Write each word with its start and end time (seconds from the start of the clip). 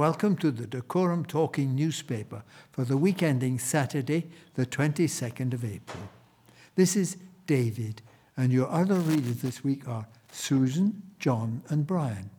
Welcome 0.00 0.36
to 0.36 0.50
the 0.50 0.66
Dacorum 0.66 1.26
Talking 1.26 1.74
newspaper 1.74 2.42
for 2.72 2.86
the 2.86 2.96
week 2.96 3.22
ending 3.22 3.58
Saturday, 3.58 4.30
the 4.54 4.64
22nd 4.64 5.52
of 5.52 5.62
April. 5.62 6.08
This 6.74 6.96
is 6.96 7.18
David, 7.46 8.00
and 8.34 8.50
your 8.50 8.70
other 8.70 8.94
readers 8.94 9.42
this 9.42 9.62
week 9.62 9.86
are 9.86 10.06
Susan, 10.32 11.02
John, 11.18 11.62
and 11.68 11.86
Brian. 11.86 12.30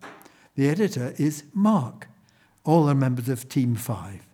The 0.55 0.69
editor 0.69 1.13
is 1.19 1.43
Mark. 1.53 2.07
All 2.63 2.89
are 2.89 2.95
members 2.95 3.29
of 3.29 3.47
Team 3.47 3.75
5. 3.75 4.25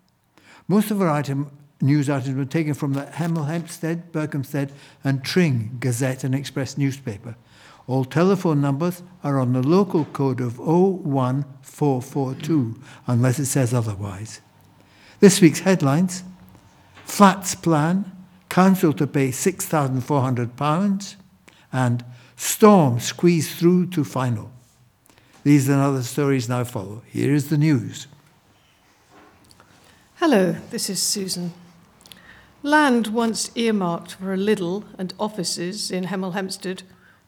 Most 0.70 0.90
of 0.90 1.02
our 1.02 1.09
item, 1.09 1.52
news 1.82 2.09
items 2.09 2.38
were 2.38 2.46
taken 2.46 2.76
from 2.76 2.94
the 2.94 3.07
Hemel 3.07 3.48
Hempstead, 3.48 4.13
Berkhamsted, 4.13 4.71
and 5.04 5.21
Tring 5.21 5.76
Gazette 5.82 6.23
and 6.23 6.34
Express 6.34 6.77
newspaper. 6.77 7.35
All 7.88 8.05
telephone 8.05 8.59
numbers 8.59 9.02
are 9.23 9.40
on 9.40 9.54
the 9.54 9.66
local 9.66 10.04
code 10.05 10.41
of 10.41 10.59
01442, 10.59 12.82
unless 13.08 13.40
it 13.40 13.46
says 13.46 13.73
otherwise. 13.73 14.41
This 15.22 15.41
week's 15.41 15.62
headlines 15.62 16.23
Flats 17.05 17.55
Plan, 17.55 18.12
Council 18.50 18.94
to 18.94 19.08
pay 19.08 19.30
£6,400, 19.30 21.16
and 21.72 22.05
Storm 22.36 23.00
squeezed 23.00 23.52
through 23.52 23.86
to 23.88 24.04
final. 24.04 24.52
These 25.44 25.70
and 25.70 25.82
other 25.82 26.04
stories 26.04 26.49
now 26.49 26.66
follow. 26.66 27.04
Here 27.08 27.34
is 27.34 27.49
the 27.49 27.58
news. 27.58 28.08
Hello, 30.16 30.57
this 30.72 30.90
is 30.90 31.01
Susan. 31.01 31.54
Land 32.63 33.07
once 33.07 33.49
earmarked 33.55 34.16
for 34.16 34.34
a 34.34 34.38
Lidl 34.38 34.84
and 34.98 35.13
offices 35.18 35.90
in 35.90 36.04
Hemel 36.05 36.34
Hempstead 36.34 36.84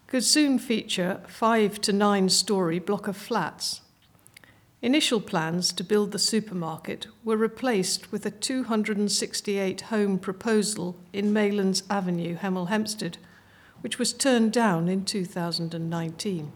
could 0.09 0.23
soon 0.23 0.57
feature 0.57 1.21
five 1.27 1.79
to 1.79 1.93
nine 1.93 2.27
story 2.27 2.79
block 2.79 3.07
of 3.07 3.15
flats. 3.15 3.81
Initial 4.81 5.21
plans 5.21 5.71
to 5.71 5.83
build 5.83 6.11
the 6.11 6.17
supermarket 6.17 7.05
were 7.23 7.37
replaced 7.37 8.11
with 8.11 8.25
a 8.25 8.31
268 8.31 9.81
home 9.81 10.17
proposal 10.17 10.97
in 11.13 11.31
Maylands 11.31 11.83
Avenue, 11.91 12.35
Hemel 12.35 12.69
Hempstead, 12.69 13.19
which 13.81 13.99
was 13.99 14.11
turned 14.11 14.51
down 14.51 14.89
in 14.89 15.05
2019. 15.05 16.53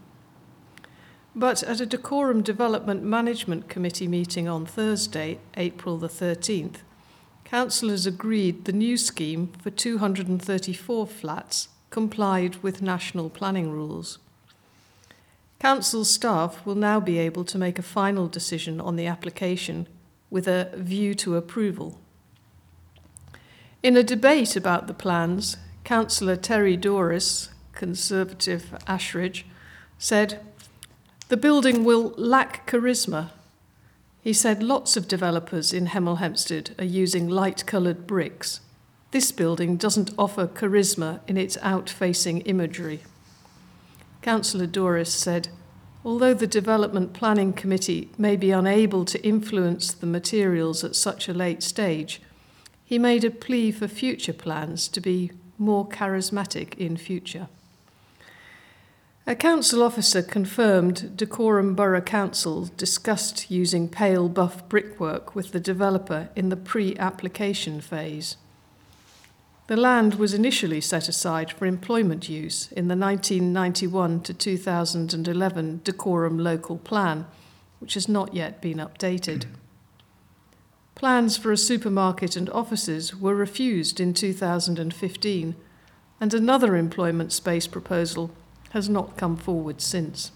But 1.36 1.62
at 1.62 1.80
a 1.80 1.86
Dacorum 1.86 2.42
Development 2.42 3.04
Management 3.04 3.68
Committee 3.68 4.08
meeting 4.08 4.48
on 4.48 4.66
Thursday, 4.66 5.38
April 5.56 5.96
the 5.96 6.08
13th, 6.08 6.78
councillors 7.44 8.04
agreed 8.04 8.64
the 8.64 8.72
new 8.72 8.96
scheme 8.96 9.52
for 9.62 9.70
234 9.70 11.06
flats 11.06 11.68
complied 11.94 12.56
with 12.56 12.82
national 12.82 13.30
planning 13.30 13.70
rules. 13.70 14.18
Council 15.60 16.04
staff 16.04 16.66
will 16.66 16.74
now 16.74 16.98
be 16.98 17.18
able 17.18 17.44
to 17.44 17.56
make 17.56 17.78
a 17.78 17.82
final 17.82 18.26
decision 18.26 18.80
on 18.80 18.96
the 18.96 19.06
application 19.06 19.86
with 20.28 20.48
a 20.48 20.72
view 20.74 21.14
to 21.14 21.36
approval. 21.36 21.96
In 23.80 23.96
a 23.96 24.02
debate 24.02 24.56
about 24.56 24.88
the 24.88 24.92
plans, 25.04 25.56
Councillor 25.84 26.34
Terry 26.34 26.76
Douris, 26.76 27.50
Conservative 27.70 28.76
Ashridge, 28.88 29.44
said, 29.96 30.40
The 31.28 31.36
building 31.36 31.84
will 31.84 32.12
lack 32.16 32.68
charisma. 32.68 33.30
He 34.20 34.32
said 34.32 34.64
lots 34.64 34.96
of 34.96 35.06
developers 35.06 35.72
in 35.72 35.86
Hemel 35.86 36.18
Hempstead 36.18 36.74
are 36.76 36.84
using 37.02 37.28
light 37.28 37.64
coloured 37.66 38.04
bricks. 38.04 38.58
This 39.14 39.30
building 39.30 39.76
doesn't 39.76 40.10
offer 40.18 40.48
charisma 40.48 41.20
in 41.28 41.36
its 41.36 41.56
out 41.62 41.88
facing 41.88 42.40
imagery. 42.40 43.04
Councillor 44.22 44.66
Douris 44.66 45.12
said, 45.12 45.50
Although 46.04 46.34
the 46.34 46.48
Development 46.48 47.12
Planning 47.12 47.52
Committee 47.52 48.10
may 48.18 48.34
be 48.34 48.50
unable 48.50 49.04
to 49.04 49.24
influence 49.24 49.92
the 49.92 50.08
materials 50.08 50.82
at 50.82 50.96
such 50.96 51.28
a 51.28 51.32
late 51.32 51.62
stage, 51.62 52.20
he 52.84 52.98
made 52.98 53.22
a 53.22 53.30
plea 53.30 53.70
for 53.70 53.86
future 53.86 54.32
plans 54.32 54.88
to 54.88 55.00
be 55.00 55.30
more 55.58 55.88
charismatic 55.88 56.76
in 56.76 56.96
future. 56.96 57.46
A 59.28 59.36
council 59.36 59.84
officer 59.84 60.22
confirmed 60.22 61.12
Dacorum 61.14 61.76
Borough 61.76 62.00
Council 62.00 62.68
discussed 62.76 63.48
using 63.48 63.88
pale 63.88 64.28
buff 64.28 64.68
brickwork 64.68 65.36
with 65.36 65.52
the 65.52 65.60
developer 65.60 66.30
in 66.34 66.48
the 66.48 66.56
pre 66.56 66.96
application 66.96 67.80
phase. 67.80 68.38
The 69.66 69.76
land 69.78 70.16
was 70.16 70.34
initially 70.34 70.82
set 70.82 71.08
aside 71.08 71.50
for 71.50 71.64
employment 71.64 72.28
use 72.28 72.70
in 72.72 72.88
the 72.88 72.96
1991 72.96 74.20
to 74.22 74.34
2011 74.34 75.80
Dacorum 75.82 76.38
Local 76.38 76.76
Plan, 76.76 77.26
which 77.78 77.94
has 77.94 78.06
not 78.06 78.34
yet 78.34 78.60
been 78.60 78.76
updated. 78.76 79.46
Plans 80.94 81.38
for 81.38 81.50
a 81.50 81.56
supermarket 81.56 82.36
and 82.36 82.50
offices 82.50 83.16
were 83.16 83.34
refused 83.34 84.00
in 84.00 84.12
2015, 84.12 85.56
and 86.20 86.34
another 86.34 86.76
employment 86.76 87.32
space 87.32 87.66
proposal 87.66 88.30
has 88.70 88.90
not 88.90 89.16
come 89.16 89.36
forward 89.36 89.80
since. 89.80 90.30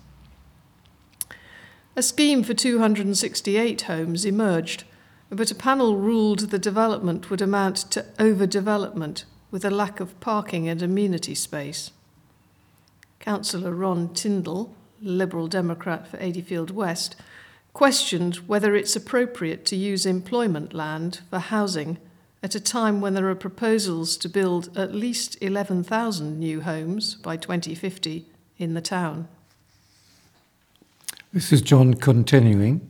A 1.95 2.03
scheme 2.03 2.43
for 2.43 2.55
268 2.55 3.83
homes 3.83 4.25
emerged 4.25 4.85
but 5.31 5.51
a 5.51 5.55
panel 5.55 5.97
ruled 5.97 6.51
the 6.51 6.59
development 6.59 7.31
would 7.31 7.43
amount 7.43 7.77
to 7.77 8.03
overdevelopment 8.19 9.25
with 9.51 9.65
a 9.65 9.71
lack 9.71 10.01
of 10.01 10.19
parking 10.21 10.69
and 10.69 10.83
amenity 10.83 11.35
space. 11.35 11.91
Councillor 13.21 13.75
Ron 13.75 14.15
Tindall, 14.15 14.75
Liberal 15.01 15.49
Democrat 15.49 16.09
for 16.09 16.17
Adeyfield 16.19 16.71
West, 16.71 17.17
questioned 17.73 18.37
whether 18.47 18.75
it's 18.75 18.97
appropriate 18.97 19.65
to 19.67 19.77
use 19.77 20.07
employment 20.07 20.73
land 20.73 21.21
for 21.31 21.39
housing 21.39 21.99
at 22.43 22.55
a 22.55 22.61
time 22.61 23.01
when 23.01 23.15
there 23.15 23.29
are 23.29 23.35
proposals 23.35 24.17
to 24.17 24.29
build 24.29 24.77
at 24.77 24.95
least 24.95 25.37
11,000 25.41 26.39
new 26.39 26.61
homes 26.61 27.17
by 27.17 27.37
2050 27.37 28.27
in 28.59 28.75
the 28.75 28.81
town. 28.81 29.29
This 31.33 31.53
is 31.53 31.61
John 31.61 31.95
continuing. 31.95 32.81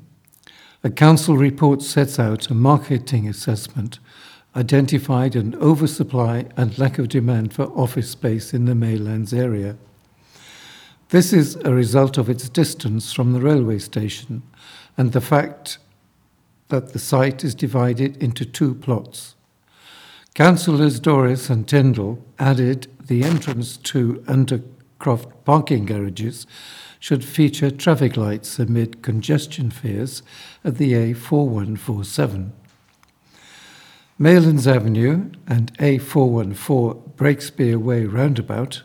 A 0.85 0.91
council 0.91 1.37
report 1.37 1.83
sets 1.83 2.21
out 2.21 2.51
a 2.51 2.55
marketing 2.55 3.29
assessment, 3.29 3.99
identified 4.55 5.35
an 5.35 5.57
oversupply 5.57 6.47
and 6.57 6.79
lack 6.79 6.99
of 6.99 7.09
demand 7.09 7.53
for 7.53 7.65
office 7.77 8.11
space 8.11 8.55
in 8.55 8.67
the 8.67 8.75
Maylands 8.75 9.37
area. 9.37 9.77
This 11.09 11.33
is 11.33 11.57
a 11.65 11.75
result 11.75 12.17
of 12.17 12.31
its 12.31 12.49
distance 12.49 13.13
from 13.13 13.33
the 13.33 13.41
railway 13.41 13.81
station 13.81 14.43
and 14.97 15.11
the 15.11 15.21
fact 15.21 15.79
that 16.69 16.93
the 16.93 17.01
site 17.01 17.43
is 17.43 17.57
divided 17.57 18.17
into 18.23 18.45
two 18.45 18.75
plots. 18.77 19.35
Councillors 20.35 21.01
Douris 21.01 21.51
and 21.51 21.67
Tindall 21.67 22.25
added 22.39 22.87
the 23.05 23.25
entrance 23.25 23.77
to 23.79 24.23
Undercroft 24.29 25.33
parking 25.45 25.87
garages 25.87 26.47
should 27.01 27.25
feature 27.25 27.71
traffic 27.71 28.17
lights 28.17 28.59
amid 28.59 29.03
congestion 29.03 29.71
fears 29.71 30.23
at 30.65 30.79
the 30.79 30.93
A4147. 30.93 32.51
Maylands 34.21 34.67
Avenue 34.67 35.31
and 35.47 35.73
A414 35.79 37.15
Breakspear 37.15 37.77
Way 37.77 38.05
roundabout. 38.05 38.83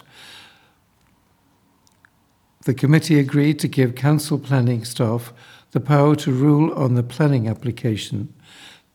The 2.65 2.73
committee 2.73 3.19
agreed 3.19 3.59
to 3.59 3.67
give 3.67 3.95
council 3.95 4.37
planning 4.37 4.85
staff 4.85 5.33
the 5.71 5.79
power 5.79 6.15
to 6.17 6.31
rule 6.31 6.71
on 6.73 6.93
the 6.93 7.03
planning 7.03 7.47
application, 7.47 8.33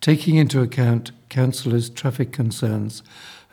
taking 0.01 0.37
into 0.37 0.63
account 0.63 1.11
councillors' 1.29 1.91
traffic 1.91 2.33
concerns, 2.33 3.03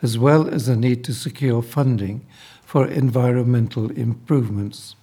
as 0.00 0.16
well 0.16 0.48
as 0.48 0.66
the 0.66 0.76
need 0.76 1.02
to 1.04 1.12
secure 1.12 1.62
funding 1.62 2.24
for 2.62 2.86
environmental 2.86 3.90
improvements. 3.90 4.95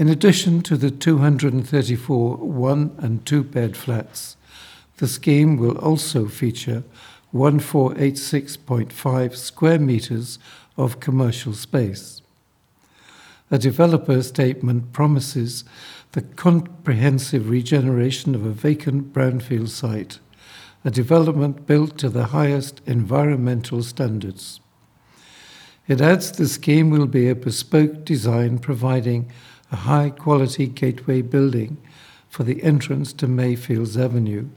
In 0.00 0.08
addition 0.08 0.62
to 0.62 0.76
the 0.78 0.90
234 0.90 2.36
one 2.36 2.96
and 2.96 3.26
two 3.26 3.44
bed 3.44 3.76
flats, 3.76 4.38
the 4.96 5.06
scheme 5.06 5.58
will 5.58 5.76
also 5.76 6.26
feature 6.26 6.84
1486.5 7.34 9.36
square 9.36 9.78
metres 9.78 10.38
of 10.78 11.00
commercial 11.00 11.52
space. 11.52 12.22
A 13.50 13.58
developer 13.58 14.22
statement 14.22 14.94
promises 14.94 15.64
the 16.12 16.22
comprehensive 16.22 17.50
regeneration 17.50 18.34
of 18.34 18.46
a 18.46 18.52
vacant 18.52 19.12
brownfield 19.12 19.68
site, 19.68 20.18
a 20.82 20.90
development 20.90 21.66
built 21.66 21.98
to 21.98 22.08
the 22.08 22.28
highest 22.28 22.80
environmental 22.86 23.82
standards. 23.82 24.60
It 25.86 26.00
adds 26.00 26.32
the 26.32 26.48
scheme 26.48 26.88
will 26.88 27.06
be 27.06 27.28
a 27.28 27.34
bespoke 27.34 28.06
design 28.06 28.60
providing 28.60 29.30
a 29.70 29.76
high 29.76 30.10
quality 30.10 30.66
gateway 30.66 31.22
building 31.22 31.78
for 32.28 32.44
the 32.44 32.62
entrance 32.62 33.14
to 33.14 33.26
Mayfields 33.26 33.96
Avenue, 33.96 34.50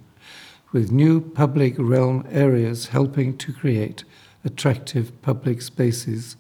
with 0.71 0.91
new 0.91 1.21
public 1.21 1.75
realm 1.77 2.27
areas 2.29 2.87
helping 2.87 3.37
to 3.37 3.53
create 3.53 4.03
attractive 4.43 5.21
public 5.21 5.61
spaces 5.61 6.35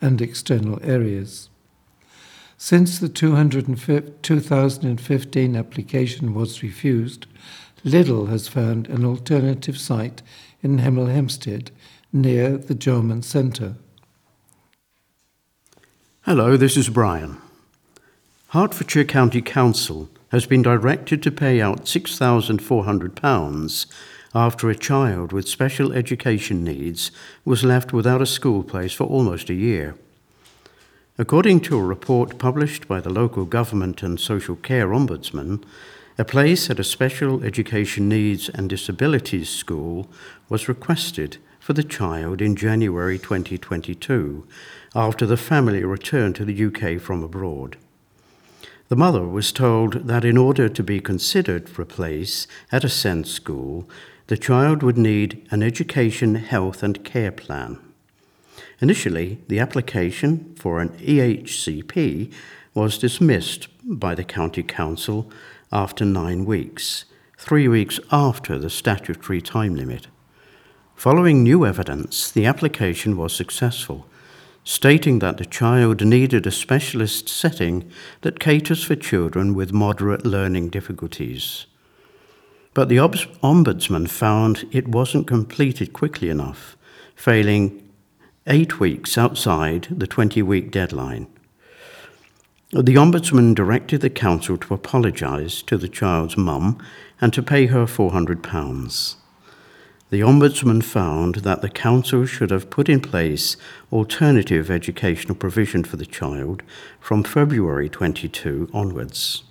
and 0.00 0.20
external 0.20 0.78
areas. 0.82 1.48
Since 2.56 2.98
the 2.98 3.08
2015 3.08 5.56
application 5.56 6.34
was 6.34 6.62
refused, 6.62 7.26
Lidl 7.84 8.28
has 8.28 8.48
found 8.48 8.88
an 8.88 9.04
alternative 9.04 9.78
site 9.78 10.22
in 10.62 10.78
Hemel 10.78 11.12
Hempstead 11.12 11.70
near 12.12 12.58
the 12.58 12.74
Jarman 12.74 13.22
Centre. 13.22 13.76
Hello, 16.22 16.56
this 16.56 16.76
is 16.76 16.88
Brian. 16.88 17.40
Hertfordshire 18.52 19.04
County 19.04 19.42
Council 19.42 20.08
has 20.30 20.46
been 20.46 20.62
directed 20.62 21.22
to 21.22 21.30
pay 21.30 21.60
out 21.60 21.84
£6,400 21.84 23.86
after 24.34 24.70
a 24.70 24.74
child 24.74 25.34
with 25.34 25.46
special 25.46 25.92
education 25.92 26.64
needs 26.64 27.10
was 27.44 27.62
left 27.62 27.92
without 27.92 28.22
a 28.22 28.26
school 28.26 28.62
place 28.62 28.94
for 28.94 29.04
almost 29.04 29.50
a 29.50 29.54
year. 29.54 29.96
According 31.18 31.60
to 31.60 31.76
a 31.76 31.82
report 31.82 32.38
published 32.38 32.88
by 32.88 33.00
the 33.00 33.10
local 33.10 33.44
government 33.44 34.02
and 34.02 34.18
social 34.18 34.56
care 34.56 34.88
ombudsman, 34.88 35.62
a 36.16 36.24
place 36.24 36.70
at 36.70 36.80
a 36.80 36.84
special 36.84 37.44
education 37.44 38.08
needs 38.08 38.48
and 38.48 38.70
disabilities 38.70 39.50
school 39.50 40.08
was 40.48 40.70
requested 40.70 41.36
for 41.60 41.74
the 41.74 41.84
child 41.84 42.40
in 42.40 42.56
January 42.56 43.18
2022 43.18 44.46
after 44.94 45.26
the 45.26 45.36
family 45.36 45.84
returned 45.84 46.34
to 46.36 46.46
the 46.46 46.64
UK 46.64 46.98
from 46.98 47.22
abroad. 47.22 47.76
The 48.88 48.96
mother 48.96 49.26
was 49.26 49.52
told 49.52 50.06
that 50.06 50.24
in 50.24 50.38
order 50.38 50.66
to 50.70 50.82
be 50.82 50.98
considered 50.98 51.68
for 51.68 51.82
a 51.82 51.86
place 51.86 52.46
at 52.72 52.84
a 52.84 52.88
SEND 52.88 53.28
school, 53.28 53.86
the 54.28 54.38
child 54.38 54.82
would 54.82 54.96
need 54.96 55.46
an 55.50 55.62
education, 55.62 56.36
health, 56.36 56.82
and 56.82 57.04
care 57.04 57.30
plan. 57.30 57.78
Initially, 58.80 59.40
the 59.48 59.58
application 59.58 60.54
for 60.56 60.80
an 60.80 60.88
EHCP 61.00 62.32
was 62.72 62.96
dismissed 62.96 63.68
by 63.84 64.14
the 64.14 64.24
County 64.24 64.62
Council 64.62 65.30
after 65.70 66.06
nine 66.06 66.46
weeks, 66.46 67.04
three 67.36 67.68
weeks 67.68 68.00
after 68.10 68.58
the 68.58 68.70
statutory 68.70 69.42
time 69.42 69.76
limit. 69.76 70.06
Following 70.94 71.42
new 71.42 71.66
evidence, 71.66 72.30
the 72.30 72.46
application 72.46 73.18
was 73.18 73.34
successful, 73.34 74.06
stating 74.68 75.18
that 75.20 75.38
the 75.38 75.46
child 75.46 76.04
needed 76.04 76.46
a 76.46 76.50
specialist 76.50 77.26
setting 77.26 77.90
that 78.20 78.38
caters 78.38 78.84
for 78.84 78.94
children 78.94 79.54
with 79.54 79.72
moderate 79.72 80.26
learning 80.26 80.68
difficulties. 80.68 81.64
But 82.74 82.90
the 82.90 82.98
Ombudsman 82.98 84.10
found 84.10 84.66
it 84.70 84.86
wasn't 84.86 85.26
completed 85.26 85.94
quickly 85.94 86.28
enough, 86.28 86.76
failing 87.16 87.82
eight 88.46 88.78
weeks 88.78 89.16
outside 89.16 89.88
the 89.90 90.06
20 90.06 90.42
week 90.42 90.70
deadline. 90.70 91.28
The 92.70 92.96
Ombudsman 92.96 93.54
directed 93.54 94.02
the 94.02 94.10
Council 94.10 94.58
to 94.58 94.74
apologise 94.74 95.62
to 95.62 95.78
the 95.78 95.88
child's 95.88 96.36
mum 96.36 96.78
and 97.22 97.32
to 97.32 97.42
pay 97.42 97.66
her 97.66 97.86
£400. 97.86 99.14
The 100.10 100.20
Ombudsman 100.20 100.82
found 100.82 101.36
that 101.36 101.60
the 101.60 101.68
Council 101.68 102.24
should 102.24 102.50
have 102.50 102.70
put 102.70 102.88
in 102.88 103.00
place 103.00 103.56
alternative 103.92 104.70
educational 104.70 105.34
provision 105.34 105.84
for 105.84 105.96
the 105.96 106.06
child 106.06 106.62
from 107.00 107.22
February 107.22 107.88
22 107.88 108.70
onwards 108.72 109.42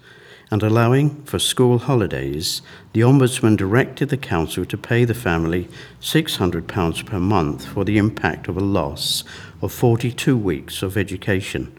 and 0.50 0.64
allowing 0.64 1.24
for 1.24 1.40
school 1.40 1.78
holidays, 1.78 2.62
the 2.94 3.02
Ombudsman 3.02 3.58
directed 3.58 4.10
the 4.10 4.18
Council 4.18 4.66
to 4.66 4.78
pay 4.78 5.04
the 5.04 5.14
family 5.14 5.68
£600 6.02 7.06
per 7.06 7.20
month 7.20 7.66
for 7.66 7.84
the 7.84 7.98
impact 7.98 8.48
of 8.48 8.56
a 8.56 8.62
loss 8.62 9.24
of 9.62 9.74
42 9.74 10.38
weeks 10.38 10.82
of 10.82 10.96
education, 10.96 11.78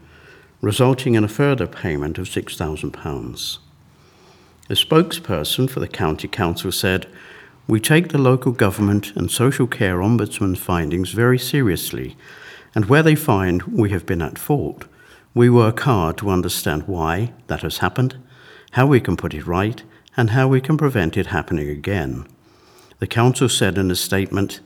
resulting 0.61 1.15
in 1.15 1.23
a 1.23 1.27
further 1.29 1.65
payment 1.65 2.19
of 2.19 2.27
£6,000. 2.27 3.57
A 4.69 4.73
spokesperson 4.73 5.67
for 5.67 5.79
the 5.79 5.87
County 5.87 6.27
Council 6.27 6.71
said, 6.71 7.07
We 7.69 7.79
take 7.79 8.09
the 8.09 8.17
local 8.17 8.51
government 8.51 9.15
and 9.15 9.29
social 9.29 9.67
care 9.67 9.99
Ombudsman 9.99 10.57
findings 10.57 11.11
very 11.11 11.37
seriously, 11.37 12.17
and 12.73 12.85
where 12.85 13.03
they 13.03 13.13
find 13.13 13.61
we 13.61 13.91
have 13.91 14.07
been 14.07 14.23
at 14.23 14.39
fault, 14.39 14.85
we 15.35 15.51
work 15.51 15.81
hard 15.81 16.17
to 16.17 16.31
understand 16.31 16.87
why 16.87 17.31
that 17.45 17.61
has 17.61 17.77
happened 17.77 18.15
how 18.71 18.87
we 18.87 18.99
can 18.99 19.15
put 19.15 19.35
it 19.35 19.45
right, 19.45 19.83
and 20.17 20.31
how 20.31 20.47
we 20.47 20.59
can 20.61 20.77
prevent 20.77 21.15
it 21.15 21.27
happening 21.27 21.69
again. 21.69 22.25
The 22.97 23.05
Council 23.05 23.47
said 23.47 23.77
in 23.77 23.91
a 23.91 23.95
statement 23.95 24.61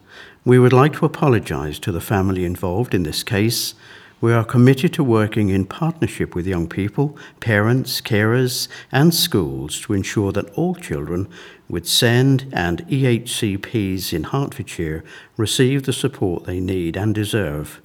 We 0.45 0.57
would 0.57 0.71
like 0.73 0.93
to 0.93 1.05
apologise 1.05 1.79
to 1.79 1.91
the 1.91 1.99
family 1.99 2.45
involved 2.45 2.93
in 2.93 3.03
this 3.03 3.21
case. 3.21 3.75
We 4.23 4.31
are 4.31 4.45
committed 4.45 4.93
to 4.93 5.03
working 5.03 5.49
in 5.49 5.65
partnership 5.65 6.33
with 6.33 6.47
young 6.47 6.69
people, 6.69 7.17
parents, 7.41 7.99
carers, 7.99 8.69
and 8.89 9.13
schools 9.13 9.81
to 9.81 9.91
ensure 9.91 10.31
that 10.31 10.49
all 10.51 10.75
children 10.75 11.27
with 11.67 11.85
SEND 11.85 12.49
and 12.53 12.87
EHCPs 12.87 14.13
in 14.13 14.23
Hertfordshire 14.23 15.03
receive 15.35 15.83
the 15.83 15.91
support 15.91 16.45
they 16.45 16.61
need 16.61 16.95
and 16.95 17.13
deserve. 17.13 17.81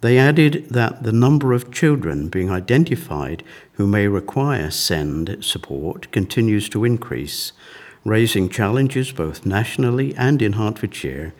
They 0.00 0.16
added 0.16 0.68
that 0.70 1.02
the 1.02 1.12
number 1.12 1.52
of 1.52 1.70
children 1.70 2.28
being 2.28 2.50
identified 2.50 3.42
who 3.72 3.86
may 3.86 4.08
require 4.08 4.70
SEND 4.70 5.44
support 5.44 6.10
continues 6.12 6.70
to 6.70 6.86
increase, 6.86 7.52
raising 8.06 8.48
challenges 8.48 9.12
both 9.12 9.44
nationally 9.44 10.14
and 10.16 10.40
in 10.40 10.54
Hertfordshire, 10.54 11.34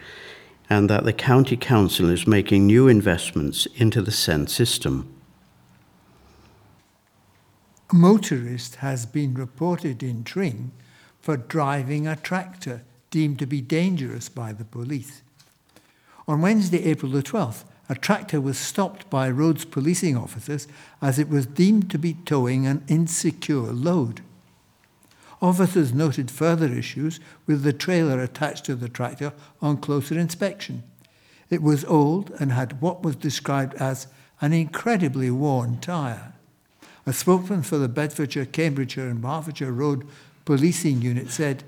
and 0.69 0.89
that 0.89 1.05
the 1.05 1.13
County 1.13 1.57
Council 1.57 2.09
is 2.09 2.27
making 2.27 2.67
new 2.67 2.89
investments 2.89 3.67
into 3.77 4.01
the 4.01 4.11
SEND 4.11 4.51
system. 4.51 5.13
A 7.91 7.95
motorist 7.95 8.77
has 8.77 9.05
been 9.05 9.35
reported 9.35 10.03
in 10.03 10.25
Tring 10.25 10.73
for 11.21 11.37
driving 11.37 12.07
a 12.07 12.17
tractor 12.17 12.83
deemed 13.11 13.39
to 13.39 13.47
be 13.47 13.61
dangerous 13.61 14.29
by 14.29 14.53
the 14.53 14.65
police. 14.65 15.23
On 16.27 16.41
Wednesday, 16.41 16.85
April 16.85 17.13
the 17.13 17.23
12th, 17.23 17.65
a 17.89 17.95
tractor 17.95 18.41
was 18.41 18.57
stopped 18.57 19.11
by 19.11 19.29
roads 19.29 19.65
policing 19.65 20.17
officers 20.17 20.67
as 21.03 21.19
it 21.19 21.29
was 21.29 21.45
deemed 21.45 21.91
to 21.91 21.99
be 21.99 22.15
towing 22.15 22.67
an 22.67 22.83
insecure 22.89 23.73
load. 23.73 24.23
Officers 25.43 25.93
noted 25.93 26.31
further 26.31 26.73
issues 26.73 27.19
with 27.47 27.65
the 27.65 27.73
trailer 27.73 28.21
attached 28.21 28.65
to 28.67 28.77
the 28.77 28.89
tractor 28.89 29.33
on 29.61 29.79
closer 29.79 30.17
inspection. 30.17 30.85
It 31.51 31.61
was 31.61 31.85
old 31.85 32.31
and 32.39 32.53
had 32.53 32.81
what 32.81 33.03
was 33.03 33.17
described 33.17 33.75
as 33.75 34.07
an 34.41 34.53
incredibly 34.53 35.33
worn 35.33 35.81
tyre. 35.81 36.35
A 37.07 37.13
spokesman 37.13 37.63
for 37.63 37.77
the 37.77 37.89
Bedfordshire, 37.89 38.47
Cambridgeshire, 38.47 39.09
and 39.09 39.25
Hertfordshire 39.25 39.73
Road 39.73 40.07
Policing 40.45 41.03
Unit 41.03 41.31
said 41.31 41.65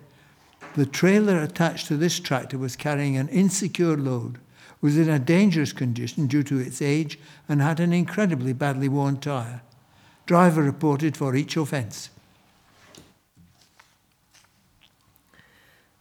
the 0.77 0.87
trailer 0.87 1.43
attached 1.43 1.89
to 1.89 1.97
this 1.97 2.21
tractor 2.21 2.57
was 2.57 2.77
carrying 2.77 3.17
an 3.17 3.29
insecure 3.29 3.97
load 3.97 4.39
was 4.81 4.97
in 4.97 5.09
a 5.09 5.19
dangerous 5.19 5.73
condition 5.73 6.29
due 6.29 6.43
to 6.45 6.59
its 6.59 6.81
age 6.81 7.19
and 7.49 7.61
had 7.61 7.81
an 7.81 7.93
incredibly 7.93 8.53
badly 8.53 8.89
worn 8.89 9.17
tyre. 9.17 9.63
Driver 10.27 10.63
reported 10.63 11.17
for 11.17 11.35
each 11.35 11.57
offence. 11.57 12.11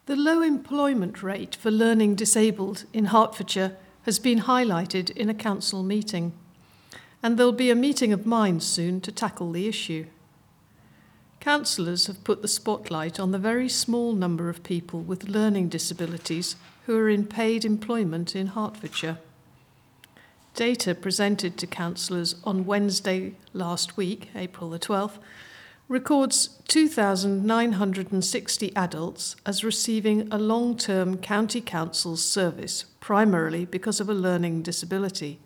The 0.05 0.15
low 0.17 0.41
employment 0.41 1.24
rate 1.24 1.55
for 1.55 1.72
learning 1.72 2.15
disabled 2.15 2.83
in 2.91 3.05
Hertfordshire 3.05 3.77
has 4.01 4.19
been 4.19 4.41
highlighted 4.41 5.10
in 5.12 5.29
a 5.29 5.33
council 5.33 5.81
meeting, 5.81 6.33
and 7.22 7.38
there'll 7.38 7.53
be 7.53 7.72
a 7.72 7.75
meeting 7.75 8.12
of 8.12 8.25
minds 8.25 8.65
soon 8.65 9.00
to 9.00 9.13
tackle 9.13 9.53
the 9.53 9.65
issue. 9.65 10.07
Councillors 11.39 12.07
have 12.07 12.25
put 12.25 12.41
the 12.41 12.50
spotlight 12.50 13.17
on 13.17 13.31
the 13.31 13.38
very 13.39 13.69
small 13.69 14.12
number 14.12 14.50
of 14.50 14.62
people 14.63 15.00
with 15.00 15.29
learning 15.29 15.69
disabilities 15.69 16.57
who 16.86 16.98
are 16.98 17.10
in 17.10 17.25
paid 17.25 17.63
employment 17.63 18.36
in 18.36 18.48
Hertfordshire. 18.48 19.19
Data 20.53 20.93
presented 20.93 21.57
to 21.57 21.65
councillors 21.65 22.36
on 22.43 22.65
Wednesday 22.65 23.36
last 23.53 23.95
week, 23.95 24.29
April 24.36 24.69
the 24.69 24.79
12th, 24.79 25.19
records 25.93 26.59
2,960 26.69 28.75
adults 28.75 29.35
as 29.45 29.63
receiving 29.63 30.27
a 30.31 30.39
long 30.39 30.75
term 30.75 31.19
county 31.19 31.62
council 31.62 32.17
service, 32.17 32.85
primarily 33.00 33.63
because 33.63 34.00
of 34.00 34.09
a 34.09 34.13
learning 34.13 34.63
disability. 34.63 35.38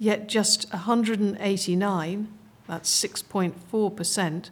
Yet 0.00 0.28
just 0.28 0.68
189, 0.72 2.28
that's 2.66 3.04
6.4%, 3.04 4.50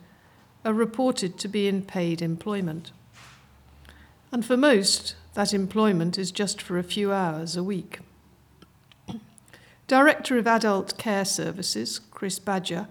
are 0.64 0.72
reported 0.72 1.36
to 1.38 1.48
be 1.48 1.66
in 1.66 1.82
paid 1.82 2.22
employment. 2.22 2.92
And 4.30 4.46
for 4.46 4.56
most, 4.56 5.16
that 5.34 5.52
employment 5.52 6.18
is 6.18 6.30
just 6.30 6.62
for 6.62 6.78
a 6.78 6.84
few 6.84 7.12
hours 7.12 7.56
a 7.56 7.64
week. 7.64 7.98
Director 9.88 10.38
of 10.38 10.46
Adult 10.46 10.96
Care 10.98 11.24
Services, 11.24 11.98
Chris 12.12 12.38
Badger, 12.38 12.86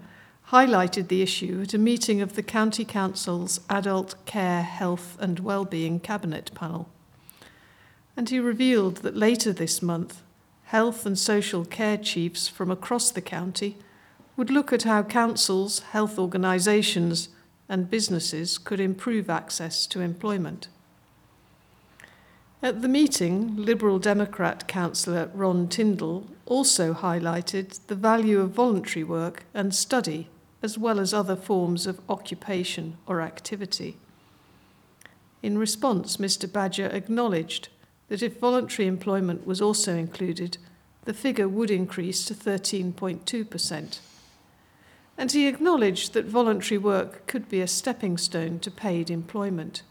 highlighted 0.50 1.06
the 1.06 1.22
issue 1.22 1.60
at 1.62 1.74
a 1.74 1.78
meeting 1.78 2.20
of 2.20 2.34
the 2.34 2.42
County 2.42 2.84
Council's 2.84 3.60
Adult 3.70 4.16
Care, 4.26 4.62
Health 4.62 5.16
and 5.20 5.38
Wellbeing 5.38 6.00
Cabinet 6.00 6.50
panel. 6.56 6.88
And 8.16 8.28
he 8.28 8.40
revealed 8.40 8.96
that 8.98 9.16
later 9.16 9.52
this 9.52 9.80
month, 9.80 10.22
health 10.64 11.06
and 11.06 11.16
social 11.16 11.64
care 11.64 11.96
chiefs 11.96 12.48
from 12.48 12.68
across 12.68 13.12
the 13.12 13.20
county 13.20 13.76
would 14.36 14.50
look 14.50 14.72
at 14.72 14.82
how 14.82 15.04
councils, 15.04 15.78
health 15.90 16.18
organisations, 16.18 17.28
and 17.68 17.88
businesses 17.88 18.58
could 18.58 18.80
improve 18.80 19.30
access 19.30 19.86
to 19.86 20.00
employment. 20.00 20.66
At 22.60 22.82
the 22.82 22.88
meeting, 22.88 23.54
Liberal 23.54 24.00
Democrat 24.00 24.66
councillor 24.66 25.30
Ron 25.32 25.68
Tindall 25.68 26.26
also 26.44 26.92
highlighted 26.92 27.78
the 27.86 27.94
value 27.94 28.40
of 28.40 28.50
voluntary 28.50 29.04
work 29.04 29.44
and 29.54 29.72
study, 29.72 30.28
as 30.62 30.76
well 30.76 31.00
as 31.00 31.14
other 31.14 31.36
forms 31.36 31.86
of 31.86 32.00
occupation 32.08 32.96
or 33.06 33.20
activity. 33.20 33.96
In 35.42 35.56
response, 35.56 36.18
Mr. 36.18 36.50
Badger 36.50 36.86
acknowledged 36.86 37.68
that 38.08 38.22
if 38.22 38.38
voluntary 38.38 38.86
employment 38.86 39.46
was 39.46 39.62
also 39.62 39.96
included, 39.96 40.58
the 41.04 41.14
figure 41.14 41.48
would 41.48 41.70
increase 41.70 42.24
to 42.26 42.34
13.2%. 42.34 43.98
And 45.16 45.32
he 45.32 45.46
acknowledged 45.46 46.12
that 46.12 46.26
voluntary 46.26 46.78
work 46.78 47.26
could 47.26 47.48
be 47.48 47.60
a 47.60 47.66
stepping 47.66 48.18
stone 48.18 48.58
to 48.60 48.70
paid 48.70 49.10
employment. 49.10 49.82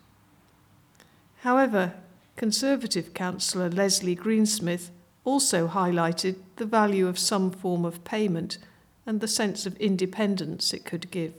However, 1.42 1.94
Conservative 2.40 3.14
councillor 3.14 3.70
Leslie 3.70 4.16
Greensmith 4.16 4.92
also 5.26 5.68
highlighted 5.68 6.38
the 6.56 6.66
value 6.66 7.06
of 7.06 7.20
some 7.20 7.52
form 7.52 7.84
of 7.84 8.06
payment 8.06 8.58
and 9.10 9.22
the 9.22 9.28
sense 9.28 9.66
of 9.66 9.76
independence 9.78 10.72
it 10.72 10.86
could 10.86 11.10
give. 11.10 11.34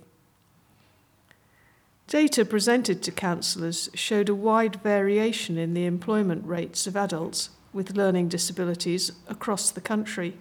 Data 2.08 2.44
presented 2.44 3.00
to 3.00 3.12
councillors 3.12 3.88
showed 3.94 4.28
a 4.28 4.34
wide 4.34 4.82
variation 4.82 5.56
in 5.56 5.72
the 5.72 5.86
employment 5.86 6.44
rates 6.44 6.88
of 6.88 6.96
adults 6.96 7.50
with 7.72 7.96
learning 7.96 8.28
disabilities 8.28 9.12
across 9.28 9.70
the 9.70 9.80
country, 9.80 10.36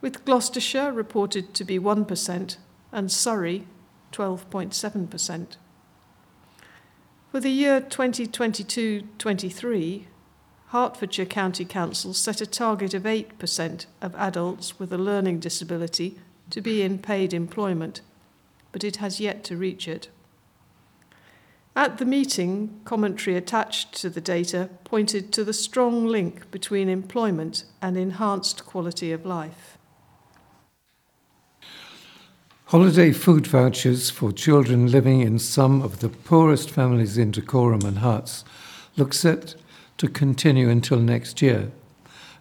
with 0.00 0.24
Gloucestershire 0.24 0.92
reported 0.92 1.52
to 1.52 1.64
be 1.64 1.80
1% 1.80 2.56
and 2.92 3.10
Surrey 3.10 3.66
12.7%. 4.12 5.56
For 7.32 7.40
the 7.40 7.50
year 7.50 7.80
2022 7.80 9.02
23, 9.18 10.06
Hertfordshire 10.68 11.26
County 11.26 11.64
Council 11.64 12.14
set 12.14 12.40
a 12.40 12.46
target 12.46 12.94
of 12.94 13.02
8% 13.02 13.86
of 14.00 14.14
adults 14.14 14.78
with 14.78 14.92
a 14.92 14.98
learning 14.98 15.40
disability 15.40 16.18
to 16.50 16.60
be 16.60 16.82
in 16.82 16.98
paid 16.98 17.32
employment, 17.32 18.00
but 18.72 18.84
it 18.84 18.96
has 18.96 19.20
yet 19.20 19.44
to 19.44 19.56
reach 19.56 19.88
it. 19.88 20.08
At 21.74 21.98
the 21.98 22.06
meeting, 22.06 22.80
commentary 22.84 23.36
attached 23.36 23.92
to 24.00 24.08
the 24.08 24.20
data 24.20 24.70
pointed 24.84 25.30
to 25.34 25.44
the 25.44 25.52
strong 25.52 26.06
link 26.06 26.50
between 26.50 26.88
employment 26.88 27.64
and 27.82 27.98
enhanced 27.98 28.64
quality 28.64 29.12
of 29.12 29.26
life. 29.26 29.76
Holiday 32.70 33.12
food 33.12 33.46
vouchers 33.46 34.10
for 34.10 34.32
children 34.32 34.90
living 34.90 35.20
in 35.20 35.38
some 35.38 35.82
of 35.82 36.00
the 36.00 36.08
poorest 36.08 36.70
families 36.70 37.18
in 37.18 37.30
Dacorum 37.30 37.84
and 37.84 37.98
Herts 37.98 38.42
look 38.96 39.12
set 39.12 39.54
to 39.98 40.08
continue 40.08 40.68
until 40.68 40.98
next 40.98 41.40
year 41.42 41.70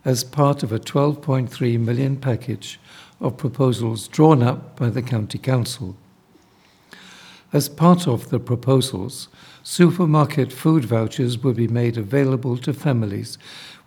as 0.05 0.24
part 0.24 0.63
of 0.63 0.71
a 0.71 0.79
12.3 0.79 1.79
million 1.79 2.15
package 2.15 2.79
of 3.19 3.38
proposals 3.38 4.07
drawn 4.07 4.43
up 4.43 4.77
by 4.77 4.89
the 4.89 5.01
County 5.01 5.38
Council. 5.38 5.95
As 7.53 7.69
part 7.69 8.07
of 8.07 8.29
the 8.29 8.39
proposals, 8.39 9.27
supermarket 9.63 10.51
food 10.51 10.86
vouchers 10.86 11.38
will 11.38 11.53
be 11.53 11.67
made 11.67 11.98
available 11.98 12.57
to 12.57 12.74
families 12.74 13.38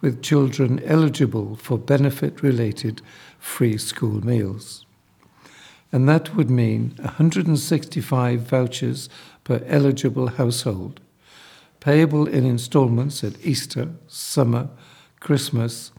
with 0.00 0.22
children 0.22 0.80
eligible 0.84 1.56
for 1.56 1.78
benefit 1.78 2.42
related 2.42 3.02
free 3.38 3.76
school 3.76 4.24
meals 4.24 4.86
and 5.92 6.08
that 6.08 6.34
would 6.34 6.50
mean 6.50 6.94
165 6.98 8.40
vouchers 8.40 9.08
per 9.44 9.62
eligible 9.66 10.28
household, 10.28 11.00
payable 11.80 12.26
in 12.26 12.44
instalments 12.44 13.24
at 13.24 13.44
Easter, 13.44 13.88
summer, 14.06 14.68
Christmas, 15.20 15.92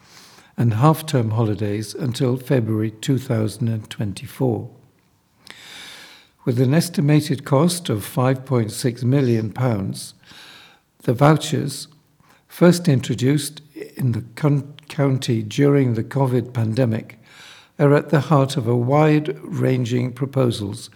and 0.60 0.74
half 0.74 1.06
term 1.06 1.32
holidays 1.32 1.96
until 1.96 2.36
February 2.36 2.92
2024. 2.92 4.70
With 6.44 6.60
an 6.60 6.74
estimated 6.74 7.46
cost 7.46 7.88
of 7.88 8.00
£5.6 8.00 9.04
million, 9.04 9.54
the 11.04 11.14
vouchers, 11.14 11.88
first 12.50 12.90
introduced 12.90 13.62
in 13.96 14.12
the 14.12 14.26
county 14.90 15.44
during 15.44 15.94
the 15.94 16.04
COVID 16.04 16.54
pandemic, 16.54 17.18
are 17.80 17.94
at 17.94 18.10
the 18.10 18.20
heart 18.20 18.58
of 18.58 18.68
a 18.68 18.76
wide 18.76 19.40
ranging 19.42 20.12
proposals 20.12 20.90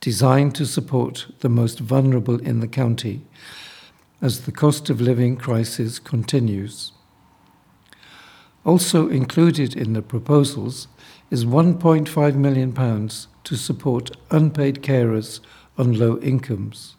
designed 0.00 0.54
to 0.56 0.66
support 0.66 1.26
the 1.40 1.48
most 1.48 1.78
vulnerable 1.80 2.38
in 2.40 2.60
the 2.60 2.68
county 2.68 3.24
as 4.20 4.42
the 4.42 4.52
cost 4.52 4.90
of 4.90 5.00
living 5.00 5.38
crisis 5.38 5.98
continues. 5.98 6.92
Also 8.66 9.08
included 9.08 9.76
in 9.76 9.92
the 9.92 10.02
proposals 10.02 10.88
is 11.30 11.44
£1.5 11.44 12.34
million 12.34 13.08
to 13.44 13.54
support 13.54 14.16
unpaid 14.32 14.82
carers 14.82 15.38
on 15.78 15.96
low 15.96 16.18
incomes, 16.18 16.96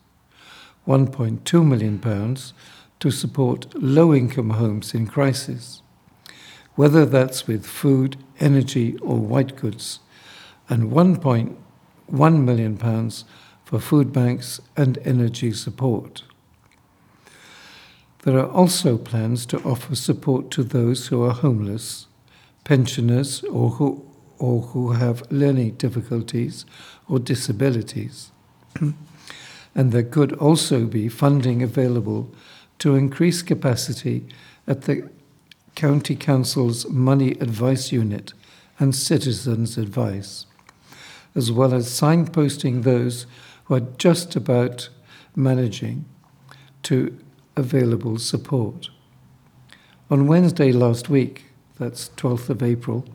£1.2 0.88 1.68
million 1.68 2.38
to 3.02 3.12
support 3.12 3.76
low 3.76 4.14
income 4.14 4.52
homes 4.52 4.94
in 4.94 5.08
crisis, 5.08 5.82
whether 6.76 7.06
that's 7.06 7.48
with 7.48 7.66
food, 7.66 8.16
energy, 8.40 8.96
or 9.00 9.18
white 9.18 9.58
goods, 9.58 10.00
and 10.70 10.90
£1.1 10.90 12.44
million 12.46 12.78
for 13.66 13.80
food 13.80 14.14
banks 14.14 14.62
and 14.78 14.98
energy 15.00 15.52
support. 15.52 16.24
There 18.28 18.40
are 18.40 18.52
also 18.52 18.98
plans 18.98 19.46
to 19.46 19.64
offer 19.64 19.96
support 19.96 20.52
to 20.52 20.62
those 20.62 21.08
who 21.08 21.24
are 21.24 21.32
homeless, 21.32 22.08
pensioners, 22.66 23.42
or 23.46 23.70
who, 23.70 24.06
or 24.38 24.64
who 24.64 24.92
have 24.92 25.32
learning 25.32 25.76
difficulties 25.76 26.66
or 27.08 27.20
disabilities. 27.20 28.34
and 28.82 29.94
there 29.94 30.04
could 30.04 30.34
also 30.34 30.84
be 30.84 31.08
funding 31.08 31.64
available 31.64 32.30
to 32.80 32.96
increase 32.96 33.42
capacity 33.42 34.28
at 34.68 34.82
the 34.82 35.10
County 35.76 36.18
Council's 36.18 36.86
Money 36.90 37.32
Advice 37.40 37.94
Unit 37.94 38.34
and 38.78 38.94
Citizens 38.94 39.78
Advice, 39.78 40.46
as 41.34 41.50
well 41.50 41.74
as 41.74 41.88
signposting 41.88 42.84
those 42.84 43.26
who 43.64 43.76
are 43.76 43.88
just 43.98 44.36
about 44.36 44.90
managing 45.34 46.04
to 46.84 47.18
available 47.58 48.18
support. 48.18 48.90
On 50.10 50.28
Wednesday 50.28 50.72
last 50.72 51.10
week, 51.10 51.46
that's 51.80 52.10
12th 52.16 52.50
of 52.50 52.64
April, 52.64 53.06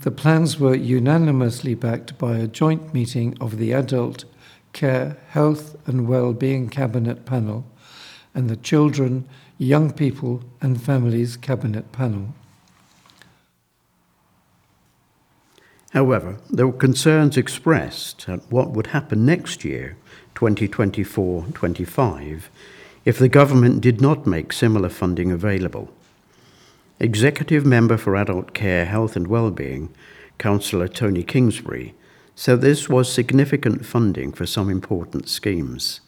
the 0.00 0.10
plans 0.10 0.58
were 0.58 0.74
unanimously 0.74 1.74
backed 1.74 2.16
by 2.16 2.36
a 2.36 2.46
joint 2.46 2.94
meeting 2.94 3.36
of 3.40 3.58
the 3.58 3.72
Adult 3.72 4.24
Care, 4.72 5.16
Health 5.30 5.76
and 5.86 6.06
Wellbeing 6.06 6.68
Cabinet 6.68 7.24
Panel 7.24 7.66
and 8.34 8.48
the 8.48 8.56
Children 8.56 9.26
Young 9.58 9.92
People 9.92 10.42
and 10.60 10.80
Families 10.80 11.36
Cabinet 11.36 11.90
Panel. 11.92 12.34
However, 15.92 16.36
there 16.50 16.66
were 16.66 16.74
concerns 16.74 17.38
expressed 17.38 18.28
at 18.28 18.40
what 18.52 18.70
would 18.70 18.88
happen 18.88 19.24
next 19.24 19.64
year, 19.64 19.96
2024 20.34 21.46
25, 21.54 22.50
if 23.06 23.20
the 23.20 23.28
government 23.28 23.80
did 23.80 24.00
not 24.00 24.26
make 24.26 24.52
similar 24.52 24.88
funding 24.88 25.30
available. 25.30 25.88
Executive 26.98 27.64
Member 27.64 27.96
for 27.96 28.16
Adult 28.16 28.52
Care, 28.52 28.84
Health 28.84 29.14
and 29.14 29.28
Wellbeing, 29.28 29.94
Councillor 30.38 30.88
Tony 30.88 31.22
Kingsbury, 31.22 31.94
said 32.34 32.60
this 32.60 32.88
was 32.88 33.10
significant 33.10 33.86
funding 33.86 34.32
for 34.32 34.44
some 34.44 34.68
important 34.68 35.28
schemes. 35.28 36.00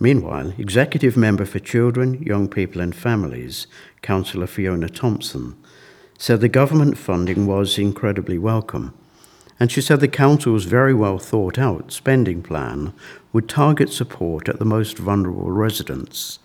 Meanwhile, 0.00 0.52
Executive 0.58 1.16
Member 1.16 1.46
for 1.46 1.60
Children, 1.60 2.20
Young 2.22 2.48
People 2.48 2.80
and 2.80 2.94
Families, 2.94 3.68
Councillor 4.02 4.48
Fiona 4.48 4.88
Thompson, 4.88 5.56
said 6.18 6.40
the 6.40 6.48
government 6.48 6.98
funding 6.98 7.46
was 7.46 7.78
incredibly 7.78 8.36
welcome. 8.36 8.92
And 9.58 9.72
she 9.72 9.80
said 9.80 10.00
the 10.00 10.08
Council's 10.08 10.64
very 10.64 10.92
well 10.92 11.18
thought 11.18 11.58
out 11.58 11.92
spending 11.92 12.42
plan 12.42 12.92
would 13.32 13.48
target 13.48 13.90
support 13.90 14.48
at 14.48 14.58
the 14.58 14.64
most 14.64 14.98
vulnerable 14.98 15.50
residents. 15.50 16.38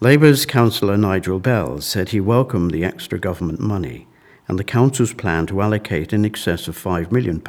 Labour's 0.00 0.46
Councillor 0.46 0.96
Nigel 0.96 1.38
Bell 1.38 1.80
said 1.80 2.08
he 2.08 2.20
welcomed 2.20 2.70
the 2.70 2.84
extra 2.84 3.18
government 3.18 3.60
money 3.60 4.08
and 4.48 4.58
the 4.58 4.64
Council's 4.64 5.12
plan 5.12 5.46
to 5.46 5.60
allocate 5.60 6.12
in 6.12 6.24
excess 6.24 6.66
of 6.66 6.76
£5 6.76 7.12
million 7.12 7.40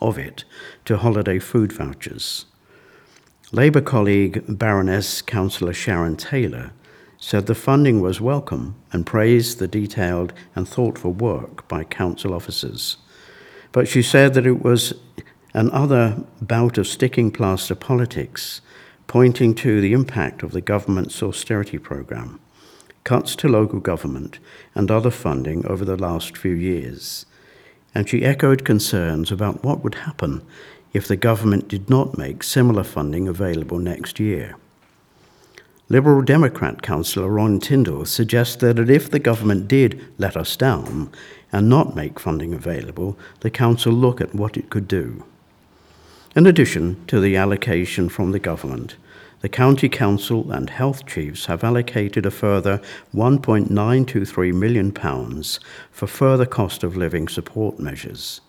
of 0.00 0.18
it 0.18 0.44
to 0.84 0.96
holiday 0.96 1.40
food 1.40 1.72
vouchers. 1.72 2.44
Labour 3.50 3.80
colleague 3.80 4.44
Baroness 4.46 5.20
Councillor 5.20 5.72
Sharon 5.72 6.16
Taylor 6.16 6.72
said 7.16 7.46
the 7.46 7.54
funding 7.54 8.00
was 8.00 8.20
welcome 8.20 8.76
and 8.92 9.04
praised 9.04 9.58
the 9.58 9.66
detailed 9.66 10.32
and 10.54 10.68
thoughtful 10.68 11.12
work 11.12 11.66
by 11.66 11.82
council 11.82 12.32
officers. 12.32 12.98
But 13.72 13.88
she 13.88 14.02
said 14.02 14.34
that 14.34 14.46
it 14.46 14.62
was 14.62 14.94
another 15.54 16.24
bout 16.40 16.78
of 16.78 16.86
sticking 16.86 17.30
plaster 17.30 17.74
politics, 17.74 18.60
pointing 19.06 19.54
to 19.56 19.80
the 19.80 19.92
impact 19.92 20.42
of 20.42 20.52
the 20.52 20.60
government's 20.60 21.22
austerity 21.22 21.78
programme, 21.78 22.40
cuts 23.04 23.34
to 23.36 23.48
local 23.48 23.80
government, 23.80 24.38
and 24.74 24.90
other 24.90 25.10
funding 25.10 25.66
over 25.66 25.84
the 25.84 25.96
last 25.96 26.36
few 26.36 26.52
years. 26.52 27.26
And 27.94 28.08
she 28.08 28.24
echoed 28.24 28.64
concerns 28.64 29.32
about 29.32 29.64
what 29.64 29.82
would 29.82 29.94
happen 29.96 30.42
if 30.92 31.08
the 31.08 31.16
government 31.16 31.68
did 31.68 31.90
not 31.90 32.18
make 32.18 32.42
similar 32.42 32.84
funding 32.84 33.28
available 33.28 33.78
next 33.78 34.20
year. 34.20 34.56
Liberal 35.90 36.20
Democrat 36.20 36.82
councillor 36.82 37.30
Ron 37.30 37.60
Tindall 37.60 38.04
suggests 38.04 38.56
that 38.56 38.78
if 38.90 39.10
the 39.10 39.18
government 39.18 39.68
did 39.68 40.04
let 40.18 40.36
us 40.36 40.54
down 40.54 41.10
and 41.50 41.66
not 41.66 41.96
make 41.96 42.20
funding 42.20 42.52
available, 42.52 43.18
the 43.40 43.50
council 43.50 43.94
look 43.94 44.20
at 44.20 44.34
what 44.34 44.58
it 44.58 44.68
could 44.68 44.86
do. 44.86 45.24
In 46.36 46.46
addition 46.46 47.02
to 47.06 47.20
the 47.20 47.36
allocation 47.36 48.10
from 48.10 48.32
the 48.32 48.38
government, 48.38 48.96
the 49.40 49.48
County 49.48 49.88
Council 49.88 50.52
and 50.52 50.68
health 50.68 51.06
chiefs 51.06 51.46
have 51.46 51.64
allocated 51.64 52.26
a 52.26 52.30
further 52.30 52.82
£1.923 53.14 54.52
million 54.52 54.92
for 55.90 56.06
further 56.06 56.44
cost 56.44 56.84
of 56.84 56.98
living 56.98 57.28
support 57.28 57.78
measures. 57.78 58.42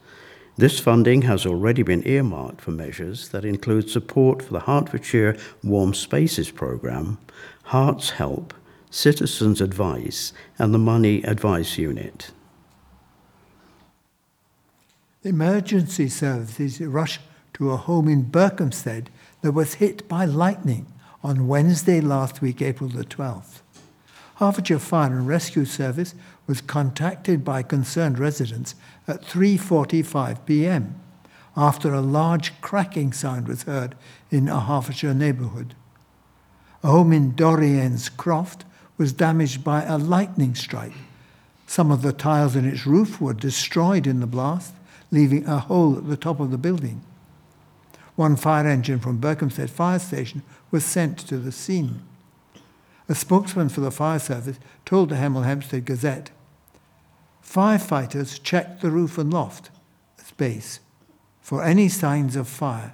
This 0.60 0.78
funding 0.78 1.22
has 1.22 1.46
already 1.46 1.84
been 1.84 2.06
earmarked 2.06 2.60
for 2.60 2.72
measures 2.72 3.30
that 3.30 3.46
include 3.46 3.90
support 3.90 4.42
for 4.42 4.52
the 4.52 4.60
Hertfordshire 4.60 5.38
Warm 5.64 5.94
Spaces 5.94 6.52
programme, 6.52 7.18
Herts 7.70 8.12
Help, 8.14 8.56
Citizens 8.90 9.62
Advice, 9.62 10.34
and 10.58 10.74
the 10.74 10.80
Money 10.80 11.22
Advice 11.22 11.78
Unit. 11.78 12.32
The 15.22 15.30
Emergency 15.30 16.10
services 16.10 16.82
rushed 16.82 17.22
to 17.54 17.70
a 17.70 17.78
home 17.78 18.08
in 18.08 18.24
Berkhamsted 18.24 19.10
that 19.44 19.52
was 19.52 19.76
hit 19.76 20.08
by 20.08 20.26
lightning 20.26 20.88
on 21.24 21.48
Wednesday 21.48 22.02
last 22.02 22.42
week, 22.42 22.60
April 22.60 22.90
the 22.90 23.04
12th. 23.04 23.62
Hertfordshire 24.38 24.80
Fire 24.80 25.16
and 25.16 25.28
Rescue 25.28 25.66
Service 25.66 26.16
was 26.48 26.62
contacted 26.62 27.46
by 27.46 27.62
concerned 27.62 28.18
residents 28.18 28.74
at 29.08 29.22
3:45 29.22 30.44
p.m. 30.48 31.00
after 31.56 31.94
a 31.94 32.02
large 32.02 32.60
cracking 32.62 33.14
sound 33.14 33.48
was 33.48 33.64
heard 33.64 33.94
in 34.32 34.48
a 34.48 34.60
Hertfordshire 34.60 35.14
neighbourhood. 35.14 35.76
A 36.84 36.88
home 36.88 37.12
in 37.12 37.36
Dorian's 37.36 38.08
Croft 38.08 38.64
was 38.98 39.12
damaged 39.12 39.64
by 39.64 39.84
a 39.84 39.98
lightning 39.98 40.56
strike. 40.56 40.94
Some 41.68 41.92
of 41.92 42.02
the 42.02 42.14
tiles 42.14 42.56
in 42.56 42.66
its 42.66 42.86
roof 42.86 43.20
were 43.20 43.34
destroyed 43.34 44.08
in 44.08 44.22
the 44.22 44.28
blast, 44.28 44.74
leaving 45.12 45.46
a 45.46 45.60
hole 45.60 45.98
at 45.98 46.08
the 46.08 46.18
top 46.18 46.40
of 46.40 46.52
the 46.52 46.58
building. 46.58 47.02
One 48.16 48.36
fire 48.36 48.68
engine 48.68 49.00
from 49.00 49.20
Berkhamsted 49.20 49.70
Fire 49.70 50.00
Station 50.00 50.42
was 50.72 50.84
sent 50.84 51.18
to 51.20 51.38
the 51.38 51.52
scene. 51.52 52.02
A 53.08 53.16
spokesman 53.16 53.70
for 53.70 53.82
the 53.82 53.92
fire 53.92 54.20
service 54.20 54.60
told 54.86 55.10
the 55.10 55.16
Hemel 55.16 55.44
Hempstead 55.44 55.86
Gazette 55.86 56.32
Firefighters 57.44 58.42
checked 58.44 58.82
the 58.82 58.92
roof 58.92 59.18
and 59.18 59.34
loft 59.34 59.72
space 60.18 60.80
for 61.42 61.64
any 61.64 61.90
signs 61.90 62.36
of 62.36 62.48
fire 62.48 62.94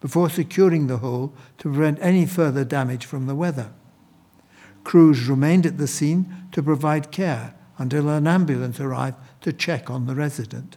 before 0.00 0.30
securing 0.30 0.86
the 0.86 0.98
hole 0.98 1.32
to 1.58 1.70
prevent 1.72 1.98
any 2.00 2.26
further 2.26 2.64
damage 2.64 3.04
from 3.04 3.26
the 3.26 3.34
weather. 3.34 3.72
Crews 4.84 5.26
remained 5.28 5.66
at 5.66 5.78
the 5.78 5.88
scene 5.88 6.32
to 6.52 6.62
provide 6.62 7.10
care 7.10 7.54
until 7.78 8.08
an 8.08 8.26
ambulance 8.26 8.78
arrived 8.78 9.16
to 9.40 9.52
check 9.52 9.90
on 9.90 10.06
the 10.06 10.14
resident. 10.14 10.76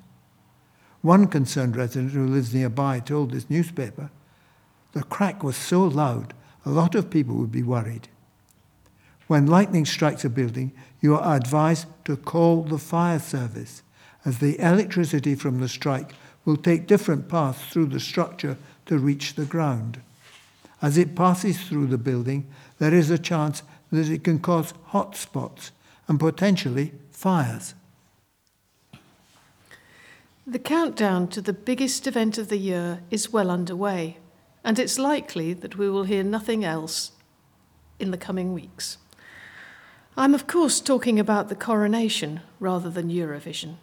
One 1.01 1.27
concerned 1.27 1.75
resident 1.75 2.11
who 2.11 2.27
lives 2.27 2.53
nearby 2.53 2.99
told 2.99 3.31
this 3.31 3.49
newspaper 3.49 4.11
the 4.91 5.03
crack 5.03 5.43
was 5.43 5.55
so 5.55 5.83
loud, 5.83 6.33
a 6.65 6.69
lot 6.71 6.95
of 6.95 7.11
people 7.11 7.35
would 7.35 7.51
be 7.51 7.63
worried. 7.63 8.07
When 9.27 9.45
lightning 9.45 9.85
strikes 9.85 10.25
a 10.25 10.29
building, 10.29 10.71
you 10.99 11.15
are 11.15 11.37
advised 11.37 11.85
to 12.05 12.17
call 12.17 12.63
the 12.63 12.79
fire 12.79 13.19
service, 13.19 13.83
as 14.25 14.39
the 14.39 14.59
electricity 14.59 15.35
from 15.35 15.59
the 15.59 15.69
strike 15.69 16.13
will 16.43 16.57
take 16.57 16.87
different 16.87 17.29
paths 17.29 17.63
through 17.67 17.85
the 17.85 17.99
structure 17.99 18.57
to 18.89 18.97
reach 18.97 19.35
the 19.35 19.45
ground. 19.45 20.01
As 20.81 20.97
it 20.97 21.15
passes 21.15 21.61
through 21.61 21.87
the 21.87 21.97
building, 21.97 22.47
there 22.79 22.93
is 22.93 23.11
a 23.11 23.19
chance 23.19 23.61
that 23.91 24.09
it 24.09 24.23
can 24.23 24.39
cause 24.39 24.73
hot 24.87 25.15
spots 25.15 25.71
and 26.07 26.19
potentially 26.19 26.91
fires. 27.11 27.75
The 30.47 30.57
countdown 30.57 31.27
to 31.27 31.41
the 31.41 31.53
biggest 31.53 32.07
event 32.07 32.39
of 32.39 32.49
the 32.49 32.57
year 32.57 33.01
is 33.11 33.31
well 33.31 33.51
underway, 33.51 34.17
and 34.63 34.79
it's 34.79 34.97
likely 34.97 35.53
that 35.53 35.77
we 35.77 35.87
will 35.87 36.05
hear 36.05 36.23
nothing 36.23 36.65
else 36.65 37.11
in 37.99 38.09
the 38.09 38.17
coming 38.17 38.53
weeks. 38.53 38.97
I'm, 40.17 40.33
of 40.33 40.47
course, 40.47 40.81
talking 40.81 41.19
about 41.19 41.49
the 41.49 41.55
coronation 41.55 42.39
rather 42.59 42.89
than 42.89 43.11
Eurovision. 43.11 43.75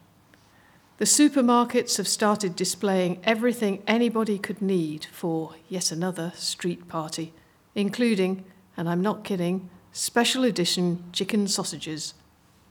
The 0.99 1.05
supermarkets 1.05 1.99
have 1.99 2.09
started 2.09 2.57
displaying 2.57 3.21
everything 3.23 3.83
anybody 3.87 4.39
could 4.39 4.63
need 4.63 5.05
for 5.13 5.55
yet 5.69 5.93
another 5.93 6.33
street 6.35 6.89
party, 6.89 7.35
including, 7.75 8.45
and 8.79 8.89
I'm 8.89 9.03
not 9.03 9.23
kidding, 9.23 9.69
special 9.93 10.43
edition 10.43 11.05
chicken 11.13 11.49
sausages, 11.49 12.15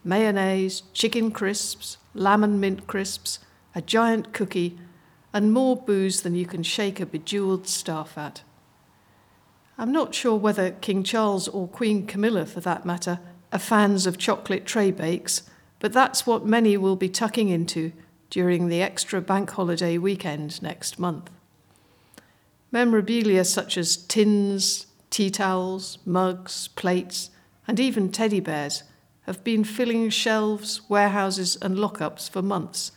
mayonnaise, 0.02 0.82
chicken 0.92 1.30
crisps, 1.30 1.98
lamb 2.14 2.42
and 2.42 2.60
mint 2.60 2.88
crisps, 2.88 3.38
a 3.76 3.80
giant 3.80 4.32
cookie, 4.32 4.76
and 5.32 5.52
more 5.52 5.76
booze 5.76 6.22
than 6.22 6.34
you 6.34 6.46
can 6.46 6.64
shake 6.64 6.98
a 6.98 7.06
bejeweled 7.06 7.68
staff 7.68 8.18
at. 8.18 8.42
I'm 9.78 9.92
not 9.92 10.16
sure 10.16 10.34
whether 10.34 10.72
King 10.72 11.04
Charles 11.04 11.46
or 11.46 11.68
Queen 11.68 12.08
Camilla, 12.08 12.44
for 12.44 12.58
that 12.58 12.84
matter, 12.84 13.20
are 13.52 13.60
fans 13.60 14.04
of 14.04 14.18
chocolate 14.18 14.66
tray 14.66 14.90
bakes, 14.90 15.42
but 15.78 15.92
that's 15.92 16.26
what 16.26 16.44
many 16.44 16.76
will 16.76 16.96
be 16.96 17.08
tucking 17.08 17.50
into 17.50 17.92
during 18.30 18.68
the 18.68 18.82
extra 18.82 19.20
bank 19.20 19.50
holiday 19.50 19.98
weekend 19.98 20.60
next 20.62 20.98
month. 20.98 21.30
Memorabilia 22.72 23.44
such 23.44 23.78
as 23.78 23.96
tins, 23.96 24.86
tea 25.10 25.30
towels, 25.30 25.98
mugs, 26.04 26.68
plates, 26.68 27.30
and 27.66 27.80
even 27.80 28.10
teddy 28.10 28.40
bears 28.40 28.82
have 29.22 29.42
been 29.42 29.64
filling 29.64 30.10
shelves, 30.10 30.80
warehouses, 30.88 31.56
and 31.60 31.76
lockups 31.76 32.28
for 32.30 32.42
months, 32.42 32.92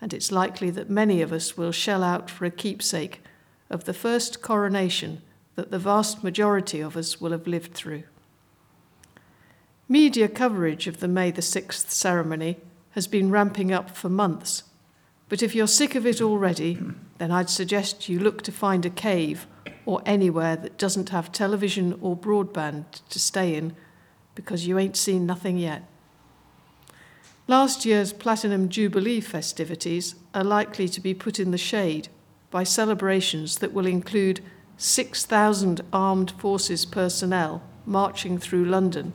and 0.00 0.12
it's 0.12 0.32
likely 0.32 0.70
that 0.70 0.90
many 0.90 1.22
of 1.22 1.32
us 1.32 1.56
will 1.56 1.72
shell 1.72 2.02
out 2.02 2.28
for 2.28 2.44
a 2.44 2.50
keepsake 2.50 3.22
of 3.70 3.84
the 3.84 3.94
first 3.94 4.42
coronation 4.42 5.22
that 5.54 5.70
the 5.70 5.78
vast 5.78 6.24
majority 6.24 6.80
of 6.80 6.96
us 6.96 7.20
will 7.20 7.30
have 7.30 7.46
lived 7.46 7.72
through. 7.74 8.02
Media 9.88 10.28
coverage 10.28 10.86
of 10.86 11.00
the 11.00 11.08
May 11.08 11.30
the 11.30 11.42
6th 11.42 11.90
ceremony 11.90 12.56
has 12.92 13.06
been 13.06 13.30
ramping 13.30 13.72
up 13.72 13.96
for 13.96 14.08
months, 14.08 14.64
but 15.28 15.42
if 15.42 15.54
you're 15.54 15.66
sick 15.66 15.94
of 15.94 16.06
it 16.06 16.20
already, 16.20 16.78
then 17.18 17.30
I'd 17.30 17.48
suggest 17.48 18.08
you 18.08 18.18
look 18.18 18.42
to 18.42 18.52
find 18.52 18.84
a 18.84 18.90
cave 18.90 19.46
or 19.86 20.02
anywhere 20.04 20.56
that 20.56 20.78
doesn't 20.78 21.08
have 21.08 21.32
television 21.32 21.98
or 22.00 22.16
broadband 22.16 22.84
to 23.08 23.18
stay 23.18 23.54
in 23.54 23.74
because 24.34 24.66
you 24.66 24.78
ain't 24.78 24.96
seen 24.96 25.26
nothing 25.26 25.56
yet. 25.56 25.84
Last 27.48 27.84
year's 27.84 28.12
Platinum 28.12 28.68
Jubilee 28.68 29.20
festivities 29.20 30.14
are 30.34 30.44
likely 30.44 30.88
to 30.88 31.00
be 31.00 31.14
put 31.14 31.40
in 31.40 31.50
the 31.50 31.58
shade 31.58 32.08
by 32.50 32.62
celebrations 32.62 33.58
that 33.58 33.72
will 33.72 33.86
include 33.86 34.40
6,000 34.76 35.80
armed 35.92 36.30
forces 36.32 36.84
personnel 36.84 37.62
marching 37.86 38.38
through 38.38 38.64
London 38.64 39.12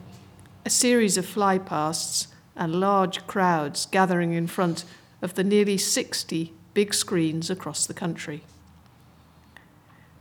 a 0.68 0.70
series 0.70 1.16
of 1.16 1.26
flypasts 1.26 2.28
and 2.58 2.80
large 2.80 3.26
crowds 3.28 3.86
gathering 3.86 4.34
in 4.34 4.48
front 4.48 4.84
of 5.22 5.36
the 5.36 5.44
nearly 5.44 5.78
60 5.78 6.54
big 6.74 6.94
screens 6.94 7.50
across 7.50 7.86
the 7.86 7.94
country. 7.94 8.44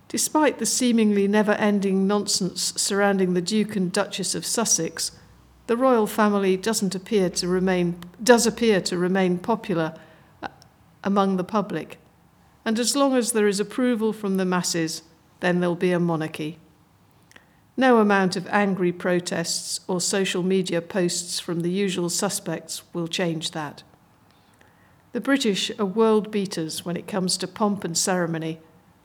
Despite 0.08 0.58
the 0.58 0.66
seemingly 0.66 1.26
never 1.26 1.52
ending 1.52 2.06
nonsense 2.06 2.72
surrounding 2.76 3.34
the 3.34 3.42
Duke 3.42 3.74
and 3.74 3.92
Duchess 3.92 4.34
of 4.34 4.46
Sussex, 4.46 5.12
the 5.66 5.76
royal 5.76 6.06
family 6.06 6.56
doesn't 6.56 6.94
appear 6.94 7.28
to 7.30 7.48
remain, 7.48 7.98
does 8.22 8.46
appear 8.46 8.80
to 8.82 8.96
remain 8.96 9.38
popular 9.38 9.94
uh, 10.42 10.48
among 11.02 11.36
the 11.36 11.44
public. 11.44 11.98
And 12.64 12.78
as 12.78 12.94
long 12.94 13.14
as 13.16 13.32
there 13.32 13.48
is 13.48 13.58
approval 13.58 14.12
from 14.12 14.36
the 14.36 14.44
masses, 14.44 15.02
then 15.40 15.60
there'll 15.60 15.74
be 15.74 15.92
a 15.92 16.00
monarchy. 16.00 16.58
No 17.76 17.98
amount 17.98 18.36
of 18.36 18.46
angry 18.48 18.90
protests 18.90 19.80
or 19.86 20.00
social 20.00 20.42
media 20.42 20.80
posts 20.80 21.38
from 21.40 21.60
the 21.60 21.70
usual 21.70 22.08
suspects 22.08 22.82
will 22.94 23.06
change 23.06 23.50
that. 23.50 23.82
The 25.12 25.20
British 25.20 25.70
are 25.78 25.84
world 25.84 26.30
beaters 26.30 26.84
when 26.84 26.96
it 26.96 27.06
comes 27.06 27.36
to 27.38 27.48
pomp 27.48 27.84
and 27.84 27.96
ceremony, 27.96 28.60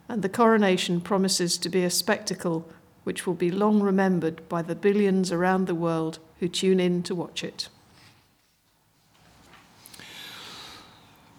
and 0.08 0.22
the 0.22 0.30
coronation 0.30 1.02
promises 1.02 1.58
to 1.58 1.70
be 1.70 1.84
a 1.84 1.90
spectacle 1.90 2.70
which 3.04 3.26
will 3.26 3.34
be 3.34 3.52
long 3.52 3.82
remembered 3.82 4.48
by 4.48 4.62
the 4.62 4.76
billions 4.76 5.32
around 5.32 5.68
the 5.68 5.76
world 5.76 6.20
who 6.40 6.48
tune 6.48 6.80
in 6.80 7.04
to 7.04 7.16
watch 7.16 7.44
it. 7.44 7.68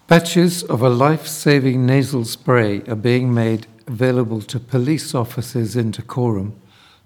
Batches 0.06 0.62
of 0.64 0.82
a 0.82 0.90
life 0.90 1.26
saving 1.26 1.86
nasal 1.86 2.24
spray 2.26 2.82
are 2.82 2.94
being 2.94 3.32
made 3.32 3.66
available 3.86 4.42
to 4.42 4.60
police 4.60 5.14
officers 5.14 5.76
in 5.76 5.92
Dacorum 5.92 6.52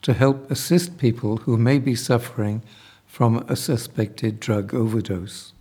to 0.03 0.13
help 0.13 0.51
assist 0.51 0.99
people 0.99 1.39
who 1.39 1.57
may 1.57 1.79
be 1.79 1.95
suffering 1.95 2.63
from 3.07 3.45
a 3.49 3.57
suspected 3.57 4.41
drug 4.41 4.75
overdose. 4.75 5.53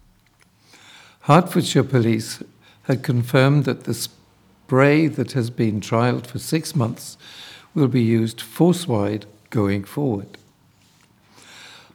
Hertfordshire 1.22 1.84
Police 1.84 2.44
had 2.84 3.02
confirmed 3.02 3.66
that 3.66 3.86
the 3.86 3.94
spray 3.94 5.08
that 5.08 5.32
has 5.32 5.50
been 5.50 5.80
trialled 5.80 6.28
for 6.28 6.40
six 6.40 6.76
months 6.76 7.18
will 7.74 7.88
be 7.88 8.02
used 8.02 8.42
force-wide 8.42 9.26
going 9.50 9.84
forward. 9.84 10.38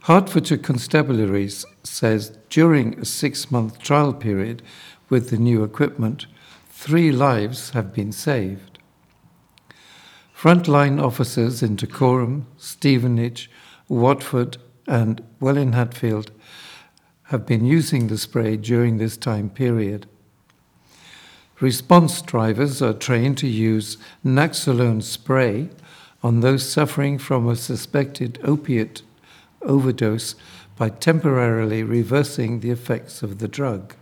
Hertfordshire 0.05 0.59
Constabularies 0.59 1.65
says 1.83 2.37
during 2.49 2.99
a 2.99 3.05
six-month 3.05 3.81
trial 3.81 4.15
period 4.15 4.63
with 5.09 5.31
the 5.31 5.37
new 5.37 5.63
equipment, 5.63 6.27
three 6.71 7.13
lives 7.13 7.71
have 7.71 7.93
been 7.93 8.13
saved. 8.13 8.70
Frontline 10.41 10.99
officers 10.99 11.63
in 11.63 11.77
Dacorum, 11.77 12.47
Stevenage, 12.57 13.51
Watford, 13.91 14.57
and 14.87 15.23
Welwyn 15.39 15.75
Hatfield 15.75 16.31
have 17.25 17.45
been 17.45 17.67
using 17.67 18.07
the 18.07 18.17
spray 18.17 18.57
during 18.57 18.97
this 18.97 19.19
time 19.19 19.51
period. 19.51 20.07
Response 21.61 22.23
drivers 22.23 22.81
are 22.81 22.95
trained 22.95 23.37
to 23.37 23.47
use 23.47 23.99
Naloxone 24.25 25.03
spray 25.03 25.69
on 26.23 26.41
those 26.41 26.67
suffering 26.67 27.19
from 27.19 27.47
a 27.47 27.55
suspected 27.55 28.41
opiate 28.43 29.03
overdose 29.61 30.37
by 30.75 30.89
temporarily 30.89 31.83
reversing 31.83 32.61
the 32.61 32.71
effects 32.71 33.23
of 33.23 33.41
the 33.41 33.49
drug. 33.49 33.95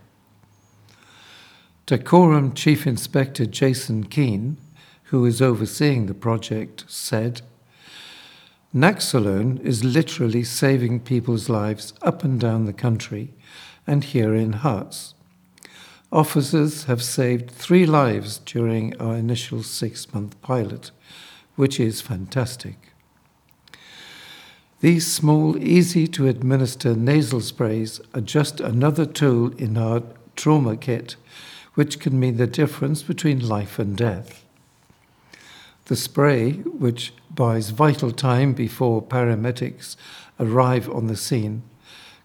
Dacorum 1.88 2.54
Chief 2.54 2.86
Inspector 2.86 3.44
Jason 3.46 4.04
Keane, 4.04 4.56
who 5.08 5.24
is 5.24 5.40
overseeing 5.40 6.06
the 6.06 6.14
project, 6.14 6.84
said, 6.86 7.42
Naloxone 8.74 9.58
is 9.64 9.82
literally 9.82 10.44
saving 10.44 11.00
people's 11.00 11.48
lives 11.48 11.94
up 12.02 12.22
and 12.22 12.38
down 12.38 12.66
the 12.66 12.72
country 12.74 13.32
and 13.86 14.04
here 14.04 14.34
in 14.34 14.52
Herts. 14.52 15.14
Officers 16.12 16.84
have 16.84 17.02
saved 17.02 17.50
three 17.50 17.86
lives 17.86 18.38
during 18.38 18.94
our 19.00 19.16
initial 19.16 19.62
six 19.62 20.12
month 20.12 20.40
pilot, 20.42 20.90
which 21.56 21.80
is 21.80 22.02
fantastic. 22.02 22.92
These 24.80 25.10
small, 25.10 25.56
easy 25.62 26.06
to 26.08 26.28
administer 26.28 26.94
nasal 26.94 27.40
sprays 27.40 28.00
are 28.14 28.20
just 28.20 28.60
another 28.60 29.06
tool 29.06 29.52
in 29.56 29.76
our 29.78 30.02
trauma 30.36 30.76
kit, 30.76 31.16
which 31.74 31.98
can 31.98 32.20
mean 32.20 32.36
the 32.36 32.46
difference 32.46 33.02
between 33.02 33.48
life 33.48 33.78
and 33.78 33.96
death. 33.96 34.44
The 35.88 35.96
spray, 35.96 36.52
which 36.52 37.12
buys 37.30 37.70
vital 37.70 38.12
time 38.12 38.52
before 38.52 39.02
paramedics 39.02 39.96
arrive 40.38 40.88
on 40.88 41.06
the 41.06 41.16
scene, 41.16 41.62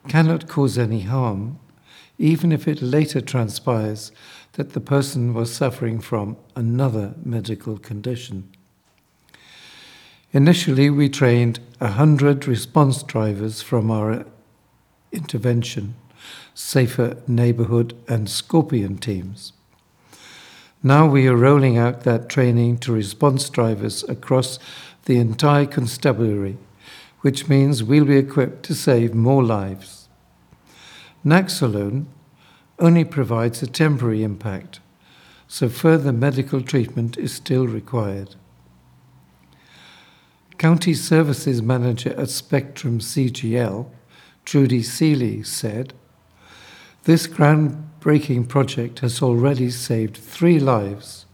cannot 0.07 0.47
cause 0.47 0.77
any 0.77 1.01
harm 1.01 1.59
even 2.17 2.51
if 2.51 2.67
it 2.67 2.81
later 2.81 3.21
transpires 3.21 4.11
that 4.53 4.73
the 4.73 4.81
person 4.81 5.33
was 5.33 5.53
suffering 5.53 5.99
from 5.99 6.37
another 6.55 7.15
medical 7.23 7.77
condition. 7.77 8.51
Initially, 10.31 10.89
we 10.89 11.09
trained 11.09 11.59
100 11.79 12.47
response 12.47 13.01
drivers 13.03 13.61
from 13.61 13.89
our 13.89 14.25
intervention, 15.11 15.95
Safer 16.53 17.17
Neighbourhood, 17.27 17.95
and 18.07 18.29
Scorpion 18.29 18.97
teams. 18.97 19.52
Now 20.85 21.07
we 21.07 21.27
are 21.27 21.35
rolling 21.37 21.77
out 21.77 22.01
that 22.01 22.27
training 22.27 22.79
to 22.79 22.91
response 22.91 23.49
drivers 23.49 24.03
across 24.09 24.59
the 25.05 25.17
entire 25.17 25.65
constabulary, 25.65 26.57
which 27.21 27.47
means 27.47 27.81
we'll 27.81 28.03
be 28.03 28.17
equipped 28.17 28.63
to 28.63 28.75
save 28.75 29.13
more 29.13 29.41
lives. 29.41 30.09
Naloxone 31.25 32.07
only 32.79 33.05
provides 33.05 33.63
a 33.63 33.67
temporary 33.67 34.23
impact, 34.23 34.81
so 35.47 35.69
further 35.69 36.11
medical 36.11 36.61
treatment 36.61 37.17
is 37.17 37.31
still 37.31 37.65
required. 37.65 38.35
County 40.57 40.93
Services 40.93 41.61
Manager 41.61 42.13
at 42.19 42.29
Spectrum 42.29 42.99
CGL, 42.99 43.89
Trudy 44.43 44.83
Seeley, 44.83 45.43
said, 45.43 45.93
This 47.03 47.25
groundbreaking 48.03 48.47
project 48.47 48.99
has 48.99 49.21
already 49.21 49.69
saved 49.69 50.17
three 50.17 50.59
lives. 50.59 51.25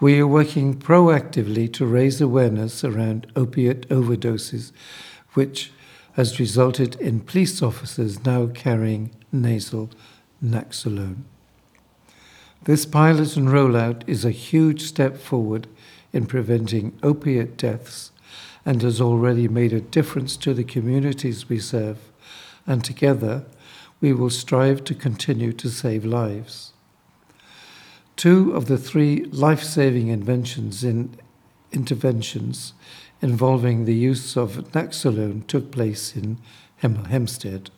We 0.00 0.20
are 0.20 0.26
working 0.28 0.78
proactively 0.78 1.72
to 1.72 1.86
raise 1.86 2.20
awareness 2.20 2.84
around 2.84 3.26
opiate 3.34 3.88
overdoses, 3.88 4.70
which 5.34 5.72
has 6.12 6.38
resulted 6.38 6.94
in 7.00 7.20
police 7.20 7.62
officers 7.62 8.24
now 8.24 8.46
carrying 8.46 9.10
nasal 9.32 9.90
naloxone. 10.44 11.22
This 12.62 12.86
pilot 12.86 13.36
and 13.36 13.48
rollout 13.48 14.02
is 14.06 14.24
a 14.24 14.30
huge 14.30 14.82
step 14.82 15.16
forward 15.16 15.66
in 16.12 16.26
preventing 16.26 16.96
opiate 17.02 17.56
deaths 17.56 18.12
and 18.64 18.82
has 18.82 19.00
already 19.00 19.48
made 19.48 19.72
a 19.72 19.80
difference 19.80 20.36
to 20.36 20.54
the 20.54 20.64
communities 20.64 21.48
we 21.48 21.58
serve, 21.58 21.98
and 22.66 22.84
together 22.84 23.44
we 24.00 24.12
will 24.12 24.30
strive 24.30 24.84
to 24.84 24.94
continue 24.94 25.52
to 25.52 25.68
save 25.68 26.04
lives. 26.04 26.72
Two 28.16 28.52
of 28.52 28.66
the 28.66 28.78
three 28.78 29.24
life 29.26 29.62
saving 29.62 30.08
inventions 30.08 30.82
in 30.82 31.16
interventions 31.72 32.74
involving 33.20 33.84
the 33.84 33.94
use 33.94 34.36
of 34.36 34.56
naloxone 34.72 35.46
took 35.46 35.70
place 35.70 36.16
in 36.16 36.38
Hemel 36.82 37.06
Hempstead. 37.08 37.70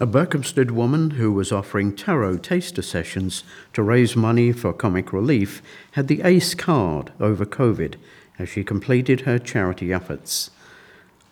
A 0.00 0.06
Berkhamsted 0.06 0.70
woman 0.70 1.10
who 1.12 1.32
was 1.32 1.50
offering 1.50 1.94
tarot 1.96 2.38
taster 2.38 2.82
sessions 2.82 3.42
to 3.72 3.82
raise 3.82 4.14
money 4.14 4.52
for 4.52 4.72
comic 4.72 5.12
relief 5.12 5.60
had 5.92 6.06
the 6.06 6.22
ACE 6.22 6.54
card 6.54 7.12
over 7.18 7.44
COVID 7.44 7.96
as 8.38 8.48
she 8.48 8.62
completed 8.62 9.22
her 9.22 9.40
charity 9.40 9.92
efforts. 9.92 10.50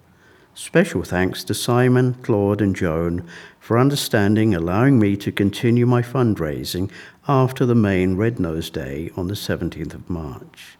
Special 0.55 1.03
thanks 1.03 1.44
to 1.44 1.55
Simon, 1.55 2.14
Claude, 2.22 2.62
and 2.62 2.75
Joan 2.75 3.27
for 3.61 3.79
understanding, 3.79 4.55
allowing 4.55 4.99
me 4.99 5.16
to 5.16 5.33
continue 5.33 5.87
my 5.87 6.03
fundraising 6.03 6.90
after 7.29 7.66
the 7.66 7.75
main 7.75 8.16
Red 8.16 8.38
Nose 8.40 8.70
Day 8.70 9.11
on 9.16 9.29
the 9.29 9.35
17th 9.35 9.94
of 9.94 10.09
March. 10.09 10.79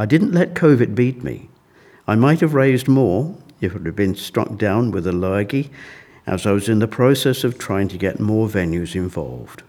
I 0.00 0.06
didn't 0.06 0.32
let 0.32 0.54
COVID 0.54 0.94
beat 0.94 1.22
me. 1.22 1.50
I 2.08 2.14
might 2.14 2.40
have 2.40 2.54
raised 2.54 2.88
more 2.88 3.36
if 3.60 3.76
it 3.76 3.84
had 3.84 3.94
been 3.94 4.14
struck 4.14 4.56
down 4.56 4.92
with 4.92 5.06
a 5.06 5.12
lurgy, 5.12 5.70
as 6.26 6.46
I 6.46 6.52
was 6.52 6.70
in 6.70 6.78
the 6.78 6.88
process 6.88 7.44
of 7.44 7.58
trying 7.58 7.88
to 7.88 7.98
get 7.98 8.18
more 8.18 8.48
venues 8.48 8.94
involved. 8.94 9.62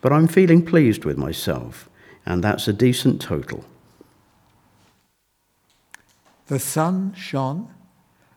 But 0.00 0.14
I'm 0.14 0.28
feeling 0.28 0.64
pleased 0.64 1.04
with 1.04 1.18
myself 1.18 1.90
and 2.24 2.42
that's 2.42 2.66
a 2.66 2.72
decent 2.72 3.20
total. 3.20 3.66
The 6.46 6.58
sun 6.58 7.12
shone, 7.14 7.68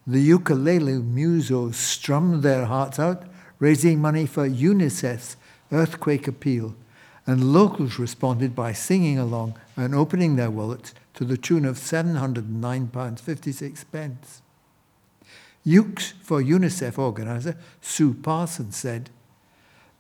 the 0.05 0.19
ukulele 0.19 0.99
musos 0.99 1.75
strummed 1.75 2.43
their 2.43 2.65
hearts 2.65 2.99
out, 2.99 3.23
raising 3.59 4.01
money 4.01 4.25
for 4.25 4.45
UNICEF's 4.45 5.37
earthquake 5.71 6.27
appeal, 6.27 6.75
and 7.25 7.53
locals 7.53 7.97
responded 7.97 8.57
by 8.57 8.73
singing 8.73 9.17
along 9.17 9.57
and 9.77 9.95
opening 9.95 10.35
their 10.35 10.51
wallets 10.51 10.93
to 11.19 11.25
the 11.25 11.35
tune 11.35 11.65
of 11.65 11.75
£709.56. 11.75 14.41
Ukes 15.65 16.13
for 16.21 16.41
UNICEF 16.41 16.97
organiser 16.97 17.57
Sue 17.81 18.13
Parsons 18.13 18.77
said, 18.77 19.09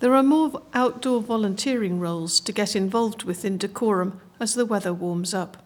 There 0.00 0.14
are 0.14 0.22
more 0.22 0.62
outdoor 0.74 1.20
volunteering 1.20 2.00
roles 2.00 2.40
to 2.40 2.52
get 2.52 2.74
involved 2.74 3.24
with 3.24 3.44
in 3.44 3.58
Dacorum 3.58 4.20
as 4.40 4.54
the 4.54 4.66
weather 4.66 4.92
warms 4.92 5.32
up. 5.32 5.64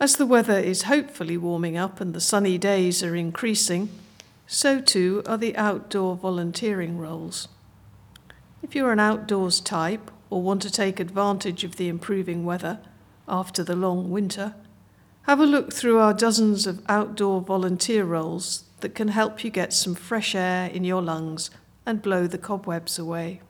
As 0.00 0.16
the 0.16 0.26
weather 0.26 0.58
is 0.58 0.82
hopefully 0.82 1.36
warming 1.36 1.76
up 1.76 2.00
and 2.00 2.14
the 2.14 2.20
sunny 2.20 2.58
days 2.58 3.02
are 3.02 3.14
increasing, 3.14 3.88
so 4.46 4.80
too 4.80 5.22
are 5.26 5.38
the 5.38 5.56
outdoor 5.56 6.16
volunteering 6.16 6.98
roles. 6.98 7.48
If 8.62 8.74
you're 8.74 8.92
an 8.92 9.00
outdoors 9.00 9.60
type 9.60 10.10
or 10.30 10.42
want 10.42 10.62
to 10.62 10.70
take 10.70 11.00
advantage 11.00 11.64
of 11.64 11.76
the 11.76 11.88
improving 11.88 12.44
weather 12.44 12.78
after 13.28 13.64
the 13.64 13.76
long 13.76 14.10
winter, 14.10 14.54
have 15.24 15.38
a 15.38 15.46
look 15.46 15.72
through 15.72 15.98
our 15.98 16.12
dozens 16.12 16.66
of 16.66 16.82
outdoor 16.88 17.40
volunteer 17.40 18.04
roles 18.04 18.64
that 18.80 18.94
can 18.94 19.08
help 19.08 19.44
you 19.44 19.50
get 19.50 19.72
some 19.72 19.94
fresh 19.94 20.34
air 20.34 20.68
in 20.68 20.84
your 20.84 21.00
lungs 21.00 21.50
and 21.86 22.02
blow 22.02 22.26
the 22.26 22.38
cobwebs 22.38 22.98
away. 22.98 23.40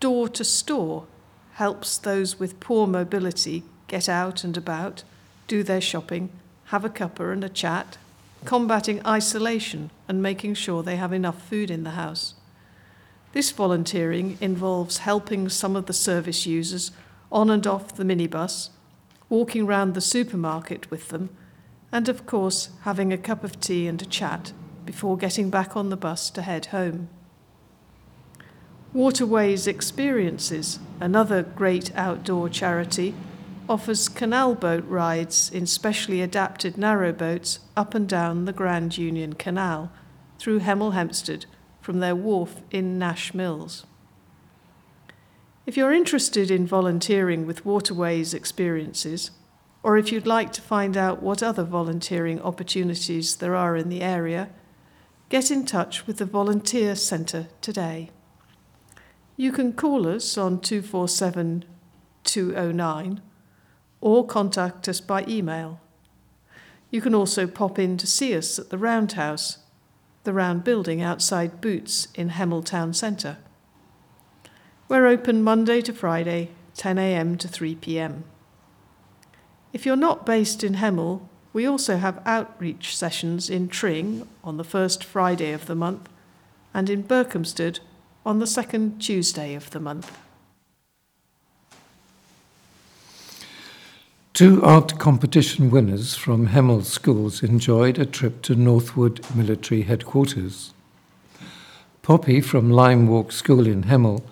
Door 0.00 0.30
to 0.30 0.44
store 0.44 1.06
helps 1.54 1.98
those 1.98 2.38
with 2.38 2.60
poor 2.60 2.86
mobility 2.86 3.62
get 3.86 4.08
out 4.08 4.44
and 4.44 4.56
about, 4.56 5.02
do 5.46 5.62
their 5.62 5.80
shopping, 5.80 6.30
have 6.66 6.84
a 6.84 6.90
cuppa 6.90 7.32
and 7.32 7.42
a 7.42 7.48
chat, 7.48 7.96
combating 8.44 9.04
isolation 9.06 9.90
and 10.06 10.22
making 10.22 10.54
sure 10.54 10.82
they 10.82 10.96
have 10.96 11.12
enough 11.12 11.42
food 11.48 11.70
in 11.70 11.84
the 11.84 11.90
house. 11.90 12.34
This 13.32 13.50
volunteering 13.50 14.36
involves 14.40 14.98
helping 14.98 15.48
some 15.48 15.76
of 15.76 15.86
the 15.86 15.92
service 15.92 16.46
users 16.46 16.90
on 17.30 17.50
and 17.50 17.66
off 17.66 17.94
the 17.94 18.04
minibus, 18.04 18.70
walking 19.28 19.66
round 19.66 19.94
the 19.94 20.00
supermarket 20.00 20.90
with 20.90 21.08
them, 21.08 21.30
and 21.92 22.08
of 22.08 22.26
course 22.26 22.70
having 22.82 23.12
a 23.12 23.18
cup 23.18 23.44
of 23.44 23.60
tea 23.60 23.86
and 23.86 24.00
a 24.02 24.06
chat 24.06 24.52
before 24.84 25.16
getting 25.16 25.50
back 25.50 25.76
on 25.76 25.90
the 25.90 25.96
bus 25.96 26.30
to 26.30 26.42
head 26.42 26.66
home. 26.66 27.08
Waterways 28.94 29.66
Experiences, 29.66 30.78
another 30.98 31.42
great 31.42 31.94
outdoor 31.94 32.48
charity, 32.48 33.14
offers 33.68 34.08
canal 34.08 34.54
boat 34.54 34.84
rides 34.88 35.50
in 35.50 35.66
specially 35.66 36.22
adapted 36.22 36.76
narrowboats 36.76 37.58
up 37.76 37.94
and 37.94 38.08
down 38.08 38.46
the 38.46 38.52
Grand 38.52 38.96
Union 38.96 39.34
Canal 39.34 39.92
through 40.38 40.60
Hemel 40.60 40.94
Hempstead 40.94 41.44
from 41.82 42.00
their 42.00 42.16
wharf 42.16 42.62
in 42.70 42.98
Nash 42.98 43.34
Mills. 43.34 43.84
If 45.68 45.76
you're 45.76 45.92
interested 45.92 46.50
in 46.50 46.66
volunteering 46.66 47.44
with 47.44 47.66
Waterways 47.66 48.32
Experiences, 48.32 49.32
or 49.82 49.98
if 49.98 50.10
you'd 50.10 50.26
like 50.26 50.50
to 50.54 50.62
find 50.62 50.96
out 50.96 51.22
what 51.22 51.42
other 51.42 51.62
volunteering 51.62 52.40
opportunities 52.40 53.36
there 53.36 53.54
are 53.54 53.76
in 53.76 53.90
the 53.90 54.00
area, 54.00 54.48
get 55.28 55.50
in 55.50 55.66
touch 55.66 56.06
with 56.06 56.16
the 56.16 56.24
Volunteer 56.24 56.94
Centre 56.94 57.48
today. 57.60 58.08
You 59.36 59.52
can 59.52 59.74
call 59.74 60.08
us 60.08 60.38
on 60.38 60.58
247 60.62 61.66
209 62.24 63.20
or 64.00 64.26
contact 64.26 64.88
us 64.88 65.02
by 65.02 65.22
email. 65.28 65.80
You 66.90 67.02
can 67.02 67.14
also 67.14 67.46
pop 67.46 67.78
in 67.78 67.98
to 67.98 68.06
see 68.06 68.34
us 68.34 68.58
at 68.58 68.70
the 68.70 68.78
Roundhouse, 68.78 69.58
the 70.24 70.32
round 70.32 70.64
building 70.64 71.02
outside 71.02 71.60
Boots 71.60 72.08
in 72.14 72.30
Hemel 72.30 72.64
Town 72.64 72.94
Centre. 72.94 73.36
We're 74.88 75.06
open 75.06 75.42
Monday 75.42 75.82
to 75.82 75.92
Friday, 75.92 76.48
10am 76.74 77.38
to 77.40 77.48
3pm. 77.48 78.22
If 79.74 79.84
you're 79.84 79.96
not 79.96 80.24
based 80.24 80.64
in 80.64 80.76
Hemel, 80.76 81.28
we 81.52 81.66
also 81.66 81.98
have 81.98 82.22
outreach 82.24 82.96
sessions 82.96 83.50
in 83.50 83.68
Tring 83.68 84.26
on 84.42 84.56
the 84.56 84.64
first 84.64 85.04
Friday 85.04 85.52
of 85.52 85.66
the 85.66 85.74
month 85.74 86.08
and 86.72 86.88
in 86.88 87.02
Berkhamsted 87.02 87.80
on 88.24 88.38
the 88.38 88.46
second 88.46 88.98
Tuesday 88.98 89.54
of 89.54 89.68
the 89.72 89.80
month. 89.80 90.16
Two 94.32 94.62
art 94.62 94.98
competition 94.98 95.70
winners 95.70 96.14
from 96.14 96.48
Hemel 96.48 96.82
schools 96.82 97.42
enjoyed 97.42 97.98
a 97.98 98.06
trip 98.06 98.40
to 98.40 98.54
Northwood 98.54 99.20
Military 99.34 99.82
Headquarters. 99.82 100.72
Poppy 102.00 102.40
from 102.40 102.70
Lime 102.70 103.06
Walk 103.06 103.32
School 103.32 103.66
in 103.66 103.82
Hemel 103.82 104.22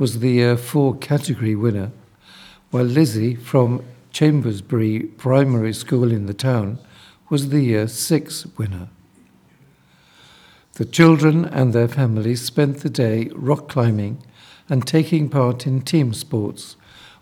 was 0.00 0.20
the 0.20 0.30
Year 0.30 0.56
4 0.56 0.96
category 0.96 1.54
winner, 1.54 1.92
while 2.70 2.84
Lizzie 2.84 3.34
from 3.34 3.84
Chambersbury 4.12 5.00
Primary 5.00 5.74
School 5.74 6.10
in 6.10 6.24
the 6.24 6.32
town 6.32 6.78
was 7.28 7.50
the 7.50 7.58
uh, 7.58 7.60
Year 7.60 7.86
6 7.86 8.46
winner. 8.56 8.88
The 10.76 10.86
children 10.86 11.44
and 11.44 11.74
their 11.74 11.86
families 11.86 12.40
spent 12.40 12.78
the 12.78 12.88
day 12.88 13.28
rock 13.34 13.68
climbing 13.68 14.22
and 14.70 14.86
taking 14.86 15.28
part 15.28 15.66
in 15.66 15.82
team 15.82 16.14
sports, 16.14 16.76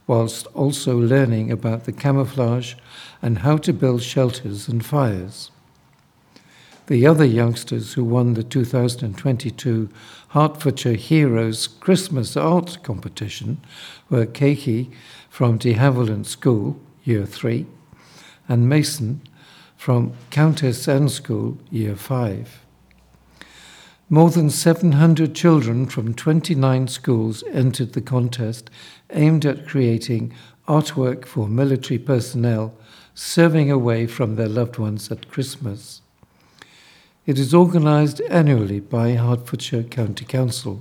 whilst 0.07 0.47
also 0.55 0.97
learning 0.97 1.51
about 1.51 1.83
the 1.83 1.93
camouflage 1.93 2.75
and 3.21 3.39
how 3.39 3.57
to 3.57 3.73
build 3.73 4.03
shelters 4.03 4.69
and 4.69 4.87
fires. 4.87 5.51
The 6.89 7.07
other 7.07 7.27
youngsters 7.27 7.93
who 7.93 8.03
won 8.03 8.33
the 8.33 8.43
2022 8.43 9.91
Hertfordshire 10.29 10.95
Heroes 10.95 11.67
Christmas 11.67 12.35
Art 12.35 12.83
Competition 12.83 13.61
were 14.09 14.25
Keiki 14.25 14.91
from 15.29 15.59
De 15.59 15.75
Havilland 15.75 16.25
School, 16.25 16.81
Year 17.05 17.27
3, 17.27 17.67
and 18.49 18.71
Mason 18.71 19.21
from 19.77 20.15
Countess 20.31 20.89
Anne 20.89 21.11
School, 21.11 21.59
Year 21.71 21.95
5. 21.95 22.65
More 24.09 24.31
than 24.31 24.49
700 24.49 25.35
children 25.35 25.85
from 25.85 26.15
29 26.15 26.89
schools 26.89 27.45
entered 27.53 27.93
the 27.93 28.01
contest 28.01 28.71
aimed 29.11 29.45
at 29.45 29.69
creating 29.69 30.33
artwork 30.67 31.27
for 31.27 31.49
military 31.49 31.99
personnel 31.99 32.73
serving 33.13 33.71
away 33.71 34.07
from 34.07 34.37
their 34.37 34.49
loved 34.49 34.79
ones 34.79 35.13
at 35.13 35.31
Christmas. 35.31 36.01
It 37.29 37.39
is 37.39 37.53
organised 37.53 38.23
annually 38.31 38.81
by 38.81 39.13
Hertfordshire 39.13 39.83
County 39.83 40.25
Council. 40.25 40.81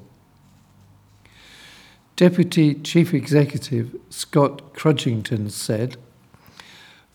Deputy 2.15 2.73
Chief 2.73 3.13
Executive 3.13 3.93
Scott 4.09 4.73
Crudgington 4.73 5.51
said, 5.51 5.97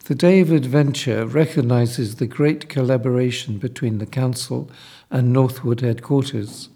The 0.04 0.14
Day 0.14 0.40
of 0.40 0.52
Adventure 0.52 1.24
recognises 1.24 2.16
the 2.16 2.26
great 2.26 2.68
collaboration 2.68 3.56
between 3.56 3.96
the 3.96 4.04
Council 4.04 4.70
and 5.10 5.32
Northwood 5.32 5.80
headquarters 5.80 6.68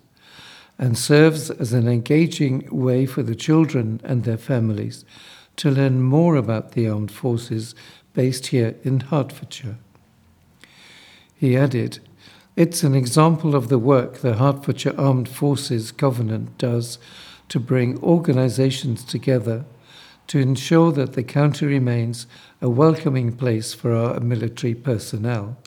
and 0.79 0.97
serves 0.97 1.51
as 1.51 1.75
an 1.75 1.87
engaging 1.87 2.67
way 2.71 3.05
for 3.05 3.23
the 3.23 3.35
children 3.35 4.01
and 4.03 4.25
their 4.25 4.39
families 4.39 5.05
to 5.57 5.71
learn 5.71 6.01
more 6.01 6.37
about 6.37 6.73
the 6.73 6.89
armed 6.89 7.13
forces 7.13 7.75
based 8.15 8.47
here 8.47 8.77
in 8.83 9.01
Hertfordshire. 9.01 9.77
He 11.35 11.55
added, 11.55 12.01
it's 12.57 12.83
an 12.83 12.95
example 12.95 13.55
of 13.55 13.69
the 13.69 13.79
work 13.79 14.19
the 14.19 14.37
Hertfordshire 14.37 14.99
Armed 14.99 15.29
Forces 15.29 15.93
Covenant 15.93 16.57
does 16.57 16.99
to 17.51 17.61
bring 17.61 18.03
organisations 18.03 19.05
together 19.05 19.67
to 20.29 20.39
ensure 20.39 20.91
that 20.93 21.13
the 21.13 21.23
county 21.23 21.67
remains 21.67 22.27
a 22.63 22.71
welcoming 22.71 23.37
place 23.37 23.75
for 23.75 23.95
our 23.95 24.19
military 24.21 24.75
personnel. 24.75 25.59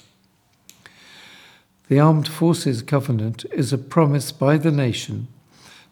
The 1.90 2.00
Armed 2.00 2.28
Forces 2.28 2.82
Covenant 2.82 3.46
is 3.52 3.72
a 3.72 3.78
promise 3.78 4.32
by 4.32 4.58
the 4.58 4.72
nation 4.72 5.28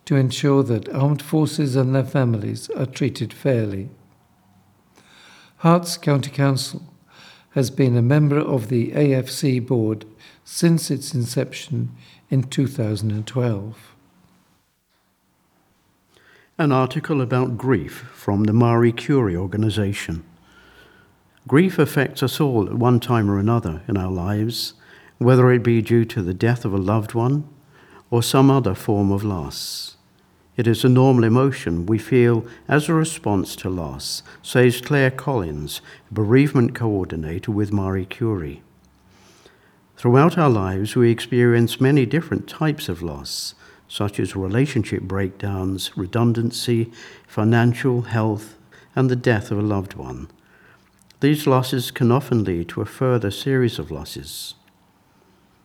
to 0.05 0.15
ensure 0.15 0.63
that 0.63 0.89
armed 0.89 1.21
forces 1.21 1.75
and 1.75 1.93
their 1.93 2.05
families 2.05 2.71
are 2.71 2.85
treated 2.87 3.33
fairly. 3.33 3.89
Herts 5.61 6.01
County 6.01 6.31
Council 6.31 6.81
has 7.51 7.69
been 7.69 7.95
a 7.95 8.01
member 8.01 8.39
of 8.39 8.69
the 8.69 8.91
AFC 8.91 9.65
board 9.65 10.05
since 10.49 10.89
its 10.89 11.13
inception 11.13 11.93
in 12.29 12.41
2012. 12.41 13.95
An 16.57 16.71
article 16.71 17.19
about 17.19 17.57
grief 17.57 18.07
from 18.13 18.45
the 18.45 18.53
Marie 18.53 18.93
Curie 18.93 19.35
organisation. 19.35 20.23
Grief 21.49 21.77
affects 21.77 22.23
us 22.23 22.39
all 22.39 22.65
at 22.65 22.75
one 22.75 23.01
time 23.01 23.29
or 23.29 23.37
another 23.37 23.81
in 23.89 23.97
our 23.97 24.09
lives, 24.09 24.73
whether 25.17 25.51
it 25.51 25.63
be 25.63 25.81
due 25.81 26.05
to 26.05 26.23
the 26.23 26.33
death 26.33 26.63
of 26.63 26.73
a 26.73 26.77
loved 26.77 27.13
one 27.13 27.45
or 28.09 28.23
some 28.23 28.49
other 28.49 28.73
form 28.73 29.11
of 29.11 29.25
loss. 29.25 29.97
It 30.55 30.65
is 30.65 30.85
a 30.85 30.89
normal 30.89 31.25
emotion 31.25 31.85
we 31.85 31.97
feel 31.97 32.47
as 32.69 32.87
a 32.87 32.93
response 32.93 33.53
to 33.57 33.69
loss, 33.69 34.23
says 34.41 34.79
Claire 34.79 35.11
Collins, 35.11 35.81
bereavement 36.09 36.73
coordinator 36.73 37.51
with 37.51 37.73
Marie 37.73 38.05
Curie. 38.05 38.63
Throughout 39.97 40.37
our 40.37 40.49
lives, 40.49 40.95
we 40.95 41.09
experience 41.09 41.81
many 41.81 42.05
different 42.05 42.47
types 42.47 42.87
of 42.87 43.01
loss, 43.01 43.55
such 43.87 44.19
as 44.19 44.35
relationship 44.35 45.01
breakdowns, 45.01 45.97
redundancy, 45.97 46.91
financial, 47.25 48.03
health, 48.03 48.57
and 48.95 49.09
the 49.09 49.15
death 49.15 49.49
of 49.49 49.57
a 49.57 49.63
loved 49.63 49.95
one. 49.95 50.29
These 51.19 51.47
losses 51.47 51.89
can 51.89 52.11
often 52.11 52.43
lead 52.43 52.69
to 52.69 52.81
a 52.81 52.85
further 52.85 53.31
series 53.31 53.79
of 53.79 53.89
losses. 53.89 54.53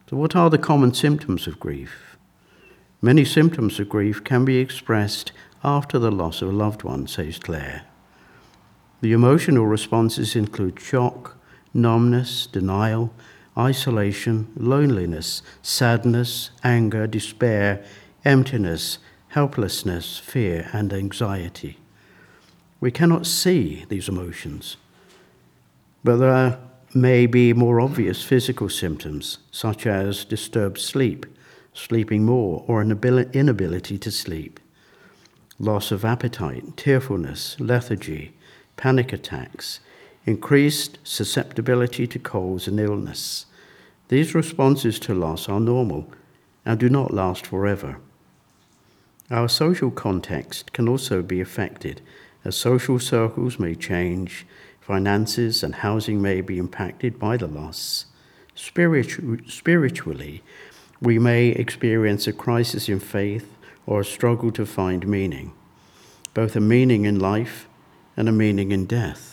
So, 0.09 0.17
what 0.17 0.35
are 0.35 0.49
the 0.49 0.57
common 0.57 0.95
symptoms 0.95 1.47
of 1.47 1.61
grief? 1.61 2.17
Many 3.03 3.27
symptoms 3.27 3.79
of 3.79 3.91
grief 3.91 4.25
can 4.25 4.47
be 4.47 4.57
expressed 4.57 5.33
after 5.63 5.99
the 5.99 6.11
loss 6.11 6.41
of 6.41 6.49
a 6.49 6.53
loved 6.53 6.85
one, 6.85 7.07
says 7.07 7.39
Claire. 7.39 7.83
The 9.03 9.13
emotional 9.13 9.67
responses 9.67 10.35
include 10.35 10.81
shock, 10.81 11.37
numbness, 11.75 12.47
denial, 12.47 13.13
isolation, 13.57 14.53
loneliness, 14.57 15.43
sadness, 15.61 16.51
anger, 16.65 17.07
despair, 17.07 17.85
emptiness, 18.25 18.99
helplessness, 19.29 20.19
fear, 20.19 20.69
and 20.73 20.93
anxiety. 20.93 21.79
We 22.81 22.91
cannot 22.91 23.27
see 23.27 23.85
these 23.89 24.09
emotions, 24.09 24.77
but 26.03 26.17
there 26.17 26.59
may 26.95 27.27
be 27.27 27.53
more 27.53 27.81
obvious 27.81 28.23
physical 28.23 28.69
symptoms, 28.69 29.39
such 29.51 29.87
as 29.87 30.25
disturbed 30.25 30.79
sleep, 30.79 31.27
sleeping 31.73 32.25
more, 32.25 32.65
or 32.67 32.83
an 32.83 32.91
inability 33.33 33.99
to 33.99 34.11
sleep, 34.11 34.61
loss 35.59 35.91
of 35.91 36.05
appetite, 36.05 36.77
tearfulness, 36.77 37.57
lethargy, 37.59 38.35
panic 38.77 39.13
attacks, 39.13 39.81
increased 40.25 40.99
susceptibility 41.03 42.07
to 42.07 42.19
colds 42.19 42.69
and 42.69 42.79
illness. 42.79 43.47
These 44.09 44.35
responses 44.35 44.99
to 45.01 45.15
loss 45.15 45.49
are 45.49 45.61
normal 45.61 46.13
and 46.65 46.79
do 46.79 46.89
not 46.89 47.13
last 47.13 47.47
forever. 47.47 47.99
Our 49.31 49.49
social 49.49 49.91
context 49.91 50.73
can 50.73 50.89
also 50.89 51.23
be 51.23 51.41
affected 51.41 52.03
as 52.45 52.57
social 52.57 52.99
circles 52.99 53.59
may 53.59 53.75
change, 53.75 54.47
finances 54.81 55.63
and 55.63 55.77
housing 55.77 56.21
may 56.21 56.41
be 56.41 56.59
impacted 56.59 57.19
by 57.19 57.37
the 57.37 57.47
loss. 57.47 58.07
Spiritu- 58.55 59.49
spiritually, 59.49 60.43
we 61.01 61.19
may 61.19 61.49
experience 61.49 62.27
a 62.27 62.33
crisis 62.33 62.89
in 62.89 63.01
faith 63.01 63.57
or 63.87 64.01
a 64.01 64.05
struggle 64.05 64.53
to 64.53 64.67
find 64.67 65.07
meaning, 65.07 65.53
both 66.35 66.55
a 66.55 66.61
meaning 66.61 67.05
in 67.05 67.19
life 67.19 67.69
and 68.17 68.29
a 68.29 68.33
meaning 68.33 68.71
in 68.71 68.87
death. 68.87 69.32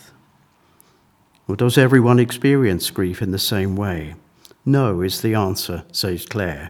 Or 1.49 1.55
does 1.55 1.79
everyone 1.79 2.19
experience 2.19 2.91
grief 2.91 3.23
in 3.23 3.31
the 3.31 3.39
same 3.39 3.75
way? 3.75 4.13
No, 4.65 5.01
is 5.01 5.21
the 5.21 5.33
answer, 5.33 5.83
says 5.91 6.27
Claire. 6.27 6.69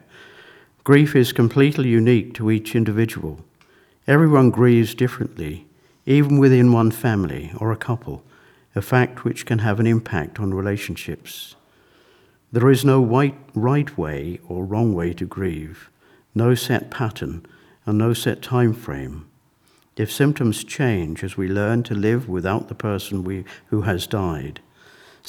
Grief 0.85 1.17
is 1.17 1.33
completely 1.33 1.89
unique 1.89 2.33
to 2.35 2.49
each 2.49 2.75
individual. 2.75 3.41
Everyone 4.07 4.51
grieves 4.51 4.95
differently, 4.95 5.67
even 6.05 6.37
within 6.37 6.71
one 6.71 6.91
family 6.91 7.51
or 7.57 7.73
a 7.73 7.75
couple, 7.75 8.23
a 8.73 8.81
fact 8.81 9.25
which 9.25 9.45
can 9.45 9.59
have 9.59 9.81
an 9.81 9.85
impact 9.85 10.39
on 10.39 10.53
relationships. 10.53 11.57
There 12.53 12.69
is 12.69 12.85
no 12.85 13.03
right, 13.03 13.37
right 13.53 13.97
way 13.97 14.39
or 14.47 14.63
wrong 14.63 14.93
way 14.93 15.11
to 15.11 15.25
grieve, 15.25 15.89
no 16.33 16.55
set 16.55 16.89
pattern, 16.89 17.45
and 17.85 17.97
no 17.97 18.13
set 18.13 18.41
time 18.41 18.73
frame. 18.73 19.27
If 19.97 20.09
symptoms 20.09 20.63
change 20.63 21.21
as 21.21 21.35
we 21.35 21.49
learn 21.49 21.83
to 21.83 21.93
live 21.93 22.29
without 22.29 22.69
the 22.69 22.75
person 22.75 23.25
we, 23.25 23.43
who 23.65 23.81
has 23.81 24.07
died, 24.07 24.61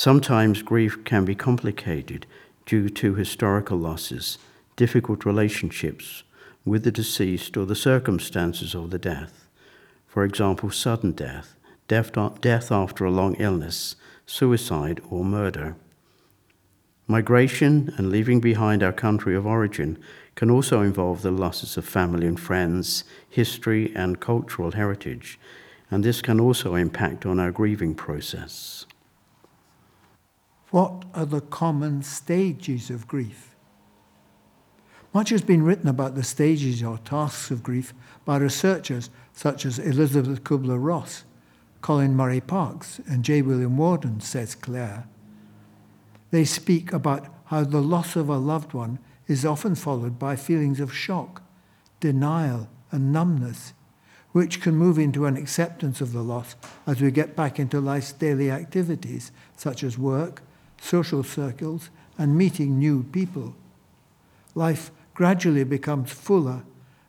Sometimes 0.00 0.62
grief 0.62 1.04
can 1.04 1.26
be 1.26 1.34
complicated 1.34 2.24
due 2.64 2.88
to 2.88 3.16
historical 3.16 3.76
losses, 3.76 4.38
difficult 4.74 5.26
relationships 5.26 6.22
with 6.64 6.84
the 6.84 6.90
deceased, 6.90 7.55
or 7.55 7.66
the 7.66 7.74
circumstances 7.74 8.74
of 8.74 8.88
the 8.88 8.98
death. 8.98 9.46
For 10.07 10.24
example, 10.24 10.70
sudden 10.70 11.12
death, 11.12 11.55
death 11.86 12.72
after 12.72 13.05
a 13.05 13.11
long 13.11 13.34
illness, 13.34 13.96
suicide, 14.24 15.03
or 15.11 15.22
murder. 15.22 15.76
Migration 17.07 17.92
and 17.98 18.11
leaving 18.11 18.40
behind 18.40 18.82
our 18.82 18.94
country 18.94 19.36
of 19.36 19.46
origin 19.46 19.98
can 20.34 20.51
also 20.51 20.80
involve 20.80 21.20
the 21.20 21.30
losses 21.30 21.76
of 21.76 21.84
family 21.84 22.26
and 22.26 22.40
friends, 22.40 23.05
history, 23.28 23.92
and 23.94 24.18
cultural 24.18 24.70
heritage, 24.70 25.38
and 25.90 26.03
this 26.03 26.22
can 26.22 26.40
also 26.40 26.74
impact 26.74 27.26
on 27.26 27.38
our 27.38 27.53
grieving 27.53 27.94
process. 27.94 28.86
What 30.71 31.05
are 31.14 31.27
the 31.27 31.41
common 31.41 32.03
stages 32.03 32.91
of 32.91 33.09
grief? 33.09 33.57
Much 35.12 35.31
has 35.31 35.43
been 35.43 35.64
written 35.64 35.89
about 35.89 36.14
the 36.14 36.23
stages 36.23 36.83
or 36.83 36.99
tasks 36.99 37.51
of 37.51 37.64
grief 37.64 37.93
by 38.25 38.37
researchers 38.37 39.11
such 39.33 39.66
as 39.66 39.81
Elizabeth 39.81 40.45
Kubler 40.45 40.79
Ross, 40.81 41.25
Colin 41.81 42.14
Murray 42.14 42.41
Parkes, 42.41 43.01
and 43.09 43.25
J. 43.25 43.43
William 43.43 43.77
Worden, 43.77 44.21
says 44.21 44.55
Claire. 44.55 45.09
They 46.31 46.45
speak 46.45 46.93
about 46.93 47.27
how 47.47 47.64
the 47.64 47.81
loss 47.81 48.14
of 48.14 48.29
a 48.29 48.37
loved 48.37 48.73
one 48.73 49.01
is 49.27 49.45
often 49.45 49.75
followed 49.75 50.18
by 50.18 50.37
feelings 50.37 50.79
of 50.79 50.95
shock, 50.95 51.43
denial, 51.99 52.68
and 52.93 53.12
numbness, 53.12 53.73
which 54.31 54.61
can 54.61 54.77
move 54.77 54.99
into 54.99 55.27
an 55.27 55.37
acceptance 55.37 56.01
of 56.01 56.12
the 56.12 56.23
loss 56.23 56.55
as 56.87 57.01
we 57.01 57.11
get 57.11 57.35
back 57.35 57.59
into 57.59 57.81
life's 57.81 58.12
daily 58.12 58.49
activities, 58.49 59.33
such 59.57 59.83
as 59.83 59.99
work, 59.99 60.43
social 60.81 61.22
circles, 61.22 61.91
and 62.18 62.37
meeting 62.37 62.78
new 62.78 63.05
people. 63.05 63.55
Life 64.55 64.91
gradually 65.14 65.64
becomes 65.64 66.11
fuller, 66.11 66.64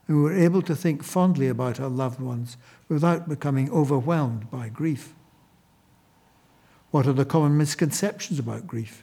and 0.06 0.22
we're 0.22 0.38
able 0.38 0.62
to 0.62 0.76
think 0.76 1.02
fondly 1.02 1.48
about 1.48 1.80
our 1.80 1.88
loved 1.88 2.20
ones 2.20 2.56
without 2.88 3.28
becoming 3.28 3.70
overwhelmed 3.70 4.50
by 4.50 4.68
grief. 4.68 5.14
What 6.90 7.06
are 7.06 7.12
the 7.12 7.24
common 7.24 7.56
misconceptions 7.56 8.38
about 8.38 8.66
grief? 8.66 9.02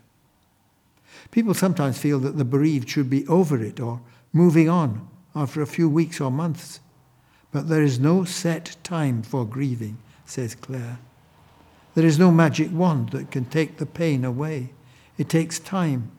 People 1.32 1.54
sometimes 1.54 1.98
feel 1.98 2.20
that 2.20 2.38
the 2.38 2.46
bereaved 2.46 2.90
should 2.90 3.10
be 3.10 3.28
over 3.28 3.62
it 3.62 3.80
or 3.80 4.00
moving 4.32 4.70
on 4.70 5.08
after 5.36 5.62
a 5.62 5.68
few 5.68 5.90
weeks 5.90 6.22
or 6.22 6.32
months. 6.32 6.80
But 7.52 7.68
there 7.68 7.84
is 7.84 8.00
no 8.00 8.24
set 8.24 8.76
time 8.84 9.24
for 9.24 9.46
grieving, 9.46 9.98
says 10.26 10.54
Claire. 10.54 11.00
There 12.00 12.08
is 12.08 12.18
no 12.18 12.32
magic 12.32 12.70
wand 12.72 13.10
that 13.10 13.30
can 13.30 13.44
take 13.44 13.76
the 13.76 13.86
pain 13.86 14.24
away. 14.24 14.72
It 15.18 15.28
takes 15.28 15.60
time, 15.60 16.10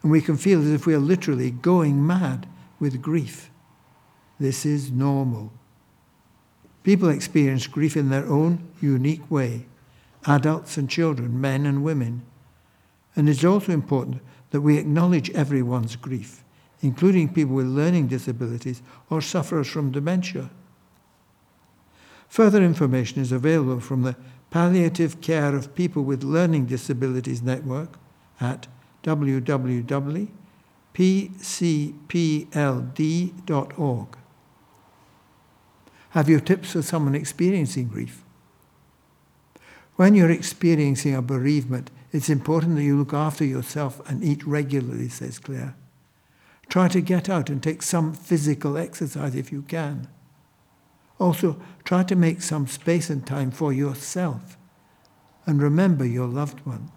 and 0.00 0.12
we 0.12 0.20
can 0.20 0.36
feel 0.36 0.60
as 0.60 0.70
if 0.70 0.86
we 0.86 0.94
are 0.94 1.00
literally 1.00 1.50
going 1.50 2.06
mad 2.06 2.46
with 2.78 3.02
grief. 3.02 3.50
This 4.38 4.64
is 4.64 4.92
normal. 4.92 5.52
People 6.84 7.08
experience 7.08 7.66
grief 7.66 7.96
in 7.96 8.10
their 8.10 8.28
own 8.28 8.68
unique 8.80 9.28
way, 9.28 9.66
adults 10.24 10.76
and 10.76 10.88
children, 10.88 11.40
men 11.40 11.66
and 11.66 11.82
women. 11.82 12.22
And 13.16 13.28
it's 13.28 13.42
also 13.42 13.72
important 13.72 14.22
that 14.50 14.60
we 14.60 14.78
acknowledge 14.78 15.30
everyone's 15.30 15.96
grief, 15.96 16.44
including 16.80 17.34
people 17.34 17.56
with 17.56 17.66
learning 17.66 18.06
disabilities 18.06 18.82
or 19.10 19.20
sufferers 19.20 19.66
from 19.66 19.90
dementia. 19.90 20.48
Further 22.28 22.62
information 22.62 23.20
is 23.20 23.32
available 23.32 23.80
from 23.80 24.02
the 24.02 24.14
Palliative 24.50 25.20
Care 25.20 25.54
of 25.54 25.74
People 25.74 26.04
with 26.04 26.24
Learning 26.24 26.64
Disabilities 26.64 27.42
Network 27.42 27.98
at 28.40 28.66
www.pcpld.org. 29.02 30.28
Have 36.10 36.28
you 36.28 36.40
tips 36.40 36.72
for 36.72 36.82
someone 36.82 37.14
experiencing 37.14 37.88
grief? 37.88 38.24
When 39.96 40.14
you're 40.14 40.30
experiencing 40.30 41.14
a 41.14 41.20
bereavement, 41.20 41.90
it's 42.12 42.30
important 42.30 42.76
that 42.76 42.84
you 42.84 42.96
look 42.96 43.12
after 43.12 43.44
yourself 43.44 44.00
and 44.08 44.24
eat 44.24 44.46
regularly, 44.46 45.08
says 45.10 45.38
Claire. 45.38 45.76
Try 46.68 46.88
to 46.88 47.00
get 47.00 47.28
out 47.28 47.50
and 47.50 47.62
take 47.62 47.82
some 47.82 48.14
physical 48.14 48.78
exercise 48.78 49.34
if 49.34 49.52
you 49.52 49.62
can. 49.62 50.08
Also, 51.18 51.60
try 51.84 52.02
to 52.04 52.14
make 52.14 52.42
some 52.42 52.66
space 52.66 53.10
and 53.10 53.26
time 53.26 53.50
for 53.50 53.72
yourself. 53.72 54.56
And 55.46 55.60
remember 55.60 56.04
your 56.04 56.28
loved 56.28 56.64
one. 56.66 56.90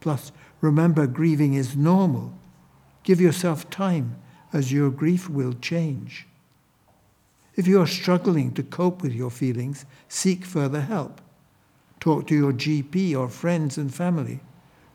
Plus, 0.00 0.30
remember 0.60 1.06
grieving 1.06 1.54
is 1.54 1.76
normal. 1.76 2.34
Give 3.02 3.20
yourself 3.20 3.68
time, 3.70 4.16
as 4.52 4.72
your 4.72 4.90
grief 4.90 5.28
will 5.28 5.54
change. 5.54 6.26
If 7.54 7.66
you 7.66 7.80
are 7.80 7.86
struggling 7.86 8.52
to 8.54 8.62
cope 8.62 9.02
with 9.02 9.12
your 9.12 9.30
feelings, 9.30 9.84
seek 10.08 10.44
further 10.44 10.82
help. 10.82 11.20
Talk 12.00 12.26
to 12.28 12.34
your 12.34 12.52
GP 12.52 13.16
or 13.16 13.28
friends 13.28 13.76
and 13.76 13.94
family 13.94 14.40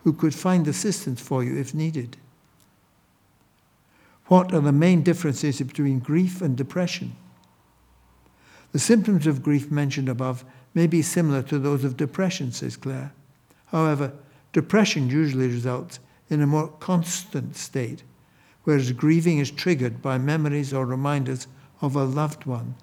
who 0.03 0.13
could 0.13 0.33
find 0.33 0.67
assistance 0.67 1.21
for 1.21 1.43
you 1.43 1.57
if 1.57 1.73
needed. 1.73 2.17
What 4.27 4.53
are 4.53 4.61
the 4.61 4.71
main 4.71 5.03
differences 5.03 5.61
between 5.61 5.99
grief 5.99 6.41
and 6.41 6.55
depression? 6.55 7.15
The 8.77 8.83
symptoms 8.83 9.25
of 9.25 9.41
grief 9.41 9.71
mentioned 9.71 10.07
above 10.07 10.45
may 10.75 10.85
be 10.85 11.01
similar 11.01 11.41
to 11.41 11.57
those 11.57 11.83
of 11.83 11.97
depression, 11.97 12.51
says 12.51 12.77
Claire. 12.77 13.11
However, 13.65 14.13
depression 14.53 15.09
usually 15.09 15.47
results 15.47 15.99
in 16.29 16.43
a 16.43 16.45
more 16.45 16.67
constant 16.67 17.55
state, 17.55 18.03
whereas 18.65 18.91
grieving 18.91 19.39
is 19.39 19.49
triggered 19.49 19.99
by 19.99 20.19
memories 20.19 20.75
or 20.75 20.85
reminders 20.85 21.47
of 21.81 21.95
a 21.95 22.03
loved 22.03 22.45
one. 22.45 22.75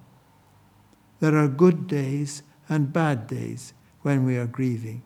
There 1.20 1.36
are 1.36 1.46
good 1.46 1.86
days 1.86 2.42
and 2.68 2.92
bad 2.92 3.28
days 3.28 3.72
when 4.02 4.24
we 4.24 4.36
are 4.36 4.48
grieving, 4.48 5.04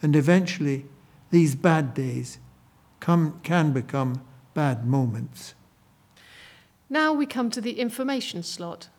and 0.00 0.14
eventually 0.14 0.86
these 1.32 1.56
bad 1.56 1.92
days 1.92 2.38
come, 3.00 3.40
can 3.42 3.72
become 3.72 4.22
bad 4.54 4.86
moments. 4.86 5.54
Now 6.88 7.12
we 7.12 7.26
come 7.26 7.50
to 7.50 7.60
the 7.60 7.80
information 7.80 8.44
slot. 8.44 8.90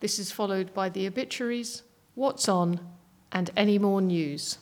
This 0.00 0.18
is 0.18 0.32
followed 0.32 0.72
by 0.72 0.88
the 0.88 1.06
obituaries, 1.06 1.82
what's 2.14 2.48
on, 2.48 2.80
and 3.30 3.50
any 3.56 3.78
more 3.78 4.00
news. 4.00 4.58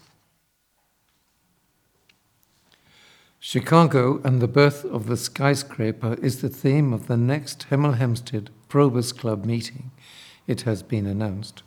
Chicago 3.39 4.20
and 4.24 4.43
the 4.43 4.49
birth 4.49 4.84
of 4.84 5.07
the 5.07 5.16
skyscraper 5.16 6.14
is 6.20 6.43
the 6.43 6.49
theme 6.49 6.93
of 6.93 7.07
the 7.07 7.16
next 7.16 7.66
Hemel 7.70 7.97
Hempstead 7.97 8.51
Probus 8.68 9.12
Club 9.12 9.45
meeting, 9.45 9.93
it 10.49 10.62
has 10.62 10.82
been 10.82 11.07
announced. 11.07 11.62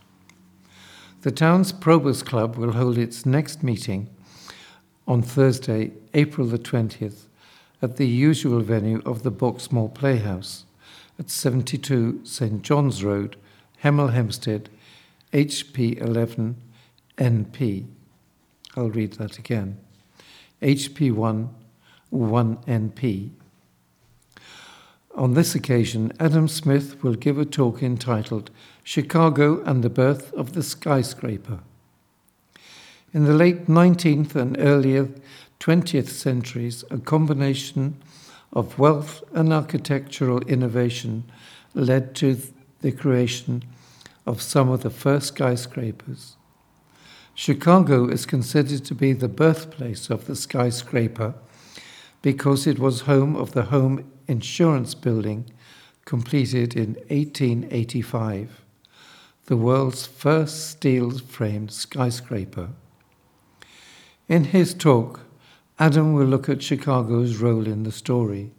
The 1.21 1.31
town's 1.31 1.71
Probus 1.71 2.23
Club 2.23 2.57
will 2.57 2.73
hold 2.73 2.97
its 2.97 3.25
next 3.25 3.63
meeting 3.63 4.09
on 5.07 5.21
Thursday, 5.21 5.93
April 6.13 6.45
the 6.45 6.59
20th, 6.59 7.27
at 7.81 7.95
the 7.95 8.07
usual 8.07 8.59
venue 8.59 9.01
of 9.05 9.23
the 9.23 9.31
Boxmoor 9.31 9.93
Playhouse 9.93 10.65
at 11.17 11.29
72 11.29 12.21
St 12.23 12.61
John's 12.61 13.03
Road, 13.03 13.37
Hemel 13.83 14.13
Hempstead, 14.13 14.69
HP11 15.33 16.55
NP. 17.17 17.85
I'll 18.75 18.89
read 18.89 19.13
that 19.13 19.37
again. 19.37 19.77
HP1 20.61 21.49
1NP. 22.13 23.31
On 25.15 25.33
this 25.33 25.55
occasion, 25.55 26.13
Adam 26.19 26.47
Smith 26.47 27.03
will 27.03 27.15
give 27.15 27.37
a 27.37 27.45
talk 27.45 27.83
entitled 27.83 28.49
Chicago 28.83 29.61
and 29.63 29.83
the 29.83 29.89
Birth 29.89 30.33
of 30.33 30.53
the 30.53 30.63
Skyscraper. 30.63 31.59
In 33.13 33.25
the 33.25 33.33
late 33.33 33.67
19th 33.67 34.35
and 34.35 34.57
earlier 34.57 35.09
20th 35.59 36.07
centuries, 36.07 36.85
a 36.89 36.97
combination 36.97 38.01
of 38.53 38.79
wealth 38.79 39.21
and 39.33 39.51
architectural 39.51 40.39
innovation 40.41 41.25
led 41.73 42.15
to 42.15 42.37
the 42.81 42.91
creation 42.91 43.63
of 44.25 44.41
some 44.41 44.69
of 44.69 44.83
the 44.83 44.89
first 44.89 45.27
skyscrapers. 45.27 46.35
Chicago 47.33 48.07
is 48.07 48.25
considered 48.25 48.85
to 48.85 48.93
be 48.93 49.13
the 49.13 49.27
birthplace 49.27 50.09
of 50.09 50.25
the 50.25 50.35
skyscraper 50.35 51.33
because 52.21 52.67
it 52.67 52.77
was 52.77 53.01
home 53.01 53.35
of 53.35 53.53
the 53.53 53.63
home 53.63 54.11
insurance 54.27 54.93
building 54.93 55.49
completed 56.05 56.75
in 56.75 56.93
1885, 57.09 58.61
the 59.45 59.57
world's 59.57 60.05
first 60.05 60.69
steel 60.69 61.11
framed 61.11 61.71
skyscraper. 61.71 62.69
In 64.27 64.45
his 64.45 64.73
talk, 64.73 65.21
Adam 65.79 66.13
will 66.13 66.25
look 66.25 66.47
at 66.47 66.61
Chicago's 66.61 67.37
role 67.37 67.65
in 67.65 67.83
the 67.83 67.91
story. 67.91 68.51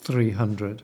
300. 0.00 0.82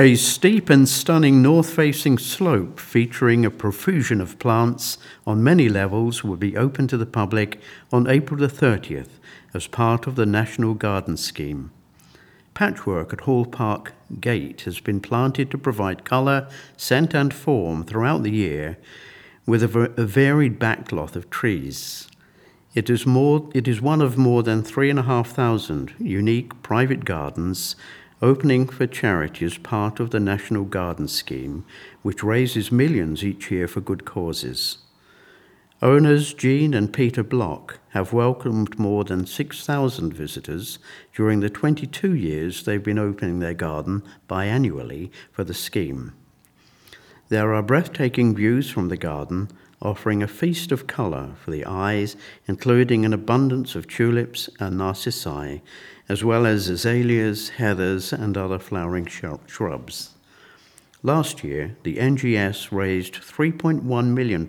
A 0.00 0.14
steep 0.14 0.70
and 0.70 0.88
stunning 0.88 1.42
north 1.42 1.70
facing 1.70 2.18
slope 2.18 2.78
featuring 2.78 3.44
a 3.44 3.50
profusion 3.50 4.20
of 4.20 4.38
plants 4.38 4.96
on 5.26 5.42
many 5.42 5.68
levels 5.68 6.22
will 6.22 6.36
be 6.36 6.56
open 6.56 6.86
to 6.86 6.96
the 6.96 7.04
public 7.04 7.60
on 7.92 8.06
April 8.06 8.38
the 8.38 8.46
30th 8.46 9.08
as 9.52 9.66
part 9.66 10.06
of 10.06 10.14
the 10.14 10.26
National 10.26 10.74
Garden 10.74 11.16
Scheme. 11.16 11.72
Patchwork 12.58 13.12
at 13.12 13.20
Hall 13.20 13.46
Park 13.46 13.92
Gate 14.18 14.62
has 14.62 14.80
been 14.80 14.98
planted 14.98 15.48
to 15.52 15.56
provide 15.56 16.04
colour, 16.04 16.48
scent, 16.76 17.14
and 17.14 17.32
form 17.32 17.84
throughout 17.84 18.24
the 18.24 18.32
year 18.32 18.78
with 19.46 19.62
a, 19.62 19.88
varied 20.04 20.58
backcloth 20.58 21.14
of 21.14 21.30
trees. 21.30 22.08
It 22.74 22.90
is, 22.90 23.06
more, 23.06 23.48
it 23.54 23.68
is 23.68 23.80
one 23.80 24.02
of 24.02 24.18
more 24.18 24.42
than 24.42 24.64
3,500 24.64 25.94
unique 26.00 26.60
private 26.64 27.04
gardens 27.04 27.76
opening 28.20 28.66
for 28.68 28.88
charity 28.88 29.46
as 29.46 29.56
part 29.56 30.00
of 30.00 30.10
the 30.10 30.18
National 30.18 30.64
Garden 30.64 31.06
Scheme, 31.06 31.64
which 32.02 32.24
raises 32.24 32.72
millions 32.72 33.22
each 33.22 33.52
year 33.52 33.68
for 33.68 33.80
good 33.80 34.04
causes. 34.04 34.78
Owners 35.80 36.34
Jean 36.34 36.74
and 36.74 36.92
Peter 36.92 37.22
Block 37.22 37.78
have 37.90 38.12
welcomed 38.12 38.80
more 38.80 39.04
than 39.04 39.26
6,000 39.26 40.12
visitors 40.12 40.80
during 41.14 41.38
the 41.38 41.48
22 41.48 42.16
years 42.16 42.64
they've 42.64 42.82
been 42.82 42.98
opening 42.98 43.38
their 43.38 43.54
garden 43.54 44.02
biannually 44.28 45.10
for 45.30 45.44
the 45.44 45.54
scheme. 45.54 46.14
There 47.28 47.54
are 47.54 47.62
breathtaking 47.62 48.34
views 48.34 48.68
from 48.68 48.88
the 48.88 48.96
garden, 48.96 49.52
offering 49.80 50.20
a 50.20 50.26
feast 50.26 50.72
of 50.72 50.88
colour 50.88 51.34
for 51.44 51.52
the 51.52 51.64
eyes, 51.64 52.16
including 52.48 53.04
an 53.04 53.12
abundance 53.12 53.76
of 53.76 53.86
tulips 53.86 54.50
and 54.58 54.78
narcissi, 54.78 55.62
as 56.08 56.24
well 56.24 56.44
as 56.44 56.68
azaleas, 56.68 57.50
heathers, 57.50 58.12
and 58.12 58.36
other 58.36 58.58
flowering 58.58 59.06
shrubs. 59.06 60.14
Last 61.04 61.44
year, 61.44 61.76
the 61.84 61.98
NGS 61.98 62.72
raised 62.72 63.14
£3.1 63.14 64.06
million, 64.06 64.48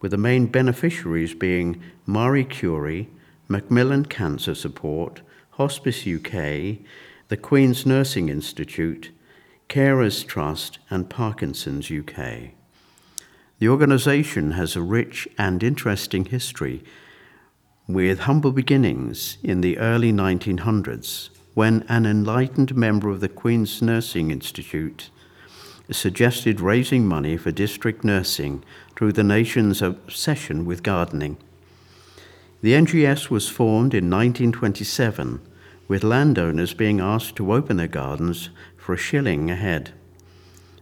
with 0.00 0.10
the 0.12 0.18
main 0.18 0.46
beneficiaries 0.46 1.34
being 1.34 1.82
Marie 2.06 2.44
Curie, 2.44 3.08
Macmillan 3.48 4.04
Cancer 4.04 4.54
Support, 4.54 5.22
Hospice 5.52 6.06
UK, 6.06 6.78
the 7.28 7.36
Queen's 7.36 7.84
Nursing 7.84 8.28
Institute, 8.28 9.10
Carers 9.68 10.26
Trust, 10.26 10.78
and 10.88 11.10
Parkinson's 11.10 11.90
UK. 11.90 12.52
The 13.58 13.68
organisation 13.68 14.52
has 14.52 14.76
a 14.76 14.82
rich 14.82 15.26
and 15.36 15.62
interesting 15.62 16.26
history 16.26 16.84
with 17.88 18.20
humble 18.20 18.52
beginnings 18.52 19.38
in 19.42 19.62
the 19.62 19.78
early 19.78 20.12
1900s 20.12 21.30
when 21.54 21.84
an 21.88 22.06
enlightened 22.06 22.76
member 22.76 23.10
of 23.10 23.20
the 23.20 23.28
Queen's 23.28 23.82
Nursing 23.82 24.30
Institute 24.30 25.10
suggested 25.90 26.60
raising 26.60 27.06
money 27.06 27.36
for 27.36 27.50
district 27.50 28.04
nursing 28.04 28.62
through 28.98 29.12
the 29.12 29.22
nation's 29.22 29.80
obsession 29.80 30.64
with 30.64 30.82
gardening. 30.82 31.36
The 32.62 32.72
NGS 32.72 33.30
was 33.30 33.48
formed 33.48 33.94
in 33.94 34.10
1927, 34.10 35.40
with 35.86 36.02
landowners 36.02 36.74
being 36.74 36.98
asked 36.98 37.36
to 37.36 37.52
open 37.52 37.76
their 37.76 37.86
gardens 37.86 38.50
for 38.76 38.94
a 38.94 38.96
shilling 38.96 39.52
a 39.52 39.54
head. 39.54 39.92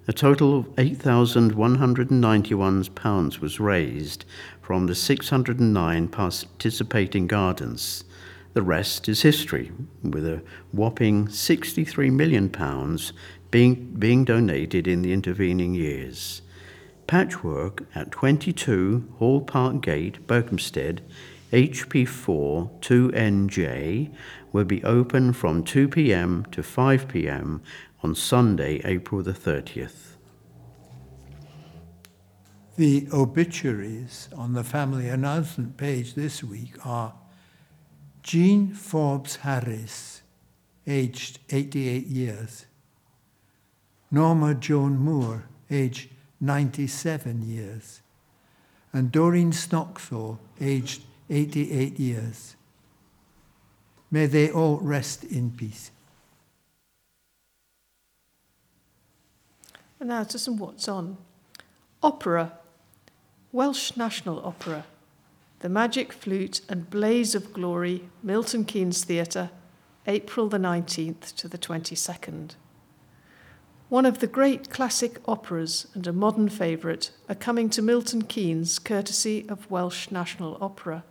A 0.08 0.14
total 0.14 0.58
of 0.58 0.64
£8,191 0.76 3.40
was 3.40 3.60
raised 3.60 4.24
from 4.62 4.86
the 4.86 4.94
609 4.94 6.08
participating 6.08 7.26
gardens. 7.26 8.04
The 8.54 8.62
rest 8.62 9.10
is 9.10 9.20
history, 9.20 9.72
with 10.02 10.26
a 10.26 10.40
whopping 10.72 11.26
£63 11.26 12.10
million 12.12 12.50
being, 13.50 13.94
being 13.98 14.24
donated 14.24 14.88
in 14.88 15.02
the 15.02 15.12
intervening 15.12 15.74
years. 15.74 16.40
Patchwork 17.06 17.86
at 17.94 18.10
22 18.10 19.12
Hall 19.18 19.40
Park 19.40 19.80
Gate, 19.80 20.26
Berkhamsted, 20.26 21.00
HP4 21.52 22.80
2NJ, 22.80 24.12
will 24.52 24.64
be 24.64 24.82
open 24.82 25.32
from 25.32 25.62
2 25.62 25.88
pm 25.88 26.44
to 26.50 26.62
5 26.62 27.06
pm 27.06 27.62
on 28.02 28.14
Sunday, 28.14 28.80
April 28.84 29.22
the 29.22 29.32
30th. 29.32 30.16
The 32.76 33.08
obituaries 33.12 34.28
on 34.36 34.52
the 34.52 34.64
family 34.64 35.08
announcement 35.08 35.76
page 35.76 36.14
this 36.14 36.42
week 36.42 36.84
are 36.84 37.14
Jean 38.22 38.74
Forbes 38.74 39.36
Harris, 39.36 40.22
aged 40.86 41.38
88 41.50 42.06
years, 42.06 42.66
Norma 44.10 44.54
Joan 44.54 44.98
Moore, 44.98 45.44
aged 45.70 46.10
97 46.40 47.48
years, 47.48 48.02
and 48.92 49.10
Doreen 49.10 49.52
Snoxall, 49.52 50.38
aged 50.60 51.02
88 51.30 51.98
years. 51.98 52.56
May 54.10 54.26
they 54.26 54.50
all 54.50 54.78
rest 54.78 55.24
in 55.24 55.50
peace. 55.50 55.90
And 59.98 60.10
now 60.10 60.24
to 60.24 60.38
some 60.38 60.58
what's 60.58 60.88
on. 60.88 61.16
Opera, 62.02 62.52
Welsh 63.50 63.96
National 63.96 64.44
Opera, 64.44 64.84
The 65.60 65.68
Magic 65.68 66.12
Flute 66.12 66.60
and 66.68 66.90
Blaze 66.90 67.34
of 67.34 67.52
Glory, 67.52 68.08
Milton 68.22 68.64
Keynes 68.64 69.04
Theatre, 69.04 69.50
April 70.06 70.48
the 70.48 70.58
19th 70.58 71.34
to 71.36 71.48
the 71.48 71.58
22nd. 71.58 72.54
One 73.88 74.04
of 74.04 74.18
the 74.18 74.26
great 74.26 74.68
classic 74.68 75.20
operas 75.28 75.86
and 75.94 76.04
a 76.08 76.12
modern 76.12 76.48
favourite 76.48 77.12
are 77.28 77.36
coming 77.36 77.70
to 77.70 77.80
Milton 77.80 78.22
Keynes 78.22 78.80
courtesy 78.80 79.46
of 79.48 79.70
Welsh 79.70 80.10
National 80.10 80.58
Opera. 80.60 81.04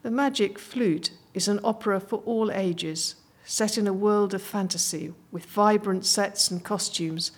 The 0.00 0.10
Magic 0.10 0.58
Flute 0.58 1.10
is 1.34 1.46
an 1.46 1.60
opera 1.62 2.00
for 2.00 2.20
all 2.24 2.50
ages, 2.50 3.16
set 3.44 3.76
in 3.76 3.86
a 3.86 3.92
world 3.92 4.32
of 4.32 4.40
fantasy 4.40 5.12
with 5.30 5.44
vibrant 5.44 6.06
sets 6.06 6.50
and 6.50 6.64
costumes 6.64 7.32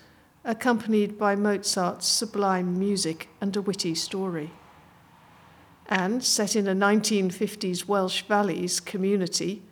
accompanied 0.44 1.18
by 1.18 1.34
Mozart's 1.34 2.06
sublime 2.06 2.78
music 2.78 3.28
and 3.40 3.56
a 3.56 3.62
witty 3.62 3.96
story. 3.96 4.52
And 5.88 6.22
set 6.22 6.54
in 6.54 6.68
a 6.68 6.74
1950s 6.74 7.88
Welsh 7.88 8.22
Valleys 8.22 8.78
community, 8.78 9.62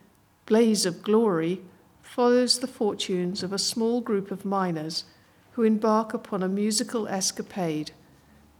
Blaze 0.46 0.84
of 0.84 1.04
Glory 1.04 1.60
follows 2.08 2.58
the 2.58 2.66
fortunes 2.66 3.42
of 3.42 3.52
a 3.52 3.58
small 3.58 4.00
group 4.00 4.30
of 4.30 4.44
miners 4.44 5.04
who 5.52 5.62
embark 5.62 6.14
upon 6.14 6.42
a 6.42 6.48
musical 6.48 7.06
escapade 7.06 7.90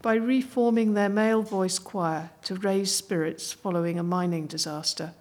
by 0.03 0.15
reforming 0.15 0.93
their 0.93 1.09
male 1.09 1.41
voice 1.43 1.79
choir 1.79 2.29
to 2.43 2.55
raise 2.55 2.95
spirits 2.95 3.51
following 3.53 3.99
a 3.99 4.03
mining 4.03 4.47
disaster. 4.47 5.15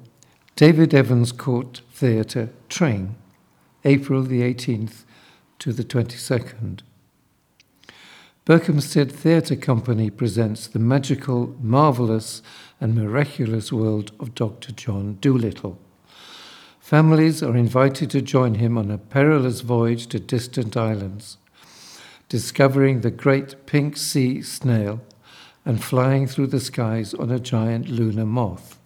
David 0.54 0.92
Evans 0.92 1.32
Court 1.32 1.80
Theatre, 1.92 2.50
Tring, 2.68 3.14
April 3.86 4.22
the 4.22 4.42
18th 4.42 5.04
to 5.58 5.72
the 5.72 5.84
22nd. 5.84 6.80
Berkhamsted 8.46 9.12
Theatre 9.12 9.56
Company 9.56 10.08
presents 10.08 10.66
the 10.66 10.78
magical, 10.78 11.54
marvellous, 11.60 12.42
and 12.80 12.94
miraculous 12.94 13.72
world 13.72 14.12
of 14.18 14.34
Dr. 14.34 14.72
John 14.72 15.18
Dolittle. 15.20 15.78
Families 16.80 17.42
are 17.42 17.56
invited 17.56 18.08
to 18.10 18.22
join 18.22 18.54
him 18.54 18.78
on 18.78 18.90
a 18.90 18.96
perilous 18.96 19.60
voyage 19.60 20.06
to 20.06 20.18
distant 20.18 20.76
islands, 20.76 21.36
discovering 22.30 23.02
the 23.02 23.10
great 23.10 23.66
pink 23.66 23.98
sea 23.98 24.40
snail 24.40 25.02
and 25.66 25.84
flying 25.84 26.26
through 26.26 26.46
the 26.46 26.60
skies 26.60 27.12
on 27.12 27.30
a 27.30 27.38
giant 27.38 27.90
lunar 27.90 28.24
moth. 28.24 28.78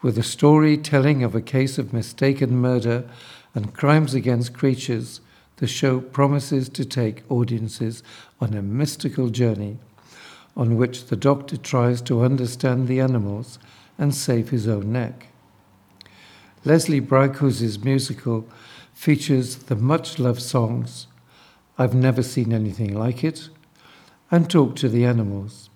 With 0.00 0.16
a 0.16 0.22
story 0.22 0.78
telling 0.78 1.22
of 1.22 1.34
a 1.34 1.42
case 1.42 1.76
of 1.76 1.92
mistaken 1.92 2.56
murder 2.56 3.04
and 3.54 3.74
crimes 3.74 4.14
against 4.14 4.54
creatures, 4.54 5.20
the 5.56 5.66
show 5.66 6.00
promises 6.00 6.68
to 6.68 6.84
take 6.84 7.30
audiences 7.30 8.02
on 8.40 8.54
a 8.54 8.62
mystical 8.62 9.28
journey 9.28 9.78
on 10.56 10.76
which 10.76 11.06
the 11.06 11.16
doctor 11.16 11.56
tries 11.56 12.00
to 12.02 12.22
understand 12.22 12.86
the 12.86 13.00
animals 13.00 13.58
and 13.98 14.14
save 14.14 14.50
his 14.50 14.68
own 14.68 14.92
neck. 14.92 15.28
Leslie 16.64 17.00
Bricusse's 17.00 17.82
musical 17.82 18.48
features 18.92 19.56
the 19.56 19.76
much 19.76 20.18
loved 20.18 20.42
songs 20.42 21.08
I've 21.76 21.94
Never 21.94 22.22
Seen 22.22 22.52
Anything 22.52 22.96
Like 22.96 23.24
It 23.24 23.48
and 24.30 24.48
Talk 24.48 24.76
to 24.76 24.88
the 24.88 25.04
Animals. 25.04 25.68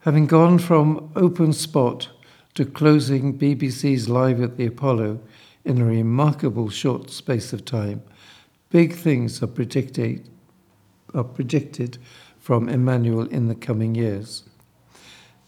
Having 0.00 0.26
gone 0.26 0.58
from 0.58 1.10
open 1.16 1.52
spot 1.52 2.08
to 2.54 2.64
closing 2.64 3.38
BBC's 3.38 4.08
Live 4.08 4.42
at 4.42 4.56
the 4.56 4.66
Apollo 4.66 5.20
in 5.64 5.80
a 5.80 5.84
remarkable 5.84 6.68
short 6.68 7.10
space 7.10 7.52
of 7.52 7.64
time, 7.64 8.02
big 8.70 8.94
things 8.94 9.42
are 9.42 9.46
predicted, 9.46 10.28
are 11.14 11.24
predicted 11.24 11.98
from 12.38 12.68
Emmanuel 12.68 13.26
in 13.26 13.48
the 13.48 13.54
coming 13.54 13.94
years. 13.94 14.44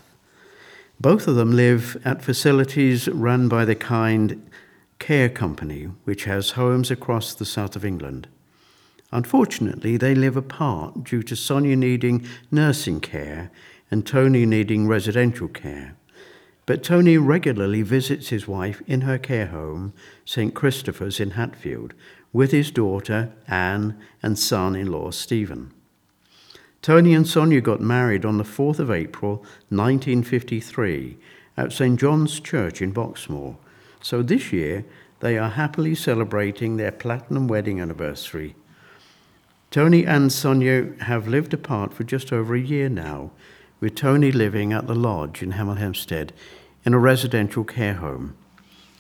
Both 1.01 1.27
of 1.27 1.37
them 1.37 1.53
live 1.53 1.97
at 2.05 2.21
facilities 2.21 3.09
run 3.09 3.49
by 3.49 3.65
the 3.65 3.75
Kind 3.75 4.47
Care 4.99 5.29
Company, 5.29 5.91
which 6.05 6.25
has 6.25 6.51
homes 6.51 6.91
across 6.91 7.35
the 7.35 7.45
south 7.45 7.77
of 7.77 7.85
England. 7.85 8.29
Unfortunately, 9.11 9.97
they 9.97 10.15
live 10.15 10.37
apart 10.37 11.05
due 11.05 11.23
to 11.23 11.35
Sonia 11.35 11.77
needing 11.77 12.27
nursing 12.51 13.01
care 13.01 13.51
and 13.91 14.07
Tony 14.07 14.45
needing 14.45 14.87
residential 14.87 15.49
care. 15.49 15.97
But 16.67 16.83
Tony 16.83 17.17
regularly 17.17 17.81
visits 17.81 18.29
his 18.29 18.47
wife 18.47 18.83
in 18.87 19.01
her 19.03 19.17
care 19.17 19.47
home, 19.47 19.95
St. 20.27 20.53
Christopher's 20.53 21.19
in 21.19 21.31
Hatfield, 21.31 21.95
with 22.33 22.51
his 22.51 22.71
daughter 22.71 23.33
Anne 23.47 23.99
and 24.23 24.39
son 24.39 24.77
in 24.77 24.93
law 24.93 25.11
Stephen. 25.11 25.73
Tony 26.83 27.15
and 27.15 27.27
Sonia 27.27 27.63
got 27.63 27.81
married 27.81 28.27
on 28.27 28.37
the 28.37 28.45
4th 28.45 28.79
of 28.79 28.91
April 28.91 29.37
1953 29.71 31.17
at 31.57 31.73
St. 31.73 31.99
John's 31.99 32.39
Church 32.39 32.83
in 32.83 32.93
Boxmoor. 32.93 33.57
So 34.01 34.23
this 34.23 34.53
year 34.53 34.85
they 35.21 35.37
are 35.39 35.51
happily 35.51 35.95
celebrating 35.95 36.77
their 36.77 36.93
platinum 36.93 37.49
wedding 37.49 37.81
anniversary. 37.81 38.55
Tony 39.71 40.07
and 40.07 40.33
Sonia 40.33 40.93
have 41.01 41.29
lived 41.29 41.53
apart 41.53 41.93
for 41.93 42.05
just 42.05 42.33
over 42.33 42.55
a 42.55 42.61
year 42.61 42.89
now, 42.89 43.31
with 43.81 43.95
Tony 43.95 44.33
living 44.33 44.73
at 44.73 44.87
the 44.87 44.95
lodge 44.95 45.43
in 45.43 45.53
Hemel 45.53 45.79
Hempstead 45.79 46.33
in 46.85 46.95
a 46.95 46.99
residential 46.99 47.65
care 47.65 47.95
home 47.95 48.35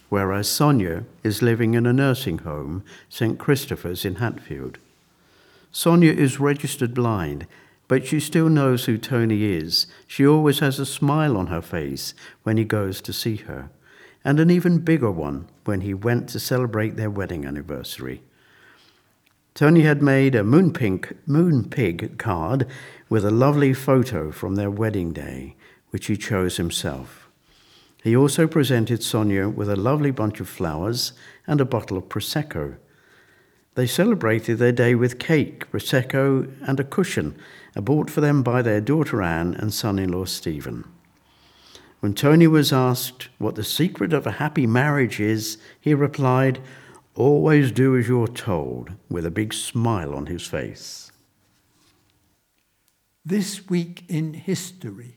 whereas 0.08 0.48
Sonia 0.48 1.04
is 1.22 1.42
living 1.42 1.74
in 1.74 1.86
a 1.86 1.92
nursing 1.92 2.38
home, 2.38 2.82
St. 3.08 3.38
Christopher's 3.38 4.04
in 4.04 4.16
Hatfield. 4.16 4.78
Sonia 5.70 6.12
is 6.12 6.40
registered 6.40 6.94
blind, 6.94 7.46
but 7.88 8.06
she 8.06 8.20
still 8.20 8.48
knows 8.48 8.84
who 8.84 8.98
Tony 8.98 9.44
is. 9.44 9.86
She 10.06 10.26
always 10.26 10.60
has 10.60 10.78
a 10.78 10.86
smile 10.86 11.36
on 11.36 11.48
her 11.48 11.62
face 11.62 12.14
when 12.42 12.56
he 12.56 12.64
goes 12.64 13.00
to 13.02 13.12
see 13.12 13.36
her, 13.36 13.70
and 14.28 14.38
an 14.38 14.50
even 14.50 14.76
bigger 14.76 15.10
one 15.10 15.48
when 15.64 15.80
he 15.80 15.94
went 15.94 16.28
to 16.28 16.38
celebrate 16.38 16.96
their 16.96 17.08
wedding 17.08 17.46
anniversary. 17.46 18.20
Tony 19.54 19.80
had 19.80 20.02
made 20.02 20.34
a 20.34 20.42
moonpink 20.42 21.16
moonpig 21.26 22.18
card 22.18 22.66
with 23.08 23.24
a 23.24 23.30
lovely 23.30 23.72
photo 23.72 24.30
from 24.30 24.54
their 24.54 24.70
wedding 24.70 25.14
day, 25.14 25.56
which 25.88 26.08
he 26.08 26.16
chose 26.18 26.58
himself. 26.58 27.30
He 28.04 28.14
also 28.14 28.46
presented 28.46 29.02
Sonia 29.02 29.48
with 29.48 29.70
a 29.70 29.76
lovely 29.76 30.10
bunch 30.10 30.40
of 30.40 30.48
flowers 30.48 31.14
and 31.46 31.58
a 31.58 31.64
bottle 31.64 31.96
of 31.96 32.10
Prosecco. 32.10 32.76
They 33.76 33.86
celebrated 33.86 34.58
their 34.58 34.72
day 34.72 34.94
with 34.94 35.18
cake, 35.18 35.70
Prosecco, 35.70 36.52
and 36.68 36.78
a 36.78 36.84
cushion 36.84 37.34
uh, 37.74 37.80
bought 37.80 38.10
for 38.10 38.20
them 38.20 38.42
by 38.42 38.60
their 38.60 38.82
daughter 38.82 39.22
Anne 39.22 39.54
and 39.54 39.72
son 39.72 39.98
in 39.98 40.12
law 40.12 40.26
Stephen. 40.26 40.84
When 42.00 42.14
Tony 42.14 42.46
was 42.46 42.72
asked 42.72 43.28
what 43.38 43.56
the 43.56 43.64
secret 43.64 44.12
of 44.12 44.26
a 44.26 44.32
happy 44.32 44.66
marriage 44.66 45.18
is, 45.18 45.58
he 45.80 45.94
replied, 45.94 46.60
Always 47.16 47.72
do 47.72 47.96
as 47.96 48.06
you're 48.06 48.28
told, 48.28 48.92
with 49.10 49.26
a 49.26 49.30
big 49.30 49.52
smile 49.52 50.14
on 50.14 50.26
his 50.26 50.46
face. 50.46 51.10
This 53.24 53.68
week 53.68 54.04
in 54.08 54.34
history. 54.34 55.16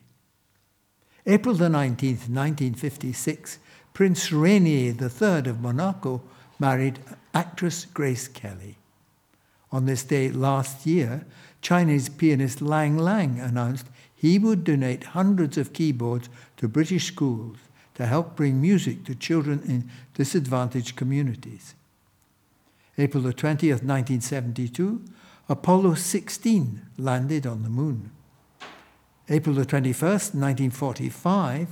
April 1.28 1.54
the 1.54 1.68
19th, 1.68 2.28
1956, 2.28 3.60
Prince 3.94 4.32
Rainier 4.32 4.96
III 5.00 5.50
of 5.50 5.62
Monaco 5.62 6.24
married 6.58 6.98
actress 7.36 7.86
Grace 7.86 8.28
Kelly. 8.28 8.78
On 9.72 9.86
this 9.86 10.04
day 10.04 10.30
last 10.30 10.88
year, 10.88 11.26
Chinese 11.62 12.10
pianist 12.10 12.60
Lang 12.60 12.98
Lang 12.98 13.40
announced 13.40 13.86
he 14.22 14.38
would 14.38 14.64
donate 14.64 15.16
hundreds 15.18 15.58
of 15.58 15.74
keyboards 15.74 16.30
to 16.56 16.68
British 16.68 17.08
schools 17.08 17.58
to 17.96 18.06
help 18.06 18.36
bring 18.36 18.62
music 18.62 19.04
to 19.04 19.16
children 19.16 19.64
in 19.68 19.90
disadvantaged 20.14 20.96
communities. 20.96 21.74
April 23.00 23.24
the 23.24 23.34
20th, 23.34 23.82
1972, 23.82 25.04
Apollo 25.50 25.96
16 25.96 26.82
landed 27.00 27.48
on 27.48 27.64
the 27.64 27.70
moon. 27.70 28.12
April 29.28 29.56
the 29.56 29.66
21st, 29.66 30.36
1945, 30.36 31.70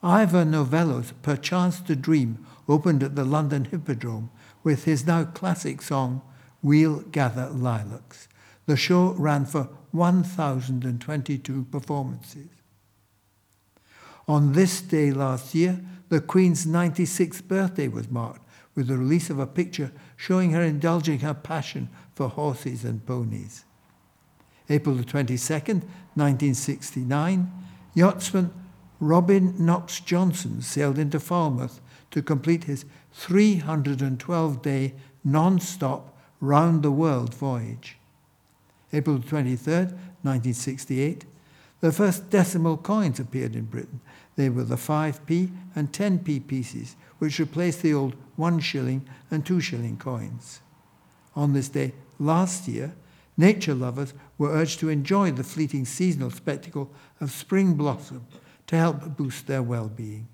Ivor 0.00 0.44
Novello's 0.44 1.12
Perchance 1.22 1.80
to 1.80 1.96
Dream 1.96 2.46
opened 2.68 3.02
at 3.02 3.16
the 3.16 3.24
London 3.24 3.64
Hippodrome 3.64 4.30
with 4.62 4.84
his 4.84 5.08
now 5.08 5.24
classic 5.24 5.82
song, 5.82 6.22
We'll 6.62 7.00
Gather 7.00 7.48
Lilacs. 7.48 8.28
The 8.70 8.76
show 8.76 9.14
ran 9.14 9.46
for 9.46 9.68
1,022 9.90 11.64
performances. 11.72 12.46
On 14.28 14.52
this 14.52 14.80
day 14.80 15.10
last 15.10 15.56
year, 15.56 15.80
the 16.08 16.20
Queen's 16.20 16.66
96th 16.66 17.48
birthday 17.48 17.88
was 17.88 18.08
marked 18.08 18.48
with 18.76 18.86
the 18.86 18.96
release 18.96 19.28
of 19.28 19.40
a 19.40 19.46
picture 19.48 19.90
showing 20.16 20.52
her 20.52 20.62
indulging 20.62 21.18
her 21.18 21.34
passion 21.34 21.88
for 22.14 22.28
horses 22.28 22.84
and 22.84 23.04
ponies. 23.04 23.64
April 24.68 24.94
the 24.94 25.02
22nd, 25.02 25.82
1969, 26.14 27.50
yachtsman 27.94 28.54
Robin 29.00 29.52
Knox 29.58 29.98
Johnston 29.98 30.62
sailed 30.62 30.96
into 30.96 31.18
Falmouth 31.18 31.80
to 32.12 32.22
complete 32.22 32.62
his 32.62 32.84
312 33.14 34.62
day 34.62 34.94
non 35.24 35.58
stop 35.58 36.16
round 36.40 36.84
the 36.84 36.92
world 36.92 37.34
voyage. 37.34 37.96
April 38.92 39.20
23, 39.20 39.74
1968, 39.74 41.24
the 41.80 41.92
first 41.92 42.28
decimal 42.28 42.76
coins 42.76 43.20
appeared 43.20 43.54
in 43.56 43.64
Britain. 43.64 44.00
They 44.36 44.48
were 44.50 44.64
the 44.64 44.76
5p 44.76 45.50
and 45.74 45.92
10p 45.92 46.46
pieces, 46.46 46.96
which 47.18 47.38
replaced 47.38 47.82
the 47.82 47.94
old 47.94 48.14
1 48.36 48.60
shilling 48.60 49.08
and 49.30 49.44
2 49.44 49.60
shilling 49.60 49.96
coins. 49.96 50.60
On 51.34 51.52
this 51.52 51.68
day 51.68 51.92
last 52.18 52.68
year, 52.68 52.92
nature 53.36 53.74
lovers 53.74 54.12
were 54.36 54.50
urged 54.50 54.80
to 54.80 54.88
enjoy 54.88 55.30
the 55.30 55.44
fleeting 55.44 55.84
seasonal 55.84 56.30
spectacle 56.30 56.90
of 57.20 57.30
spring 57.30 57.74
blossom 57.74 58.26
to 58.66 58.76
help 58.76 59.16
boost 59.16 59.46
their 59.46 59.62
well-being. 59.62 60.28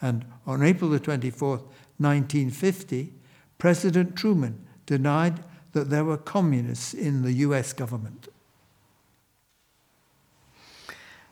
And 0.00 0.24
on 0.46 0.62
April 0.62 0.90
the 0.90 1.00
24th, 1.00 1.64
1950, 1.98 3.12
President 3.58 4.14
Truman 4.14 4.64
denied 4.86 5.44
that 5.72 5.90
there 5.90 6.04
were 6.04 6.16
communists 6.16 6.94
in 6.94 7.22
the 7.22 7.32
US 7.32 7.72
government. 7.72 8.28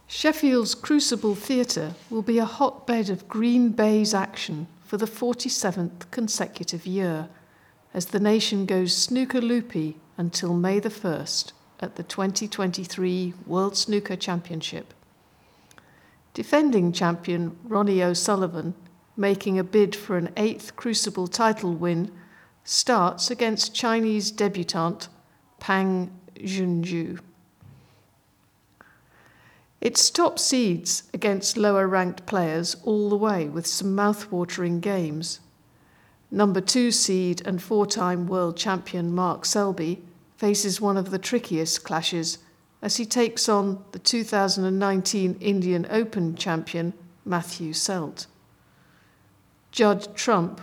Sheffield's 0.07 0.75
Crucible 0.75 1.35
Theatre 1.35 1.95
will 2.11 2.23
be 2.23 2.39
a 2.39 2.45
hotbed 2.45 3.11
of 3.11 3.29
green 3.29 3.71
baize 3.71 4.15
action 4.15 4.69
for 4.85 4.97
the 4.97 5.07
47th 5.07 6.11
consecutive 6.11 6.87
year 6.87 7.29
as 7.93 8.07
the 8.07 8.21
nation 8.21 8.67
goes 8.67 8.97
snooker 8.97 9.41
loopy 9.41 9.97
until 10.17 10.55
May 10.55 10.79
the 10.79 10.91
1st 10.91 11.53
at 11.81 11.97
the 11.97 12.03
2023 12.03 13.35
World 13.47 13.77
Snooker 13.77 14.17
Championship. 14.17 14.95
Defending 16.35 16.93
champion 16.93 17.57
Ronnie 17.65 18.03
O'Sullivan, 18.03 18.75
making 19.17 19.59
a 19.59 19.65
bid 19.65 19.97
for 19.97 20.17
an 20.17 20.33
eighth 20.37 20.77
Crucible 20.77 21.27
title 21.27 21.73
win, 21.73 22.13
starts 22.67 23.31
against 23.31 23.73
Chinese 23.73 24.33
debutante 24.33 25.09
Pang 25.61 26.11
Junxu. 26.35 27.21
It's 29.81 30.11
top 30.11 30.41
seeds 30.41 31.05
against 31.15 31.57
lower 31.57 31.87
ranked 31.87 32.27
players 32.27 32.77
all 32.83 33.09
the 33.09 33.17
way 33.17 33.47
with 33.47 33.69
some 33.69 33.95
mouth-watering 33.95 34.81
games. 34.81 35.39
Number 36.29 36.61
two 36.61 36.91
seed 36.91 37.41
and 37.47 37.63
four 37.63 37.87
time 37.87 38.27
world 38.27 38.57
champion 38.57 39.15
Mark 39.15 39.45
Selby 39.45 40.03
faces 40.37 40.81
one 40.81 40.97
of 40.97 41.11
the 41.11 41.21
trickiest 41.21 41.85
clashes 41.85 42.39
as 42.83 42.97
he 42.97 43.07
takes 43.07 43.49
on 43.49 43.85
the 43.93 44.01
2019 44.01 45.37
Indian 45.41 45.87
Open 45.89 46.35
champion 46.35 46.95
Matthew 47.25 47.73
Selt. 47.73 48.27
Judd 49.71 50.17
Trump, 50.17 50.61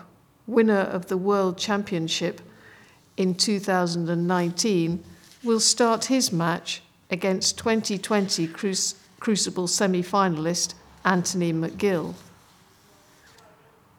winner 0.48 0.82
of 0.82 1.08
the 1.08 1.18
World 1.18 1.58
Championship 1.58 2.42
in 3.18 3.36
2019, 3.36 5.04
will 5.44 5.60
start 5.60 6.06
his 6.06 6.32
match 6.32 6.82
against 7.10 7.58
2020 7.58 8.48
Cruci- 8.48 8.96
Crucible 9.20 9.68
semi 9.68 10.02
finalist 10.02 10.74
Anthony 11.06 11.54
McGill. 11.54 12.14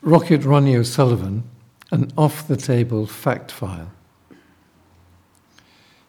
Rocket 0.00 0.44
Ronnie 0.44 0.76
O'Sullivan, 0.76 1.44
an 1.92 2.10
off 2.16 2.48
the 2.48 2.56
table 2.56 3.06
fact 3.06 3.52
file. 3.52 3.92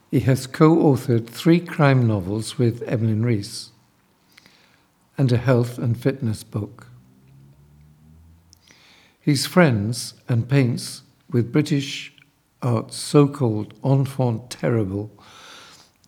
He 0.10 0.22
has 0.22 0.48
co 0.48 0.78
authored 0.78 1.28
three 1.28 1.60
crime 1.60 2.08
novels 2.08 2.58
with 2.58 2.82
Emlyn 2.88 3.24
Rees 3.26 3.72
and 5.18 5.32
a 5.32 5.38
health 5.38 5.78
and 5.78 6.00
fitness 6.00 6.44
book. 6.44 6.88
He's 9.20 9.46
friends 9.46 10.14
and 10.30 10.48
paints 10.48 11.02
with 11.30 11.52
British 11.52 12.14
art's 12.62 12.96
so 12.96 13.28
called 13.28 13.74
enfant 13.84 14.50
terrible 14.50 15.12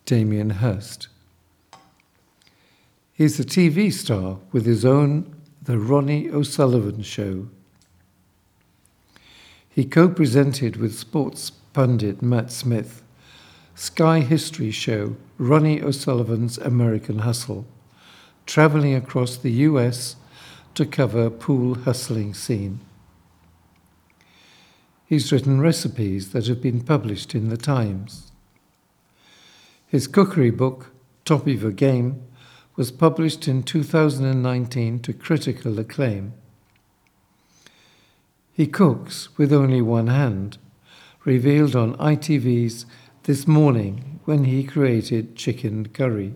Damien 0.09 0.49
Hirst. 0.49 1.07
He's 3.13 3.39
a 3.39 3.43
TV 3.43 3.93
star 3.93 4.39
with 4.51 4.65
his 4.65 4.83
own 4.83 5.35
The 5.61 5.77
Ronnie 5.77 6.31
O'Sullivan 6.31 7.03
Show. 7.03 7.47
He 9.69 9.85
co 9.85 10.09
presented 10.09 10.77
with 10.77 10.97
sports 10.97 11.51
pundit 11.51 12.23
Matt 12.23 12.51
Smith 12.51 13.03
Sky 13.75 14.21
History 14.21 14.71
show 14.71 15.15
Ronnie 15.37 15.79
O'Sullivan's 15.79 16.57
American 16.57 17.19
Hustle, 17.19 17.67
traveling 18.47 18.95
across 18.95 19.37
the 19.37 19.51
US 19.67 20.15
to 20.73 20.87
cover 20.87 21.29
pool 21.29 21.75
hustling 21.75 22.33
scene. 22.33 22.79
He's 25.05 25.31
written 25.31 25.61
recipes 25.61 26.31
that 26.31 26.47
have 26.47 26.63
been 26.63 26.81
published 26.81 27.35
in 27.35 27.49
the 27.49 27.57
Times. 27.57 28.28
His 29.89 30.05
cookery 30.05 30.51
book, 30.51 30.91
Top 31.25 31.47
of 31.47 31.63
Your 31.63 31.71
Game, 31.71 32.21
was 32.75 32.91
published 32.91 33.47
in 33.47 33.63
2019 33.63 34.99
to 34.99 35.13
critical 35.13 35.79
acclaim. 35.79 36.33
He 38.53 38.67
cooks 38.67 39.35
with 39.35 39.51
only 39.51 39.81
one 39.81 40.05
hand, 40.05 40.59
revealed 41.25 41.75
on 41.75 41.97
ITV's 41.97 42.85
This 43.23 43.47
Morning 43.47 44.19
when 44.25 44.43
he 44.43 44.63
created 44.63 45.35
chicken 45.35 45.87
curry. 45.87 46.35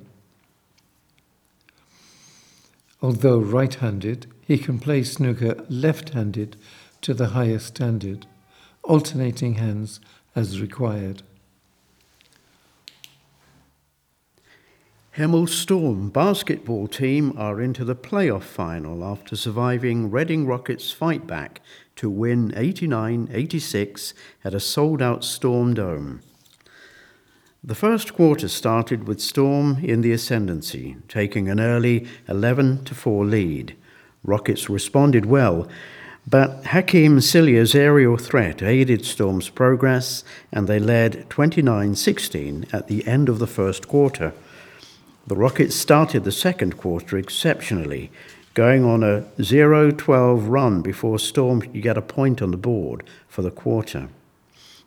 Although 3.03 3.37
right 3.37 3.75
handed, 3.75 4.25
he 4.41 4.57
can 4.57 4.79
play 4.79 5.03
snooker 5.03 5.63
left 5.69 6.09
handed 6.09 6.57
to 7.01 7.13
the 7.13 7.27
highest 7.27 7.67
standard, 7.67 8.25
alternating 8.83 9.55
hands 9.55 9.99
as 10.35 10.59
required. 10.59 11.21
Hemel 15.17 15.47
Storm 15.47 16.09
basketball 16.09 16.87
team 16.87 17.37
are 17.37 17.61
into 17.61 17.85
the 17.85 17.95
playoff 17.95 18.41
final 18.41 19.03
after 19.03 19.35
surviving 19.35 20.09
Reading 20.09 20.47
Rockets' 20.47 20.89
fight 20.91 21.27
back 21.27 21.61
to 21.97 22.09
win 22.09 22.51
89 22.55 23.29
86 23.31 24.15
at 24.43 24.55
a 24.55 24.59
sold 24.59 25.03
out 25.03 25.23
Storm 25.23 25.75
Dome. 25.75 26.21
The 27.63 27.75
first 27.75 28.15
quarter 28.15 28.47
started 28.47 29.07
with 29.07 29.21
Storm 29.21 29.77
in 29.83 30.01
the 30.01 30.11
ascendancy, 30.11 30.97
taking 31.07 31.47
an 31.47 31.59
early 31.59 32.07
11 32.27 32.85
4 32.85 33.23
lead. 33.23 33.75
Rockets 34.23 34.67
responded 34.67 35.27
well, 35.27 35.67
but 36.27 36.65
Hakeem 36.65 37.21
Cilia's 37.21 37.75
aerial 37.75 38.17
threat 38.17 38.63
aided 38.63 39.05
Storm's 39.05 39.49
progress, 39.49 40.23
and 40.51 40.67
they 40.67 40.79
led 40.79 41.29
29 41.29 41.93
16 41.93 42.65
at 42.73 42.87
the 42.87 43.05
end 43.05 43.29
of 43.29 43.37
the 43.37 43.45
first 43.45 43.87
quarter. 43.87 44.33
The 45.25 45.37
Rockets 45.37 45.73
started 45.73 46.25
the 46.25 46.33
second 46.33 46.77
quarter 46.77 47.17
exceptionally, 47.17 48.11
going 48.53 48.83
on 48.83 49.03
a 49.03 49.23
0 49.41 49.91
12 49.91 50.49
run 50.49 50.81
before 50.81 51.17
Storm 51.17 51.61
could 51.61 51.81
get 51.81 51.97
a 51.97 52.01
point 52.01 52.41
on 52.41 52.51
the 52.51 52.57
board 52.57 53.05
for 53.29 53.41
the 53.41 53.49
quarter. 53.49 54.09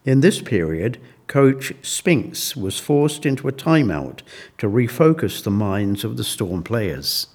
In 0.04 0.20
this 0.20 0.42
period, 0.42 1.00
coach 1.26 1.72
Spinks 1.80 2.54
was 2.54 2.78
forced 2.78 3.24
into 3.24 3.48
a 3.48 3.52
timeout 3.52 4.20
to 4.58 4.68
refocus 4.68 5.42
the 5.42 5.50
minds 5.50 6.04
of 6.04 6.18
the 6.18 6.24
Storm 6.24 6.62
players. 6.62 7.28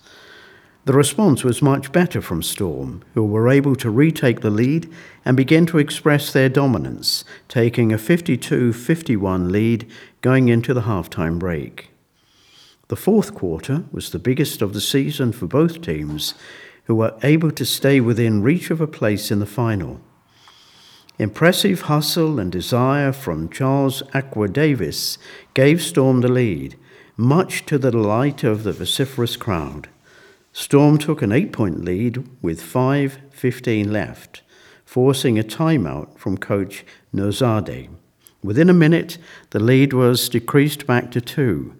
The 0.86 0.94
response 0.94 1.44
was 1.44 1.60
much 1.60 1.92
better 1.92 2.22
from 2.22 2.44
Storm, 2.44 3.04
who 3.16 3.26
were 3.26 3.50
able 3.50 3.76
to 3.78 3.90
retake 3.90 4.42
the 4.42 4.52
lead 4.52 4.88
and 5.26 5.36
begin 5.36 5.66
to 5.68 5.80
express 5.80 6.32
their 6.32 6.50
dominance, 6.50 7.26
taking 7.48 7.92
a 7.92 7.98
52 7.98 8.74
51 8.74 9.52
lead 9.52 9.90
going 10.22 10.50
into 10.50 10.76
the 10.76 10.82
halftime 10.82 11.40
break. 11.40 11.91
The 12.92 12.98
fourth 12.98 13.34
quarter 13.34 13.86
was 13.94 14.10
the 14.10 14.20
biggest 14.20 14.62
of 14.62 14.74
the 14.74 14.82
season 14.82 15.32
for 15.32 15.48
both 15.48 15.82
teams, 15.82 16.34
who 16.84 16.96
were 16.96 17.18
able 17.24 17.50
to 17.52 17.66
stay 17.66 18.02
within 18.02 18.44
reach 18.44 18.70
of 18.70 18.82
a 18.82 18.86
place 18.86 19.32
in 19.32 19.40
the 19.40 19.46
final. 19.46 20.02
Impressive 21.18 21.84
hustle 21.84 22.38
and 22.38 22.52
desire 22.52 23.14
from 23.14 23.48
Charles 23.48 24.04
Aqua 24.14 24.50
Davis 24.50 25.18
gave 25.54 25.82
Storm 25.82 26.20
the 26.20 26.28
lead, 26.28 26.76
much 27.16 27.66
to 27.68 27.78
the 27.78 27.92
delight 27.92 28.44
of 28.44 28.64
the 28.64 28.74
vociferous 28.74 29.38
crowd. 29.38 29.88
Storm 30.52 30.98
took 30.98 31.22
an 31.22 31.32
eight 31.32 31.54
point 31.54 31.86
lead 31.86 32.28
with 32.42 32.62
5.15 32.62 33.90
left, 33.90 34.42
forcing 34.84 35.40
a 35.40 35.44
timeout 35.44 36.20
from 36.20 36.38
coach 36.38 36.84
Nozade. 37.16 37.88
Within 38.44 38.70
a 38.70 38.74
minute, 38.74 39.18
the 39.52 39.62
lead 39.62 39.94
was 39.94 40.28
decreased 40.28 40.86
back 40.86 41.10
to 41.12 41.22
two, 41.22 41.78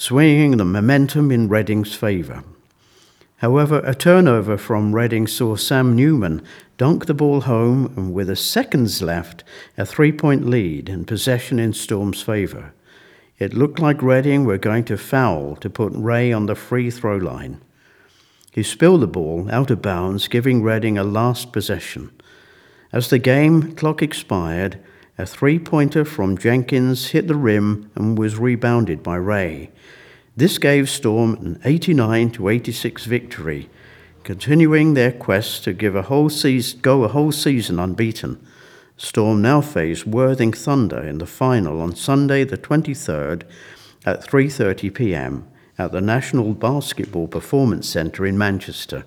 swinging 0.00 0.56
the 0.56 0.64
momentum 0.64 1.30
in 1.30 1.46
Reading's 1.46 1.94
favour. 1.94 2.42
However, 3.36 3.82
a 3.84 3.94
turnover 3.94 4.56
from 4.56 4.94
Reading 4.94 5.26
saw 5.26 5.56
Sam 5.56 5.94
Newman 5.94 6.40
dunk 6.78 7.04
the 7.04 7.12
ball 7.12 7.42
home 7.42 7.92
and 7.98 8.14
with 8.14 8.30
a 8.30 8.34
seconds 8.34 9.02
left, 9.02 9.44
a 9.76 9.84
three 9.84 10.10
point 10.10 10.46
lead 10.46 10.88
and 10.88 11.06
possession 11.06 11.58
in 11.58 11.74
Storm's 11.74 12.22
favour. 12.22 12.72
It 13.38 13.52
looked 13.52 13.78
like 13.78 14.00
Reading 14.00 14.46
were 14.46 14.56
going 14.56 14.84
to 14.84 14.96
foul 14.96 15.54
to 15.56 15.68
put 15.68 15.92
Ray 15.94 16.32
on 16.32 16.46
the 16.46 16.54
free 16.54 16.90
throw 16.90 17.18
line. 17.18 17.60
He 18.52 18.62
spilled 18.62 19.02
the 19.02 19.06
ball 19.06 19.50
out 19.50 19.70
of 19.70 19.82
bounds, 19.82 20.28
giving 20.28 20.62
Reading 20.62 20.96
a 20.96 21.04
last 21.04 21.52
possession. 21.52 22.10
As 22.90 23.10
the 23.10 23.18
game 23.18 23.74
clock 23.76 24.00
expired, 24.00 24.80
a 25.20 25.26
three 25.26 25.58
pointer 25.58 26.04
from 26.04 26.36
Jenkins 26.38 27.08
hit 27.08 27.28
the 27.28 27.36
rim 27.36 27.90
and 27.94 28.18
was 28.18 28.38
rebounded 28.38 29.02
by 29.02 29.16
Ray. 29.16 29.70
This 30.36 30.58
gave 30.58 30.88
Storm 30.88 31.34
an 31.34 31.60
89 31.64 32.30
to 32.32 32.48
86 32.48 33.04
victory, 33.04 33.70
continuing 34.24 34.94
their 34.94 35.12
quest 35.12 35.64
to 35.64 35.72
give 35.72 35.94
a 35.94 36.02
whole 36.02 36.30
season, 36.30 36.80
go 36.80 37.04
a 37.04 37.08
whole 37.08 37.32
season 37.32 37.78
unbeaten. 37.78 38.44
Storm 38.96 39.40
now 39.42 39.60
face 39.60 40.04
Worthing 40.04 40.52
Thunder 40.52 41.02
in 41.02 41.18
the 41.18 41.26
final 41.26 41.80
on 41.80 41.94
Sunday 41.94 42.44
the 42.44 42.58
23rd 42.58 43.42
at 44.04 44.22
3:30 44.22 44.94
p.m 44.94 45.46
at 45.80 45.92
the 45.92 46.00
National 46.00 46.52
Basketball 46.52 47.26
Performance 47.26 47.88
Centre 47.88 48.26
in 48.26 48.36
Manchester. 48.36 49.04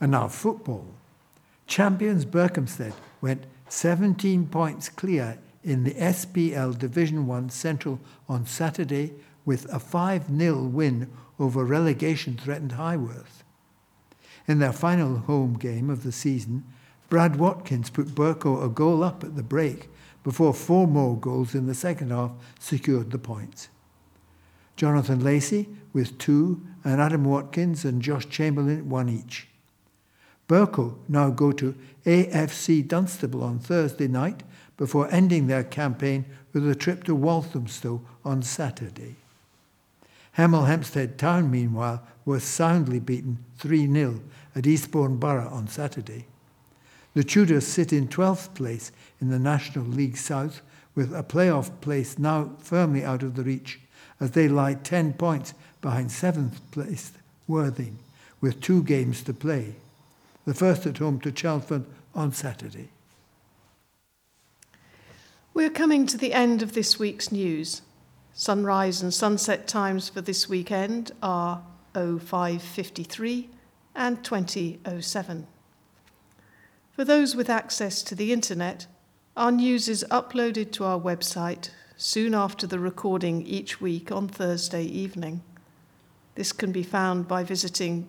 And 0.00 0.10
now 0.10 0.26
football. 0.26 0.86
Champions 1.68 2.24
Berkhamsted 2.24 2.92
went 3.20 3.44
17 3.70 4.48
points 4.48 4.88
clear 4.88 5.38
in 5.62 5.84
the 5.84 5.94
SPL 5.94 6.76
Division 6.76 7.26
1 7.26 7.50
Central 7.50 8.00
on 8.28 8.44
Saturday 8.44 9.12
with 9.44 9.72
a 9.72 9.78
5 9.78 10.28
0 10.36 10.64
win 10.64 11.10
over 11.38 11.64
relegation 11.64 12.36
threatened 12.36 12.72
Highworth. 12.72 13.44
In 14.48 14.58
their 14.58 14.72
final 14.72 15.18
home 15.18 15.54
game 15.54 15.88
of 15.88 16.02
the 16.02 16.10
season, 16.10 16.64
Brad 17.08 17.36
Watkins 17.36 17.90
put 17.90 18.08
Berko 18.08 18.64
a 18.64 18.68
goal 18.68 19.04
up 19.04 19.22
at 19.22 19.36
the 19.36 19.42
break 19.42 19.88
before 20.24 20.52
four 20.52 20.88
more 20.88 21.16
goals 21.16 21.54
in 21.54 21.66
the 21.66 21.74
second 21.74 22.10
half 22.10 22.32
secured 22.58 23.12
the 23.12 23.18
points. 23.18 23.68
Jonathan 24.76 25.22
Lacey 25.22 25.68
with 25.92 26.18
two, 26.18 26.66
and 26.82 27.00
Adam 27.00 27.24
Watkins 27.24 27.84
and 27.84 28.02
Josh 28.02 28.28
Chamberlain 28.28 28.88
one 28.88 29.08
each. 29.08 29.49
Berko 30.50 30.96
now 31.08 31.30
go 31.30 31.52
to 31.52 31.76
AFC 32.04 32.86
Dunstable 32.86 33.44
on 33.44 33.60
Thursday 33.60 34.08
night 34.08 34.42
before 34.76 35.08
ending 35.12 35.46
their 35.46 35.62
campaign 35.62 36.24
with 36.52 36.68
a 36.68 36.74
trip 36.74 37.04
to 37.04 37.14
Walthamstow 37.14 38.02
on 38.24 38.42
Saturday. 38.42 39.14
Hemel 40.36 40.66
Hempstead 40.66 41.18
Town, 41.18 41.52
meanwhile, 41.52 42.02
was 42.24 42.42
soundly 42.42 42.98
beaten 42.98 43.38
3 43.58 43.92
0 43.92 44.20
at 44.56 44.66
Eastbourne 44.66 45.18
Borough 45.18 45.48
on 45.50 45.68
Saturday. 45.68 46.26
The 47.14 47.22
Tudors 47.22 47.68
sit 47.68 47.92
in 47.92 48.08
12th 48.08 48.52
place 48.54 48.90
in 49.20 49.30
the 49.30 49.38
National 49.38 49.84
League 49.84 50.16
South, 50.16 50.62
with 50.96 51.14
a 51.14 51.22
playoff 51.22 51.80
place 51.80 52.18
now 52.18 52.50
firmly 52.58 53.04
out 53.04 53.22
of 53.22 53.36
the 53.36 53.44
reach 53.44 53.78
as 54.18 54.32
they 54.32 54.48
lie 54.48 54.74
10 54.74 55.12
points 55.12 55.54
behind 55.80 56.10
seventh 56.10 56.60
place 56.72 57.12
Worthing, 57.46 57.98
with 58.40 58.60
two 58.60 58.82
games 58.82 59.22
to 59.22 59.32
play. 59.32 59.76
The 60.46 60.54
first 60.54 60.86
at 60.86 60.98
home 60.98 61.20
to 61.20 61.30
Chelmsford 61.30 61.84
on 62.14 62.32
Saturday. 62.32 62.88
We're 65.52 65.70
coming 65.70 66.06
to 66.06 66.16
the 66.16 66.32
end 66.32 66.62
of 66.62 66.72
this 66.72 66.98
week's 66.98 67.30
news. 67.30 67.82
Sunrise 68.32 69.02
and 69.02 69.12
sunset 69.12 69.68
times 69.68 70.08
for 70.08 70.22
this 70.22 70.48
weekend 70.48 71.12
are 71.22 71.62
0553 71.94 73.50
and 73.94 74.24
2007. 74.24 75.46
For 76.92 77.04
those 77.04 77.36
with 77.36 77.50
access 77.50 78.02
to 78.04 78.14
the 78.14 78.32
internet, 78.32 78.86
our 79.36 79.52
news 79.52 79.88
is 79.88 80.04
uploaded 80.10 80.72
to 80.72 80.84
our 80.84 80.98
website 80.98 81.70
soon 81.96 82.34
after 82.34 82.66
the 82.66 82.78
recording 82.78 83.46
each 83.46 83.80
week 83.80 84.10
on 84.10 84.26
Thursday 84.26 84.84
evening. 84.84 85.42
This 86.34 86.52
can 86.52 86.72
be 86.72 86.82
found 86.82 87.28
by 87.28 87.44
visiting 87.44 88.08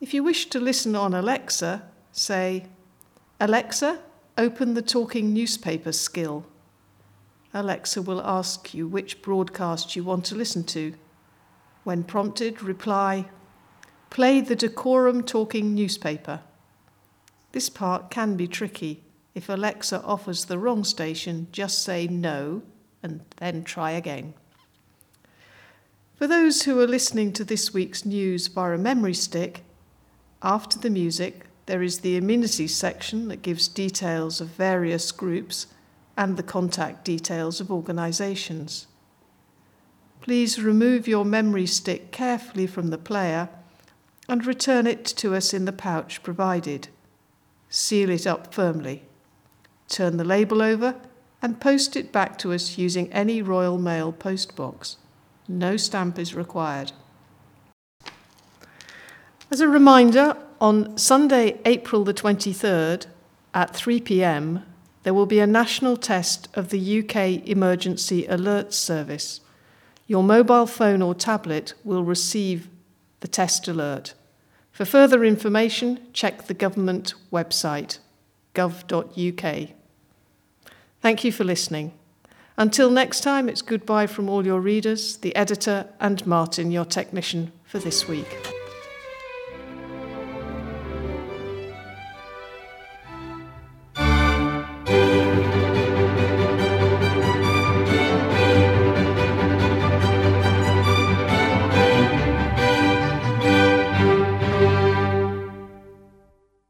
If 0.00 0.14
you 0.14 0.22
wish 0.24 0.46
to 0.46 0.60
listen 0.60 0.96
on 0.96 1.12
Alexa, 1.12 1.82
say, 2.12 2.66
Alexa, 3.38 4.00
open 4.38 4.74
the 4.74 4.82
talking 4.82 5.32
newspaper 5.32 5.92
skill. 5.92 6.46
Alexa 7.52 8.00
will 8.00 8.22
ask 8.22 8.72
you 8.72 8.86
which 8.86 9.22
broadcast 9.22 9.96
you 9.96 10.04
want 10.04 10.24
to 10.26 10.34
listen 10.34 10.64
to. 10.64 10.94
When 11.84 12.04
prompted, 12.04 12.62
reply, 12.62 13.26
Play 14.10 14.40
the 14.40 14.56
Dacorum 14.56 15.24
Talking 15.24 15.74
newspaper. 15.74 16.40
This 17.52 17.68
part 17.68 18.10
can 18.10 18.36
be 18.36 18.48
tricky. 18.48 19.04
If 19.34 19.48
Alexa 19.48 20.02
offers 20.02 20.46
the 20.46 20.58
wrong 20.58 20.82
station, 20.82 21.46
just 21.52 21.82
say 21.82 22.08
no 22.08 22.62
and 23.02 23.20
then 23.36 23.62
try 23.62 23.92
again. 23.92 24.34
For 26.20 26.26
those 26.26 26.64
who 26.64 26.78
are 26.78 26.86
listening 26.86 27.32
to 27.32 27.44
this 27.44 27.72
week's 27.72 28.04
news 28.04 28.48
via 28.48 28.74
a 28.74 28.78
memory 28.78 29.14
stick, 29.14 29.62
after 30.42 30.78
the 30.78 30.90
music, 30.90 31.46
there 31.64 31.82
is 31.82 32.00
the 32.00 32.18
amenities 32.18 32.74
section 32.74 33.28
that 33.28 33.40
gives 33.40 33.68
details 33.68 34.38
of 34.38 34.48
various 34.48 35.12
groups 35.12 35.68
and 36.18 36.36
the 36.36 36.42
contact 36.42 37.06
details 37.06 37.58
of 37.58 37.70
organisations. 37.70 38.86
Please 40.20 40.62
remove 40.62 41.08
your 41.08 41.24
memory 41.24 41.64
stick 41.64 42.12
carefully 42.12 42.66
from 42.66 42.88
the 42.88 42.98
player 42.98 43.48
and 44.28 44.44
return 44.44 44.86
it 44.86 45.06
to 45.06 45.34
us 45.34 45.54
in 45.54 45.64
the 45.64 45.72
pouch 45.72 46.22
provided 46.22 46.88
seal 47.70 48.10
it 48.10 48.26
up 48.26 48.52
firmly, 48.52 49.04
turn 49.88 50.18
the 50.18 50.24
label 50.24 50.60
over, 50.60 50.96
and 51.40 51.62
post 51.62 51.96
it 51.96 52.12
back 52.12 52.36
to 52.36 52.52
us 52.52 52.76
using 52.76 53.10
any 53.10 53.40
Royal 53.40 53.78
Mail 53.78 54.12
postbox. 54.12 54.96
No 55.50 55.76
stamp 55.76 56.16
is 56.16 56.32
required. 56.32 56.92
As 59.50 59.60
a 59.60 59.66
reminder, 59.66 60.36
on 60.60 60.96
Sunday, 60.96 61.60
April 61.64 62.04
the 62.04 62.14
23rd 62.14 63.06
at 63.52 63.74
3 63.74 64.00
pm, 64.00 64.62
there 65.02 65.12
will 65.12 65.26
be 65.26 65.40
a 65.40 65.48
national 65.48 65.96
test 65.96 66.46
of 66.54 66.68
the 66.68 67.00
UK 67.00 67.44
Emergency 67.48 68.26
Alert 68.26 68.72
Service. 68.72 69.40
Your 70.06 70.22
mobile 70.22 70.66
phone 70.66 71.02
or 71.02 71.16
tablet 71.16 71.74
will 71.82 72.04
receive 72.04 72.68
the 73.18 73.28
test 73.28 73.66
alert. 73.66 74.14
For 74.70 74.84
further 74.84 75.24
information, 75.24 75.98
check 76.12 76.46
the 76.46 76.54
government 76.54 77.14
website, 77.32 77.98
gov.uk. 78.54 79.68
Thank 81.00 81.24
you 81.24 81.32
for 81.32 81.42
listening. 81.42 81.92
Until 82.60 82.90
next 82.90 83.22
time, 83.22 83.48
it's 83.48 83.62
goodbye 83.62 84.06
from 84.06 84.28
all 84.28 84.44
your 84.44 84.60
readers, 84.60 85.16
the 85.16 85.34
editor, 85.34 85.86
and 85.98 86.26
Martin, 86.26 86.70
your 86.70 86.84
technician, 86.84 87.52
for 87.64 87.78
this 87.78 88.06
week. 88.06 88.59